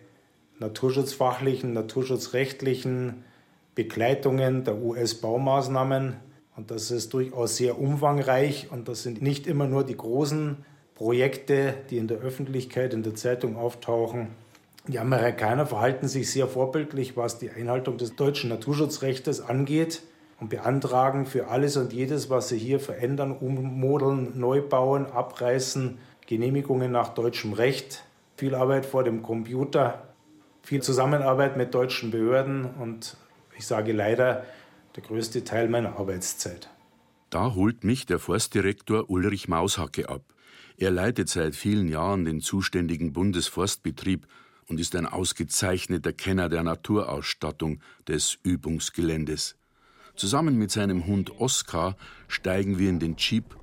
naturschutzfachlichen, 0.59 1.73
naturschutzrechtlichen 1.73 3.25
Begleitungen 3.75 4.65
der 4.65 4.77
US-Baumaßnahmen. 4.77 6.17
Und 6.57 6.71
das 6.71 6.91
ist 6.91 7.13
durchaus 7.15 7.57
sehr 7.57 7.79
umfangreich 7.79 8.69
und 8.71 8.89
das 8.89 9.03
sind 9.03 9.23
nicht 9.23 9.47
immer 9.47 9.67
nur 9.67 9.85
die 9.85 9.97
großen 9.97 10.59
Projekte, 10.95 11.75
die 11.91 11.99
in 11.99 12.09
der 12.09 12.19
Öffentlichkeit, 12.19 12.93
in 12.93 13.03
der 13.03 13.15
Zeitung 13.15 13.57
auftauchen, 13.57 14.29
die 14.89 14.99
Amerikaner 14.99 15.67
verhalten 15.67 16.09
sich 16.09 16.31
sehr 16.31 16.49
vorbildlich, 16.49 17.17
was 17.17 17.39
die 17.39 17.51
Einhaltung 17.51 17.99
des 17.99 18.17
deutschen 18.17 18.51
Naturschutzrechts 18.51 19.41
angeht 19.41 20.03
und 20.41 20.51
beantragen 20.51 21.25
für 21.27 21.49
alles 21.49 21.77
und 21.77 21.93
jedes, 21.93 22.31
was 22.31 22.49
sie 22.49 22.59
hier 22.59 22.81
verändern, 22.81 23.31
ummodeln, 23.33 24.39
neu 24.39 24.61
bauen, 24.61 25.07
abreißen, 25.07 25.99
Genehmigungen 26.27 26.91
nach 26.91 27.11
deutschem 27.11 27.53
Recht. 27.53 28.05
Viel 28.37 28.55
Arbeit 28.57 28.85
vor 28.85 29.05
dem 29.05 29.23
Computer, 29.23 30.03
viel 30.63 30.83
Zusammenarbeit 30.83 31.57
mit 31.57 31.75
deutschen 31.75 32.11
Behörden 32.11 32.65
und 32.65 33.17
ich 33.57 33.67
sage 33.67 33.93
leider 33.93 34.45
der 34.97 35.05
größte 35.05 35.45
Teil 35.45 35.69
meiner 35.69 35.97
Arbeitszeit. 35.97 36.69
Da 37.31 37.55
holt 37.55 37.85
mich 37.85 38.05
der 38.07 38.19
Forstdirektor 38.19 39.09
Ulrich 39.09 39.47
Maushacke 39.47 40.09
ab. 40.09 40.23
Er 40.77 40.91
leitet 40.91 41.29
seit 41.29 41.55
vielen 41.55 41.87
Jahren 41.87 42.25
den 42.25 42.41
zuständigen 42.41 43.13
Bundesforstbetrieb 43.13 44.27
und 44.69 44.81
ist 44.81 44.97
ein 44.97 45.07
ausgezeichneter 45.07 46.13
Kenner 46.13 46.49
der 46.49 46.63
Naturausstattung 46.63 47.81
des 48.09 48.39
Übungsgeländes. 48.43 49.57
Zusammen 50.15 50.57
mit 50.59 50.71
seinem 50.71 51.07
Hund 51.07 51.41
Oskar 51.41 51.97
steigen 52.29 52.79
wir 52.79 52.91
in 52.91 52.99
den 52.99 53.17
Jeep, 53.17 53.57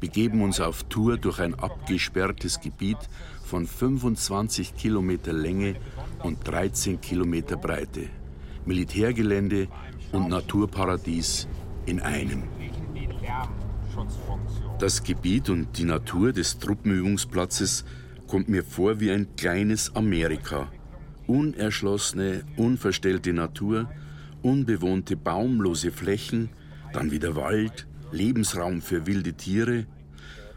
begeben 0.00 0.42
uns 0.42 0.60
auf 0.60 0.84
Tour 0.84 1.18
durch 1.18 1.40
ein 1.40 1.54
abgesperrtes 1.54 2.60
Gebiet 2.60 2.98
von 3.44 3.66
25 3.66 4.76
Kilometer 4.76 5.32
Länge 5.32 5.76
und 6.22 6.46
13 6.46 7.00
Kilometer 7.00 7.56
Breite. 7.56 8.08
Militärgelände 8.64 9.68
und 10.12 10.28
Naturparadies 10.28 11.46
in 11.86 12.00
einem. 12.00 12.44
Das 14.78 15.02
Gebiet 15.02 15.48
und 15.48 15.78
die 15.78 15.84
Natur 15.84 16.32
des 16.32 16.58
Truppenübungsplatzes 16.58 17.84
kommt 18.26 18.48
mir 18.48 18.64
vor 18.64 19.00
wie 19.00 19.10
ein 19.10 19.36
kleines 19.36 19.94
Amerika. 19.94 20.70
Unerschlossene, 21.26 22.44
unverstellte 22.56 23.32
Natur, 23.32 23.90
unbewohnte 24.42 25.16
baumlose 25.16 25.90
Flächen, 25.90 26.50
dann 26.92 27.10
wieder 27.10 27.34
Wald, 27.36 27.86
Lebensraum 28.12 28.80
für 28.80 29.06
wilde 29.06 29.34
Tiere. 29.34 29.86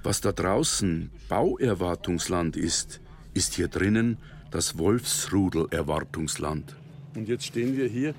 Was 0.04 0.22
da 0.22 0.32
draußen 0.32 1.10
Bauerwartungsland 1.28 2.56
ist, 2.56 3.02
ist 3.34 3.56
hier 3.56 3.68
drinnen 3.68 4.18
das 4.52 4.78
Wolfsrudel-Erwartungsland. 4.78 6.76
Und 7.16 7.28
jetzt 7.28 7.46
stehen 7.46 7.76
wir 7.78 7.88
hier 7.88 8.14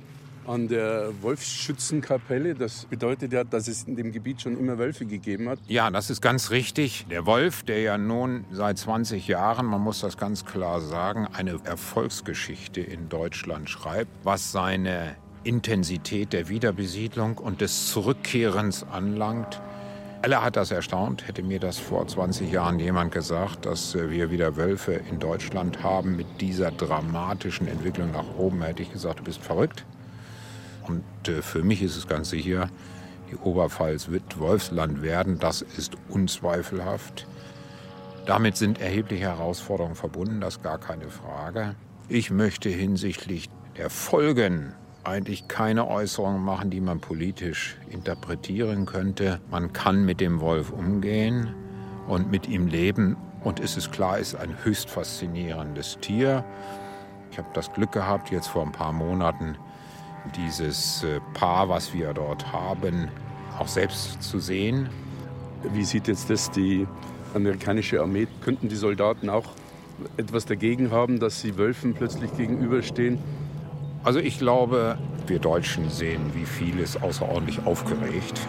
an 0.50 0.68
der 0.68 1.10
Wolfsschützenkapelle. 1.22 2.54
Das 2.54 2.84
bedeutet 2.86 3.32
ja, 3.32 3.44
dass 3.44 3.68
es 3.68 3.84
in 3.84 3.96
dem 3.96 4.12
Gebiet 4.12 4.42
schon 4.42 4.58
immer 4.58 4.78
Wölfe 4.78 5.06
gegeben 5.06 5.48
hat. 5.48 5.58
Ja, 5.68 5.90
das 5.90 6.10
ist 6.10 6.20
ganz 6.20 6.50
richtig. 6.50 7.06
Der 7.10 7.24
Wolf, 7.24 7.62
der 7.62 7.80
ja 7.80 7.96
nun 7.96 8.44
seit 8.50 8.78
20 8.78 9.28
Jahren, 9.28 9.66
man 9.66 9.80
muss 9.80 10.00
das 10.00 10.16
ganz 10.16 10.44
klar 10.44 10.80
sagen, 10.80 11.28
eine 11.32 11.58
Erfolgsgeschichte 11.64 12.80
in 12.80 13.08
Deutschland 13.08 13.70
schreibt, 13.70 14.10
was 14.24 14.52
seine 14.52 15.16
Intensität 15.44 16.32
der 16.32 16.48
Wiederbesiedlung 16.48 17.38
und 17.38 17.60
des 17.60 17.86
Zurückkehrens 17.86 18.84
anlangt. 18.90 19.60
Alle 20.22 20.42
hat 20.42 20.56
das 20.56 20.70
erstaunt. 20.70 21.26
Hätte 21.26 21.42
mir 21.42 21.60
das 21.60 21.78
vor 21.78 22.06
20 22.06 22.52
Jahren 22.52 22.78
jemand 22.78 23.12
gesagt, 23.12 23.64
dass 23.64 23.94
wir 23.94 24.30
wieder 24.30 24.56
Wölfe 24.56 24.92
in 24.92 25.18
Deutschland 25.18 25.82
haben 25.82 26.14
mit 26.16 26.26
dieser 26.42 26.70
dramatischen 26.70 27.66
Entwicklung 27.68 28.12
nach 28.12 28.36
oben, 28.36 28.60
hätte 28.60 28.82
ich 28.82 28.92
gesagt, 28.92 29.20
du 29.20 29.24
bist 29.24 29.40
verrückt. 29.40 29.86
Und 30.90 31.28
äh, 31.28 31.40
für 31.42 31.62
mich 31.62 31.82
ist 31.82 31.96
es 31.96 32.08
ganz 32.08 32.30
sicher, 32.30 32.68
die 33.30 33.36
Oberpfalz 33.36 34.08
wird 34.08 34.40
Wolfsland 34.40 35.02
werden. 35.02 35.38
Das 35.38 35.62
ist 35.62 35.92
unzweifelhaft. 36.08 37.28
Damit 38.26 38.56
sind 38.56 38.80
erhebliche 38.80 39.24
Herausforderungen 39.24 39.94
verbunden, 39.94 40.40
das 40.40 40.56
ist 40.56 40.62
gar 40.62 40.78
keine 40.78 41.08
Frage. 41.08 41.76
Ich 42.08 42.30
möchte 42.30 42.68
hinsichtlich 42.68 43.48
der 43.76 43.88
Folgen 43.88 44.74
eigentlich 45.04 45.48
keine 45.48 45.88
Äußerungen 45.88 46.42
machen, 46.42 46.70
die 46.70 46.80
man 46.80 47.00
politisch 47.00 47.76
interpretieren 47.88 48.84
könnte. 48.84 49.40
Man 49.50 49.72
kann 49.72 50.04
mit 50.04 50.20
dem 50.20 50.40
Wolf 50.40 50.70
umgehen 50.70 51.54
und 52.08 52.30
mit 52.30 52.48
ihm 52.48 52.66
leben. 52.66 53.16
Und 53.42 53.60
es 53.60 53.76
ist 53.76 53.92
klar, 53.92 54.18
es 54.18 54.34
ist 54.34 54.40
ein 54.40 54.64
höchst 54.64 54.90
faszinierendes 54.90 55.98
Tier. 56.00 56.44
Ich 57.30 57.38
habe 57.38 57.48
das 57.54 57.72
Glück 57.72 57.92
gehabt, 57.92 58.30
jetzt 58.30 58.48
vor 58.48 58.66
ein 58.66 58.72
paar 58.72 58.92
Monaten 58.92 59.56
dieses 60.36 61.04
äh, 61.04 61.20
Paar, 61.34 61.68
was 61.68 61.92
wir 61.94 62.12
dort 62.12 62.52
haben, 62.52 63.08
auch 63.58 63.68
selbst 63.68 64.22
zu 64.22 64.38
sehen. 64.38 64.88
Wie 65.72 65.84
sieht 65.84 66.08
jetzt 66.08 66.30
das 66.30 66.50
die 66.50 66.86
amerikanische 67.34 68.00
Armee? 68.00 68.26
Könnten 68.42 68.68
die 68.68 68.76
Soldaten 68.76 69.28
auch 69.28 69.46
etwas 70.16 70.46
dagegen 70.46 70.90
haben, 70.90 71.20
dass 71.20 71.40
sie 71.40 71.58
Wölfen 71.58 71.94
plötzlich 71.94 72.34
gegenüberstehen? 72.36 73.18
Also 74.02 74.18
ich 74.18 74.38
glaube, 74.38 74.96
wir 75.26 75.38
Deutschen 75.38 75.90
sehen 75.90 76.32
wie 76.34 76.46
vieles 76.46 77.00
außerordentlich 77.00 77.66
aufgeregt. 77.66 78.40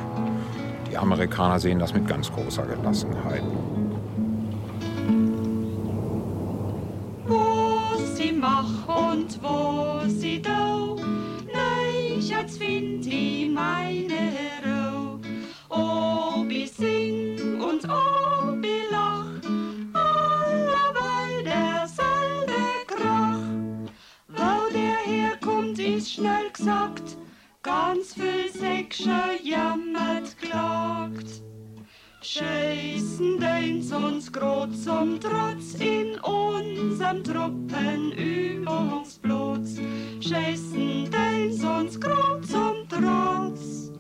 Die 0.89 0.97
Amerikaner 0.97 1.59
sehen 1.59 1.80
das 1.80 1.93
mit 1.93 2.07
ganz 2.07 2.32
großer 2.32 2.65
Gelassenheit. 2.65 3.43
Wo 7.28 7.97
sie 8.15 8.32
mach 8.32 9.11
und 9.11 9.39
wo 9.43 10.07
sie 10.07 10.41
do, 10.41 10.51
gesagt, 26.62 27.18
ganz 27.64 28.14
viel 28.14 28.51
Säckscher 28.53 29.32
jammert, 29.43 30.38
klagt. 30.38 31.41
Scheißen 32.22 33.39
deins 33.39 33.91
uns 33.91 34.32
grad 34.32 34.76
zum 34.76 35.20
Trotz 35.20 35.74
in 35.80 36.20
unserem 36.20 37.24
Truppenübungsplatz. 37.24 39.80
Scheißen 40.20 41.09
deins 41.09 41.64
uns 41.64 41.99
grad 41.99 42.45
zum 42.45 42.88
Trotz 42.88 43.91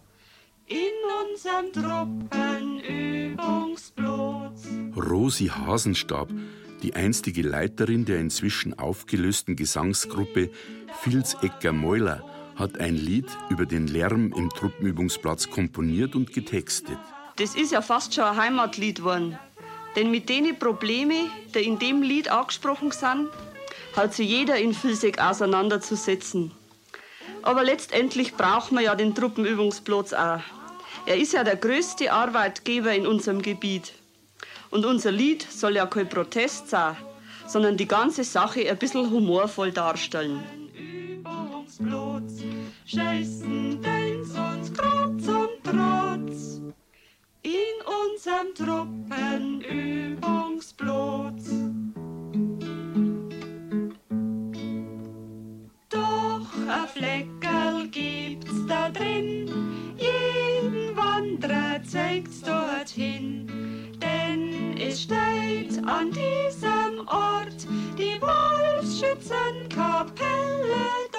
in 0.67 0.91
unserem 1.23 1.73
Truppenübungsplatz. 1.73 4.67
Rosi 4.95 5.47
Hasenstab, 5.47 6.29
die 6.83 6.93
einstige 6.93 7.41
Leiterin 7.41 8.05
der 8.05 8.19
inzwischen 8.19 8.77
aufgelösten 8.77 9.55
Gesangsgruppe 9.55 10.51
Vilsecker 11.03 11.73
Mäuler, 11.73 12.23
hat 12.55 12.79
ein 12.79 12.95
Lied 12.95 13.27
über 13.49 13.65
den 13.65 13.87
Lärm 13.87 14.33
im 14.33 14.49
Truppenübungsplatz 14.49 15.49
komponiert 15.49 16.15
und 16.15 16.33
getextet. 16.33 16.97
Das 17.37 17.55
ist 17.55 17.71
ja 17.71 17.81
fast 17.81 18.13
schon 18.13 18.23
ein 18.23 18.37
Heimatlied 18.37 18.97
geworden. 18.97 19.37
Denn 19.95 20.11
mit 20.11 20.29
den 20.29 20.57
Problemen, 20.57 21.29
die 21.53 21.59
in 21.59 21.79
dem 21.79 22.01
Lied 22.01 22.29
angesprochen 22.29 22.91
sind, 22.91 23.29
hat 23.95 24.13
sich 24.13 24.29
jeder 24.29 24.57
in 24.57 24.75
Vilsek 24.75 25.19
auseinanderzusetzen. 25.19 26.51
Aber 27.41 27.63
letztendlich 27.63 28.35
braucht 28.35 28.71
man 28.71 28.83
ja 28.83 28.95
den 28.95 29.15
Truppenübungsplatz 29.15 30.13
auch. 30.13 30.41
Er 31.05 31.17
ist 31.17 31.33
ja 31.33 31.43
der 31.43 31.55
größte 31.55 32.11
Arbeitgeber 32.11 32.93
in 32.93 33.07
unserem 33.07 33.41
Gebiet. 33.41 33.93
Und 34.69 34.85
unser 34.85 35.11
Lied 35.11 35.45
soll 35.49 35.75
ja 35.75 35.85
kein 35.85 36.07
Protest 36.07 36.69
sein, 36.69 36.95
sondern 37.47 37.75
die 37.75 37.87
ganze 37.87 38.23
Sache 38.23 38.69
ein 38.69 38.77
bisschen 38.77 39.09
humorvoll 39.09 39.71
darstellen. 39.71 40.60
Scheißen 42.93 43.81
deins 43.81 44.31
uns 44.31 44.73
grad 44.73 45.21
zum 45.21 45.47
Trotz 45.63 46.59
in 47.41 47.77
unserem 48.03 48.53
Truppenübungsplatz. 48.53 51.51
Doch 55.87 56.49
ein 56.67 56.87
Fleckerl 56.93 57.87
gibt's 57.87 58.67
da 58.67 58.89
drin, 58.89 59.49
jeden 59.95 60.93
Wanderer 60.97 61.81
zeigt's 61.83 62.41
dorthin, 62.41 63.47
denn 64.01 64.75
es 64.77 65.03
steht 65.03 65.81
an 65.87 66.11
diesem 66.11 67.07
Ort 67.07 67.65
die 67.97 68.21
Wolfsschützenkapelle. 68.21 71.10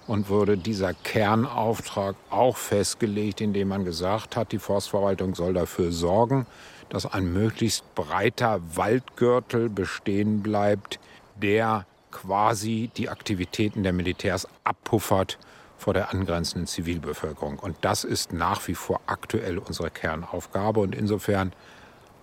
Und 0.08 0.28
wurde 0.28 0.58
dieser 0.58 0.94
Kernauftrag 0.94 2.16
auch 2.28 2.56
festgelegt, 2.56 3.40
indem 3.40 3.68
man 3.68 3.84
gesagt 3.84 4.34
hat, 4.34 4.50
die 4.50 4.58
Forstverwaltung 4.58 5.36
soll 5.36 5.54
dafür 5.54 5.92
sorgen, 5.92 6.44
dass 6.88 7.06
ein 7.06 7.32
möglichst 7.32 7.94
breiter 7.94 8.60
Waldgürtel 8.74 9.68
bestehen 9.68 10.42
bleibt, 10.42 10.98
der 11.36 11.86
quasi 12.10 12.90
die 12.96 13.10
Aktivitäten 13.10 13.84
der 13.84 13.92
Militärs 13.92 14.48
abpuffert 14.64 15.38
vor 15.82 15.94
der 15.94 16.12
angrenzenden 16.12 16.66
Zivilbevölkerung. 16.66 17.58
Und 17.58 17.76
das 17.80 18.04
ist 18.04 18.32
nach 18.32 18.66
wie 18.68 18.74
vor 18.74 19.00
aktuell 19.06 19.58
unsere 19.58 19.90
Kernaufgabe. 19.90 20.80
Und 20.80 20.94
insofern 20.94 21.52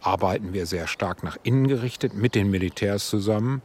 arbeiten 0.02 0.54
wir 0.54 0.66
sehr 0.66 0.88
stark 0.88 1.24
nach 1.24 1.38
innen 1.44 1.68
gerichtet 1.68 2.14
mit 2.14 2.36
den 2.36 2.50
Militärs 2.50 3.10
zusammen. 3.10 3.62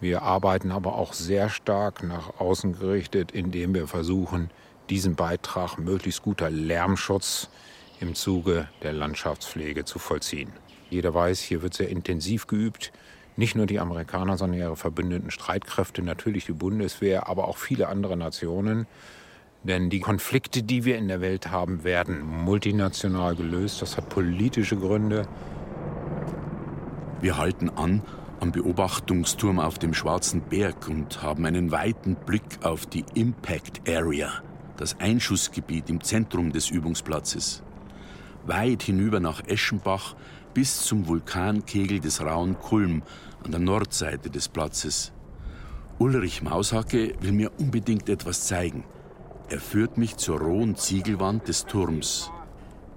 Wir 0.00 0.22
arbeiten 0.22 0.72
aber 0.72 0.94
auch 0.94 1.12
sehr 1.12 1.50
stark 1.50 2.02
nach 2.02 2.40
außen 2.40 2.78
gerichtet, 2.78 3.32
indem 3.32 3.74
wir 3.74 3.86
versuchen, 3.86 4.50
diesen 4.88 5.14
Beitrag 5.14 5.76
möglichst 5.78 6.22
guter 6.22 6.50
Lärmschutz 6.50 7.50
im 8.00 8.14
Zuge 8.14 8.68
der 8.82 8.92
Landschaftspflege 8.92 9.84
zu 9.84 9.98
vollziehen. 9.98 10.52
Jeder 10.88 11.12
weiß, 11.12 11.40
hier 11.40 11.62
wird 11.62 11.74
sehr 11.74 11.90
intensiv 11.90 12.46
geübt. 12.46 12.92
Nicht 13.36 13.54
nur 13.54 13.66
die 13.66 13.78
Amerikaner, 13.78 14.38
sondern 14.38 14.58
ihre 14.58 14.76
verbündeten 14.76 15.30
Streitkräfte, 15.30 16.02
natürlich 16.02 16.46
die 16.46 16.52
Bundeswehr, 16.52 17.28
aber 17.28 17.46
auch 17.46 17.58
viele 17.58 17.88
andere 17.88 18.16
Nationen. 18.16 18.86
Denn 19.68 19.90
die 19.90 20.00
Konflikte, 20.00 20.62
die 20.62 20.86
wir 20.86 20.96
in 20.96 21.08
der 21.08 21.20
Welt 21.20 21.50
haben, 21.50 21.84
werden 21.84 22.22
multinational 22.22 23.36
gelöst. 23.36 23.82
Das 23.82 23.98
hat 23.98 24.08
politische 24.08 24.78
Gründe. 24.78 25.28
Wir 27.20 27.36
halten 27.36 27.68
an 27.68 28.02
am 28.40 28.50
Beobachtungsturm 28.50 29.60
auf 29.60 29.78
dem 29.78 29.92
Schwarzen 29.92 30.40
Berg 30.40 30.88
und 30.88 31.20
haben 31.22 31.44
einen 31.44 31.70
weiten 31.70 32.14
Blick 32.14 32.60
auf 32.62 32.86
die 32.86 33.04
Impact 33.12 33.86
Area, 33.86 34.42
das 34.78 34.98
Einschussgebiet 35.00 35.90
im 35.90 36.02
Zentrum 36.02 36.50
des 36.50 36.70
Übungsplatzes. 36.70 37.62
Weit 38.46 38.84
hinüber 38.84 39.20
nach 39.20 39.46
Eschenbach 39.48 40.14
bis 40.54 40.80
zum 40.80 41.06
Vulkankegel 41.06 42.00
des 42.00 42.22
Rauen 42.22 42.58
Kulm 42.58 43.02
an 43.44 43.50
der 43.50 43.60
Nordseite 43.60 44.30
des 44.30 44.48
Platzes. 44.48 45.12
Ulrich 45.98 46.40
Maushacke 46.40 47.16
will 47.20 47.32
mir 47.32 47.50
unbedingt 47.58 48.08
etwas 48.08 48.46
zeigen. 48.46 48.84
Er 49.50 49.60
führt 49.60 49.96
mich 49.96 50.16
zur 50.18 50.40
rohen 50.40 50.76
Ziegelwand 50.76 51.48
des 51.48 51.64
Turms. 51.64 52.30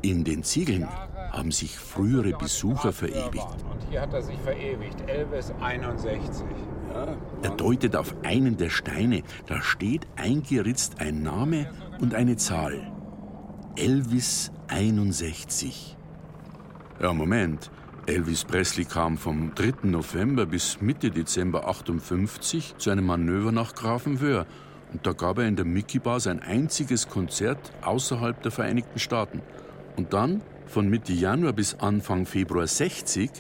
In 0.02 0.26
den 0.26 0.44
Ziegeln 0.44 0.88
haben 1.32 1.52
sich 1.52 1.78
frühere 1.78 2.34
Besucher 2.38 2.92
verewigt. 2.92 3.48
Und 3.72 3.90
hier 3.90 4.02
hat 4.02 4.14
er 4.14 4.22
sich 4.22 4.38
verewigt, 4.40 4.98
Elvis 5.08 5.54
61. 5.62 6.20
Er 7.42 7.52
deutet 7.52 7.96
auf 7.96 8.14
einen 8.24 8.58
der 8.58 8.70
Steine. 8.70 9.24
Da 9.48 9.62
steht 9.62 10.06
eingeritzt 10.18 11.00
ein 11.00 11.24
Name 11.24 11.72
und 12.02 12.16
eine 12.16 12.36
Zahl. 12.36 12.92
Elvis 13.78 14.52
61. 14.68 15.96
Ja, 17.00 17.14
Moment. 17.14 17.72
Elvis 18.08 18.44
Presley 18.44 18.84
kam 18.84 19.18
vom 19.18 19.56
3. 19.56 19.88
November 19.88 20.46
bis 20.46 20.82
Mitte 20.82 21.12
Dezember 21.12 21.68
58 21.68 22.76
zu 22.78 22.90
einem 22.90 23.06
Manöver 23.06 23.54
nach 23.54 23.74
Grafenwöhr. 23.74 24.46
Und 24.92 25.06
da 25.06 25.14
gab 25.14 25.38
er 25.38 25.48
in 25.48 25.56
der 25.56 25.66
Mickey 25.66 26.00
Bar 26.00 26.20
sein 26.20 26.42
einziges 26.42 27.08
Konzert 27.08 27.72
außerhalb 27.82 28.42
der 28.42 28.52
Vereinigten 28.52 29.00
Staaten. 29.00 29.42
Und 29.96 30.14
dann, 30.14 30.42
von 30.66 30.90
Mitte 30.90 31.14
Januar 31.14 31.54
bis 31.54 31.76
Anfang 31.76 32.26
Februar 32.26 32.68
60, 32.68 33.32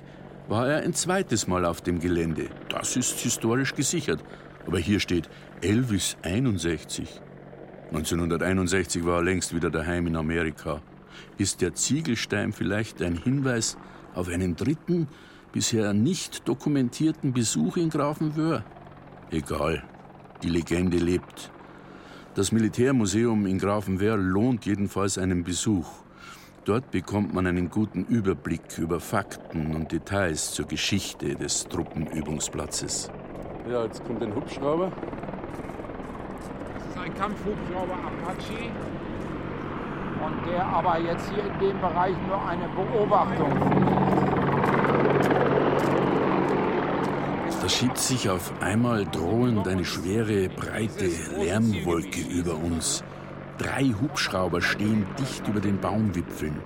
war 0.47 0.67
er 0.67 0.83
ein 0.83 0.93
zweites 0.93 1.47
Mal 1.47 1.65
auf 1.65 1.81
dem 1.81 1.99
Gelände. 1.99 2.49
Das 2.69 2.95
ist 2.95 3.19
historisch 3.19 3.75
gesichert. 3.75 4.23
Aber 4.67 4.79
hier 4.79 4.99
steht 4.99 5.29
Elvis 5.61 6.17
61. 6.21 7.21
1961 7.89 9.05
war 9.05 9.17
er 9.17 9.23
längst 9.23 9.53
wieder 9.55 9.69
daheim 9.69 10.07
in 10.07 10.15
Amerika. 10.15 10.81
Ist 11.37 11.61
der 11.61 11.73
Ziegelstein 11.73 12.53
vielleicht 12.53 13.01
ein 13.01 13.17
Hinweis 13.17 13.77
auf 14.13 14.29
einen 14.29 14.55
dritten, 14.55 15.07
bisher 15.51 15.93
nicht 15.93 16.47
dokumentierten 16.47 17.33
Besuch 17.33 17.77
in 17.77 17.89
Grafenwöhr? 17.89 18.63
Egal, 19.29 19.83
die 20.41 20.49
Legende 20.49 20.97
lebt. 20.97 21.51
Das 22.35 22.51
Militärmuseum 22.51 23.45
in 23.45 23.59
Grafenwöhr 23.59 24.17
lohnt 24.17 24.65
jedenfalls 24.65 25.17
einen 25.17 25.43
Besuch. 25.43 25.87
Dort 26.63 26.91
bekommt 26.91 27.33
man 27.33 27.47
einen 27.47 27.69
guten 27.69 28.05
Überblick 28.05 28.77
über 28.77 28.99
Fakten 28.99 29.75
und 29.75 29.91
Details 29.91 30.51
zur 30.53 30.67
Geschichte 30.67 31.35
des 31.35 31.67
Truppenübungsplatzes. 31.67 33.09
Ja, 33.69 33.83
jetzt 33.83 34.05
kommt 34.05 34.21
ein 34.23 34.33
Hubschrauber. 34.33 34.91
Das 36.77 36.87
ist 36.87 36.97
ein 36.97 37.13
Kampfhubschrauber 37.15 37.93
Apache. 37.93 38.69
Und 40.23 40.51
der 40.51 40.65
aber 40.65 40.99
jetzt 40.99 41.29
hier 41.33 41.43
in 41.43 41.59
dem 41.59 41.81
Bereich 41.81 42.15
nur 42.27 42.47
eine 42.47 42.67
Beobachtung 42.69 44.20
Da 47.71 47.77
schiebt 47.77 47.97
sich 47.97 48.29
auf 48.29 48.51
einmal 48.61 49.05
drohend 49.05 49.65
eine 49.65 49.85
schwere, 49.85 50.49
breite 50.49 51.09
Lärmwolke 51.39 52.19
über 52.19 52.55
uns. 52.55 53.01
Drei 53.57 53.95
Hubschrauber 53.99 54.61
stehen 54.61 55.05
dicht 55.17 55.47
über 55.47 55.61
den 55.61 55.79
Baumwipfeln. 55.79 56.59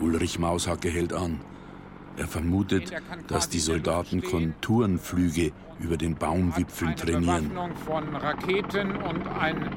Ulrich 0.00 0.38
Maushacke 0.38 0.88
hält 0.88 1.12
an. 1.12 1.40
Er 2.16 2.28
vermutet, 2.28 2.92
dass 3.26 3.48
die 3.48 3.58
Soldaten 3.58 4.22
Konturenflüge 4.22 5.50
über 5.80 5.96
den 5.96 6.14
Baumwipfeln 6.14 6.94
trainieren. 6.94 7.50
Von 7.84 8.14
Raketen 8.14 8.92
und 8.92 9.26
ein 9.26 9.68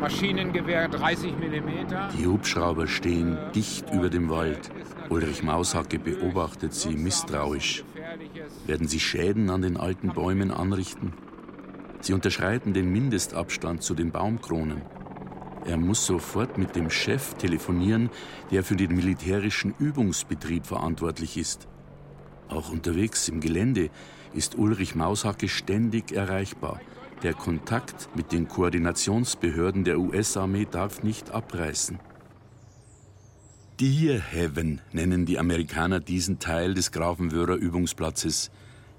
Maschinengewehr 0.00 0.88
30 0.88 1.32
mm. 1.32 2.18
Die 2.18 2.26
Hubschrauber 2.26 2.86
stehen 2.88 3.36
dicht 3.54 3.92
über 3.92 4.08
dem 4.08 4.30
Wald. 4.30 4.70
Ulrich 5.10 5.42
Maushacke 5.42 5.98
beobachtet 5.98 6.72
sie 6.72 6.96
misstrauisch. 6.96 7.84
Werden 8.66 8.88
sie 8.88 9.00
Schäden 9.00 9.50
an 9.50 9.62
den 9.62 9.76
alten 9.76 10.08
Bäumen 10.08 10.50
anrichten? 10.50 11.12
Sie 12.00 12.12
unterschreiten 12.12 12.72
den 12.72 12.90
Mindestabstand 12.90 13.82
zu 13.82 13.94
den 13.94 14.10
Baumkronen. 14.10 14.82
Er 15.64 15.76
muss 15.76 16.04
sofort 16.04 16.58
mit 16.58 16.74
dem 16.74 16.90
Chef 16.90 17.34
telefonieren, 17.34 18.10
der 18.50 18.64
für 18.64 18.74
den 18.74 18.94
militärischen 18.96 19.74
Übungsbetrieb 19.78 20.66
verantwortlich 20.66 21.36
ist. 21.36 21.68
Auch 22.48 22.70
unterwegs 22.70 23.28
im 23.28 23.40
Gelände 23.40 23.90
ist 24.34 24.58
Ulrich 24.58 24.94
Maushacke 24.94 25.48
ständig 25.48 26.12
erreichbar. 26.12 26.80
Der 27.22 27.34
Kontakt 27.34 28.08
mit 28.16 28.32
den 28.32 28.48
Koordinationsbehörden 28.48 29.84
der 29.84 30.00
US-Armee 30.00 30.66
darf 30.68 31.04
nicht 31.04 31.30
abreißen. 31.30 32.00
Deer 33.80 34.20
Heaven 34.20 34.82
nennen 34.92 35.24
die 35.24 35.38
Amerikaner 35.38 35.98
diesen 35.98 36.38
Teil 36.38 36.74
des 36.74 36.92
Grafenwöhrer 36.92 37.54
Übungsplatzes. 37.54 38.50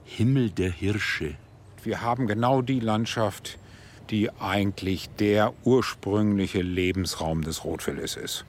Himmel 0.04 0.50
der 0.50 0.72
Hirsche. 0.72 1.36
Wir 1.84 2.02
haben 2.02 2.26
genau 2.26 2.64
die 2.64 2.80
Landschaft, 2.80 3.60
die 4.10 4.32
eigentlich 4.32 5.10
der 5.20 5.54
ursprüngliche 5.64 6.64
Lebensraum 6.64 7.44
des 7.44 7.64
Rotwildes 7.64 8.16
ist. 8.18 8.46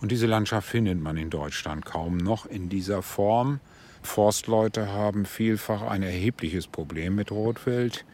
Und 0.00 0.12
diese 0.12 0.26
Landschaft 0.26 0.68
findet 0.68 1.00
man 1.00 1.16
in 1.16 1.30
Deutschland 1.30 1.86
kaum 1.86 2.18
noch 2.18 2.44
in 2.44 2.68
dieser 2.68 3.02
Form. 3.02 3.58
Forstleute 4.02 4.92
haben 4.92 5.24
vielfach 5.24 5.82
ein 5.82 6.02
erhebliches 6.02 6.66
Problem 6.66 7.14
mit 7.14 7.32
Rotwild. 7.32 8.04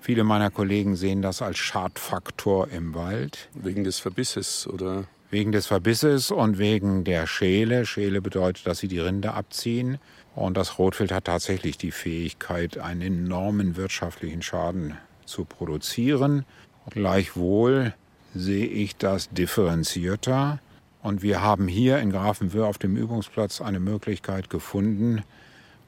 Viele 0.00 0.24
meiner 0.24 0.50
Kollegen 0.50 0.96
sehen 0.96 1.20
das 1.20 1.42
als 1.42 1.58
Schadfaktor 1.58 2.68
im 2.68 2.94
Wald. 2.94 3.50
Wegen 3.52 3.84
des 3.84 3.98
Verbisses, 3.98 4.66
oder? 4.66 5.04
Wegen 5.30 5.52
des 5.52 5.66
Verbisses 5.66 6.32
und 6.32 6.58
wegen 6.58 7.04
der 7.04 7.26
Schäle. 7.26 7.86
Schäle 7.86 8.20
bedeutet, 8.20 8.66
dass 8.66 8.78
sie 8.78 8.88
die 8.88 8.98
Rinde 8.98 9.32
abziehen. 9.32 9.98
Und 10.34 10.56
das 10.56 10.78
Rotwild 10.78 11.12
hat 11.12 11.26
tatsächlich 11.26 11.78
die 11.78 11.92
Fähigkeit, 11.92 12.78
einen 12.78 13.00
enormen 13.00 13.76
wirtschaftlichen 13.76 14.42
Schaden 14.42 14.96
zu 15.24 15.44
produzieren. 15.44 16.44
Gleichwohl 16.90 17.94
sehe 18.34 18.66
ich 18.66 18.96
das 18.96 19.30
differenzierter. 19.30 20.58
Und 21.02 21.22
wir 21.22 21.40
haben 21.42 21.68
hier 21.68 21.98
in 21.98 22.10
Grafenwöhr 22.10 22.66
auf 22.66 22.78
dem 22.78 22.96
Übungsplatz 22.96 23.60
eine 23.60 23.80
Möglichkeit 23.80 24.50
gefunden, 24.50 25.22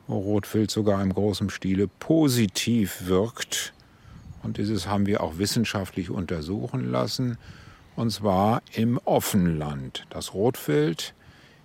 wo 0.06 0.18
Rotwild 0.18 0.70
sogar 0.70 1.02
im 1.02 1.12
großen 1.12 1.50
Stile 1.50 1.88
positiv 1.88 3.06
wirkt. 3.06 3.72
Und 4.42 4.58
dieses 4.58 4.86
haben 4.86 5.06
wir 5.06 5.20
auch 5.20 5.38
wissenschaftlich 5.38 6.10
untersuchen 6.10 6.90
lassen, 6.90 7.38
und 7.96 8.10
zwar 8.10 8.62
im 8.72 8.98
Offenland. 9.04 10.04
Das 10.10 10.34
Rotwild 10.34 11.14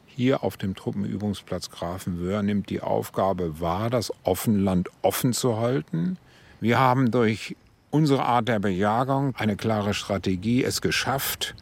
hier 0.06 0.44
auf 0.44 0.58
dem 0.58 0.76
Truppenübungsplatz 0.76 1.70
Grafenwöhr 1.70 2.42
nimmt 2.42 2.70
die 2.70 2.82
Aufgabe 2.82 3.60
wahr, 3.60 3.90
das 3.90 4.12
Offenland 4.24 4.90
offen 5.02 5.34
zu 5.34 5.58
halten. 5.58 6.18
Wir 6.60 6.80
haben 6.80 7.12
durch 7.12 7.56
unsere 7.92 8.26
Art 8.26 8.48
der 8.48 8.60
Bejagung 8.60 9.36
eine 9.36 9.56
klare 9.56 9.94
Strategie 9.94 10.64
es 10.64 10.82
geschafft, 10.82 11.56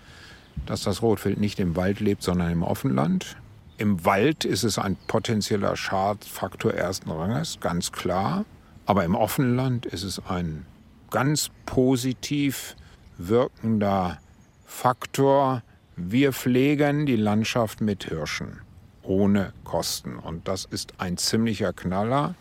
dass 0.65 0.83
das 0.83 1.01
Rotwild 1.01 1.39
nicht 1.39 1.59
im 1.59 1.75
Wald 1.75 1.99
lebt, 1.99 2.23
sondern 2.23 2.51
im 2.51 2.63
Offenland. 2.63 3.35
Im 3.77 4.05
Wald 4.05 4.45
ist 4.45 4.63
es 4.63 4.79
ein 4.79 4.95
potenzieller 5.07 5.75
Schadfaktor 5.75 6.73
ersten 6.73 7.11
Ranges, 7.11 7.59
ganz 7.59 7.91
klar. 7.91 8.45
Aber 8.85 9.03
im 9.03 9.15
Offenland 9.15 9.85
ist 9.85 10.03
es 10.03 10.21
ein 10.27 10.65
ganz 11.09 11.49
positiv 11.65 12.75
wirkender 13.17 14.17
Faktor. 14.65 15.63
Wir 15.95 16.33
pflegen 16.33 17.05
die 17.05 17.15
Landschaft 17.15 17.81
mit 17.81 18.05
Hirschen 18.05 18.61
ohne 19.03 19.53
Kosten. 19.63 20.17
Und 20.17 20.47
das 20.47 20.65
ist 20.65 20.93
ein 20.97 21.17
ziemlicher 21.17 21.73
Knaller. 21.73 22.35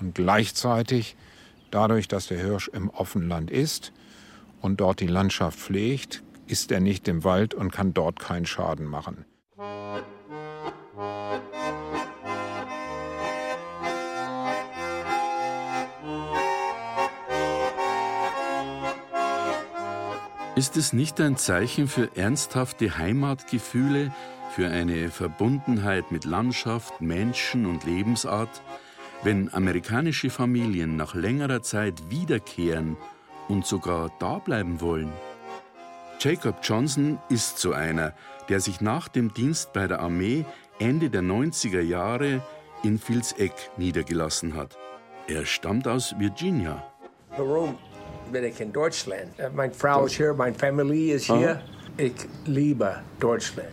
Und 0.00 0.14
gleichzeitig, 0.14 1.16
dadurch, 1.70 2.08
dass 2.08 2.26
der 2.26 2.38
Hirsch 2.38 2.68
im 2.68 2.90
Offenland 2.90 3.50
ist 3.50 3.92
und 4.60 4.80
dort 4.80 5.00
die 5.00 5.06
Landschaft 5.06 5.58
pflegt, 5.58 6.22
ist 6.46 6.72
er 6.72 6.80
nicht 6.80 7.08
im 7.08 7.24
Wald 7.24 7.54
und 7.54 7.72
kann 7.72 7.94
dort 7.94 8.18
keinen 8.18 8.46
Schaden 8.46 8.86
machen. 8.86 9.24
Ist 20.58 20.76
es 20.76 20.92
nicht 20.92 21.20
ein 21.20 21.36
Zeichen 21.36 21.86
für 21.86 22.16
ernsthafte 22.16 22.98
Heimatgefühle, 22.98 24.12
für 24.50 24.68
eine 24.68 25.08
Verbundenheit 25.08 26.10
mit 26.10 26.24
Landschaft, 26.24 27.00
Menschen 27.00 27.64
und 27.64 27.84
Lebensart, 27.84 28.60
wenn 29.22 29.54
amerikanische 29.54 30.30
Familien 30.30 30.96
nach 30.96 31.14
längerer 31.14 31.62
Zeit 31.62 32.10
wiederkehren 32.10 32.96
und 33.46 33.66
sogar 33.66 34.10
dableiben 34.18 34.80
wollen? 34.80 35.12
Jacob 36.18 36.56
Johnson 36.64 37.20
ist 37.28 37.60
so 37.60 37.72
einer, 37.72 38.12
der 38.48 38.58
sich 38.58 38.80
nach 38.80 39.06
dem 39.06 39.32
Dienst 39.32 39.72
bei 39.72 39.86
der 39.86 40.00
Armee 40.00 40.44
Ende 40.80 41.08
der 41.08 41.22
90er 41.22 41.82
Jahre 41.82 42.42
in 42.82 42.98
Vilseck 42.98 43.54
niedergelassen 43.76 44.56
hat. 44.56 44.76
Er 45.28 45.46
stammt 45.46 45.86
aus 45.86 46.18
Virginia. 46.18 46.82
Warum 47.36 47.78
bin 48.28 48.44
ich 48.44 48.60
in 48.60 48.72
Deutschland? 48.72 49.30
Meine 49.54 49.72
Frau 49.72 50.06
ist 50.06 50.16
hier, 50.16 50.34
meine 50.34 50.54
Familie 50.54 51.16
ist 51.16 51.26
hier. 51.26 51.62
Ich 51.96 52.12
liebe 52.46 53.02
Deutschland. 53.18 53.68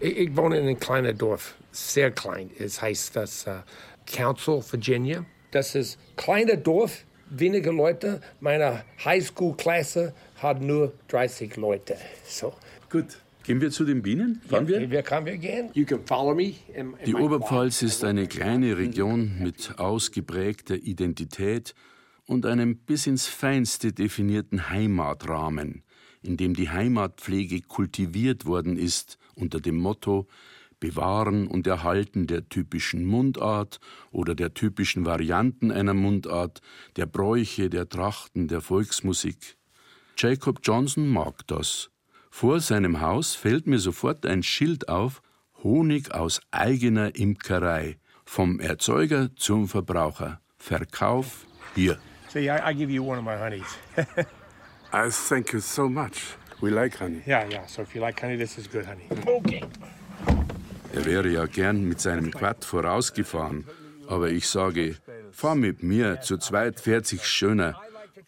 Ich, 0.00 0.16
ich 0.16 0.36
wohne 0.36 0.58
in 0.58 0.66
einem 0.66 0.78
kleinen 0.78 1.16
Dorf, 1.16 1.54
sehr 1.72 2.10
klein. 2.10 2.50
Es 2.58 2.82
heißt 2.82 3.16
das 3.16 3.46
uh, 3.46 3.62
Council, 4.06 4.62
Virginia. 4.70 5.24
Das 5.50 5.74
ist 5.74 5.98
ein 5.98 6.16
kleines 6.16 6.62
Dorf, 6.62 7.04
wenige 7.30 7.70
Leute. 7.70 8.20
Meine 8.40 8.84
Highschool-Klasse 9.04 10.12
hat 10.36 10.60
nur 10.60 10.92
30 11.08 11.56
Leute. 11.56 11.96
So. 12.24 12.52
Gut. 12.90 13.06
Gehen 13.42 13.60
wir 13.60 13.70
zu 13.70 13.84
den 13.84 14.02
Bienen? 14.02 14.42
Fahren 14.48 14.68
wir? 14.68 14.90
Wir 14.90 15.02
können 15.02 15.26
wir 15.26 15.38
gehen. 15.38 15.70
You 15.72 15.86
can 15.86 16.04
follow 16.04 16.34
me. 16.34 16.54
In, 16.74 16.94
in 16.94 17.06
Die 17.06 17.14
Oberpfalz 17.14 17.82
ist 17.82 18.04
eine 18.04 18.26
kleine 18.26 18.76
Region 18.76 19.38
mit 19.40 19.78
ausgeprägter 19.78 20.74
Identität 20.74 21.74
und 22.30 22.46
einem 22.46 22.76
bis 22.76 23.08
ins 23.08 23.26
Feinste 23.26 23.92
definierten 23.92 24.70
Heimatrahmen, 24.70 25.82
in 26.22 26.36
dem 26.36 26.54
die 26.54 26.70
Heimatpflege 26.70 27.60
kultiviert 27.62 28.46
worden 28.46 28.76
ist 28.76 29.18
unter 29.34 29.60
dem 29.60 29.76
Motto 29.76 30.28
Bewahren 30.78 31.48
und 31.48 31.66
Erhalten 31.66 32.28
der 32.28 32.48
typischen 32.48 33.04
Mundart 33.04 33.80
oder 34.12 34.36
der 34.36 34.54
typischen 34.54 35.04
Varianten 35.04 35.72
einer 35.72 35.92
Mundart, 35.92 36.62
der 36.94 37.06
Bräuche, 37.06 37.68
der 37.68 37.88
Trachten, 37.88 38.46
der 38.46 38.60
Volksmusik. 38.60 39.56
Jacob 40.16 40.60
Johnson 40.62 41.08
mag 41.08 41.44
das. 41.48 41.90
Vor 42.30 42.60
seinem 42.60 43.00
Haus 43.00 43.34
fällt 43.34 43.66
mir 43.66 43.80
sofort 43.80 44.24
ein 44.24 44.44
Schild 44.44 44.88
auf 44.88 45.20
Honig 45.64 46.12
aus 46.12 46.40
eigener 46.52 47.16
Imkerei. 47.16 47.98
Vom 48.24 48.60
Erzeuger 48.60 49.34
zum 49.34 49.66
Verbraucher. 49.66 50.40
Verkauf 50.56 51.44
hier. 51.74 51.98
See, 52.32 52.48
I, 52.48 52.70
I 52.70 52.72
give 52.72 52.92
you 52.92 53.02
one 53.02 53.18
of 53.18 53.24
my 53.24 53.36
honeys. 53.36 53.76
I 54.92 55.10
thank 55.10 55.52
you 55.52 55.58
so 55.60 55.88
much. 55.88 56.36
We 56.60 56.70
like 56.70 56.96
honey. 56.96 57.22
yeah, 57.26 57.44
yeah. 57.48 57.66
So 57.66 57.82
if 57.82 57.92
you 57.94 58.00
like 58.00 58.20
honey, 58.20 58.36
this 58.36 58.56
is 58.56 58.68
good 58.68 58.86
honey. 58.86 59.08
Okay. 59.26 59.64
Er 60.92 61.04
wäre 61.04 61.28
ja 61.28 61.46
gern 61.46 61.88
mit 61.88 62.00
seinem 62.00 62.30
Quad 62.30 62.64
vorausgefahren. 62.64 63.64
Aber 64.06 64.28
ich 64.28 64.46
sage, 64.48 64.96
fahr 65.32 65.56
mit 65.56 65.82
mir, 65.82 66.20
zu 66.20 66.38
zweit 66.38 66.78
fährt 66.78 67.06
sich 67.06 67.24
schöner. 67.24 67.80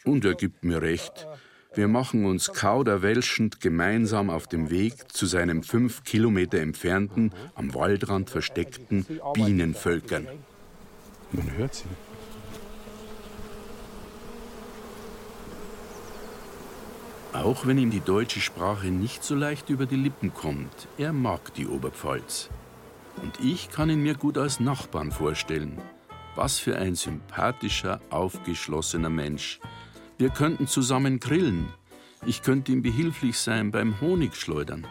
Und 0.05 0.25
er 0.25 0.35
gibt 0.35 0.65
mir 0.65 0.83
recht. 0.83 1.29
Wir 1.75 1.87
machen 1.87 2.25
uns 2.25 2.53
kauderwelschend 2.53 3.61
gemeinsam 3.61 4.31
auf 4.31 4.49
dem 4.49 4.71
Weg 4.71 5.13
zu 5.13 5.27
seinem 5.27 5.63
fünf 5.63 6.03
Kilometer 6.03 6.59
entfernten, 6.59 7.33
am 7.55 7.73
Waldrand 7.73 8.31
versteckten 8.31 9.07
Bienenvölkern. 9.35 10.27
Man 11.31 11.53
hört 11.57 11.75
sie. 11.77 12.12
Auch 17.33 17.67
wenn 17.67 17.79
ihm 17.79 17.91
die 17.91 18.01
deutsche 18.01 18.41
Sprache 18.41 18.89
nicht 18.89 19.25
so 19.25 19.35
leicht 19.35 19.71
über 19.71 19.87
die 19.87 19.97
Lippen 19.97 20.35
kommt, 20.35 20.87
er 20.99 21.15
mag 21.15 21.55
die 21.55 21.67
Oberpfalz. 21.67 22.51
Und 23.23 23.41
ich 23.41 23.71
kann 23.71 23.89
ihn 23.89 24.03
mir 24.03 24.15
gut 24.15 24.37
als 24.37 24.61
Nachbarn 24.61 25.11
vorstellen. 25.11 25.81
Was 26.35 26.59
für 26.59 26.77
ein 26.77 26.95
sympathischer, 26.95 28.01
aufgeschlossener 28.11 29.09
Mensch. 29.09 29.61
Wir 30.19 30.29
könnten 30.29 30.67
zusammen 30.67 31.21
grillen. 31.21 31.69
Ich 32.27 32.43
könnte 32.43 32.71
ihm 32.73 32.83
behilflich 32.83 33.39
sein 33.39 33.71
beim 33.71 34.01
Honigschleudern. 34.01 34.87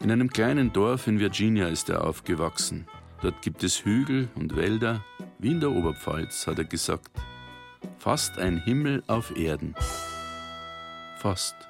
In 0.00 0.12
einem 0.12 0.30
kleinen 0.30 0.72
Dorf 0.72 1.08
in 1.08 1.18
Virginia 1.18 1.66
ist 1.66 1.90
er 1.90 2.04
aufgewachsen. 2.04 2.86
Dort 3.22 3.42
gibt 3.42 3.64
es 3.64 3.84
Hügel 3.84 4.28
und 4.36 4.54
Wälder, 4.54 5.04
wie 5.40 5.50
in 5.50 5.60
der 5.60 5.72
Oberpfalz, 5.72 6.46
hat 6.46 6.58
er 6.58 6.64
gesagt. 6.64 7.10
Fast 7.98 8.38
ein 8.38 8.62
Himmel 8.62 9.02
auf 9.08 9.36
Erden. 9.36 9.74
Fast. 11.18 11.67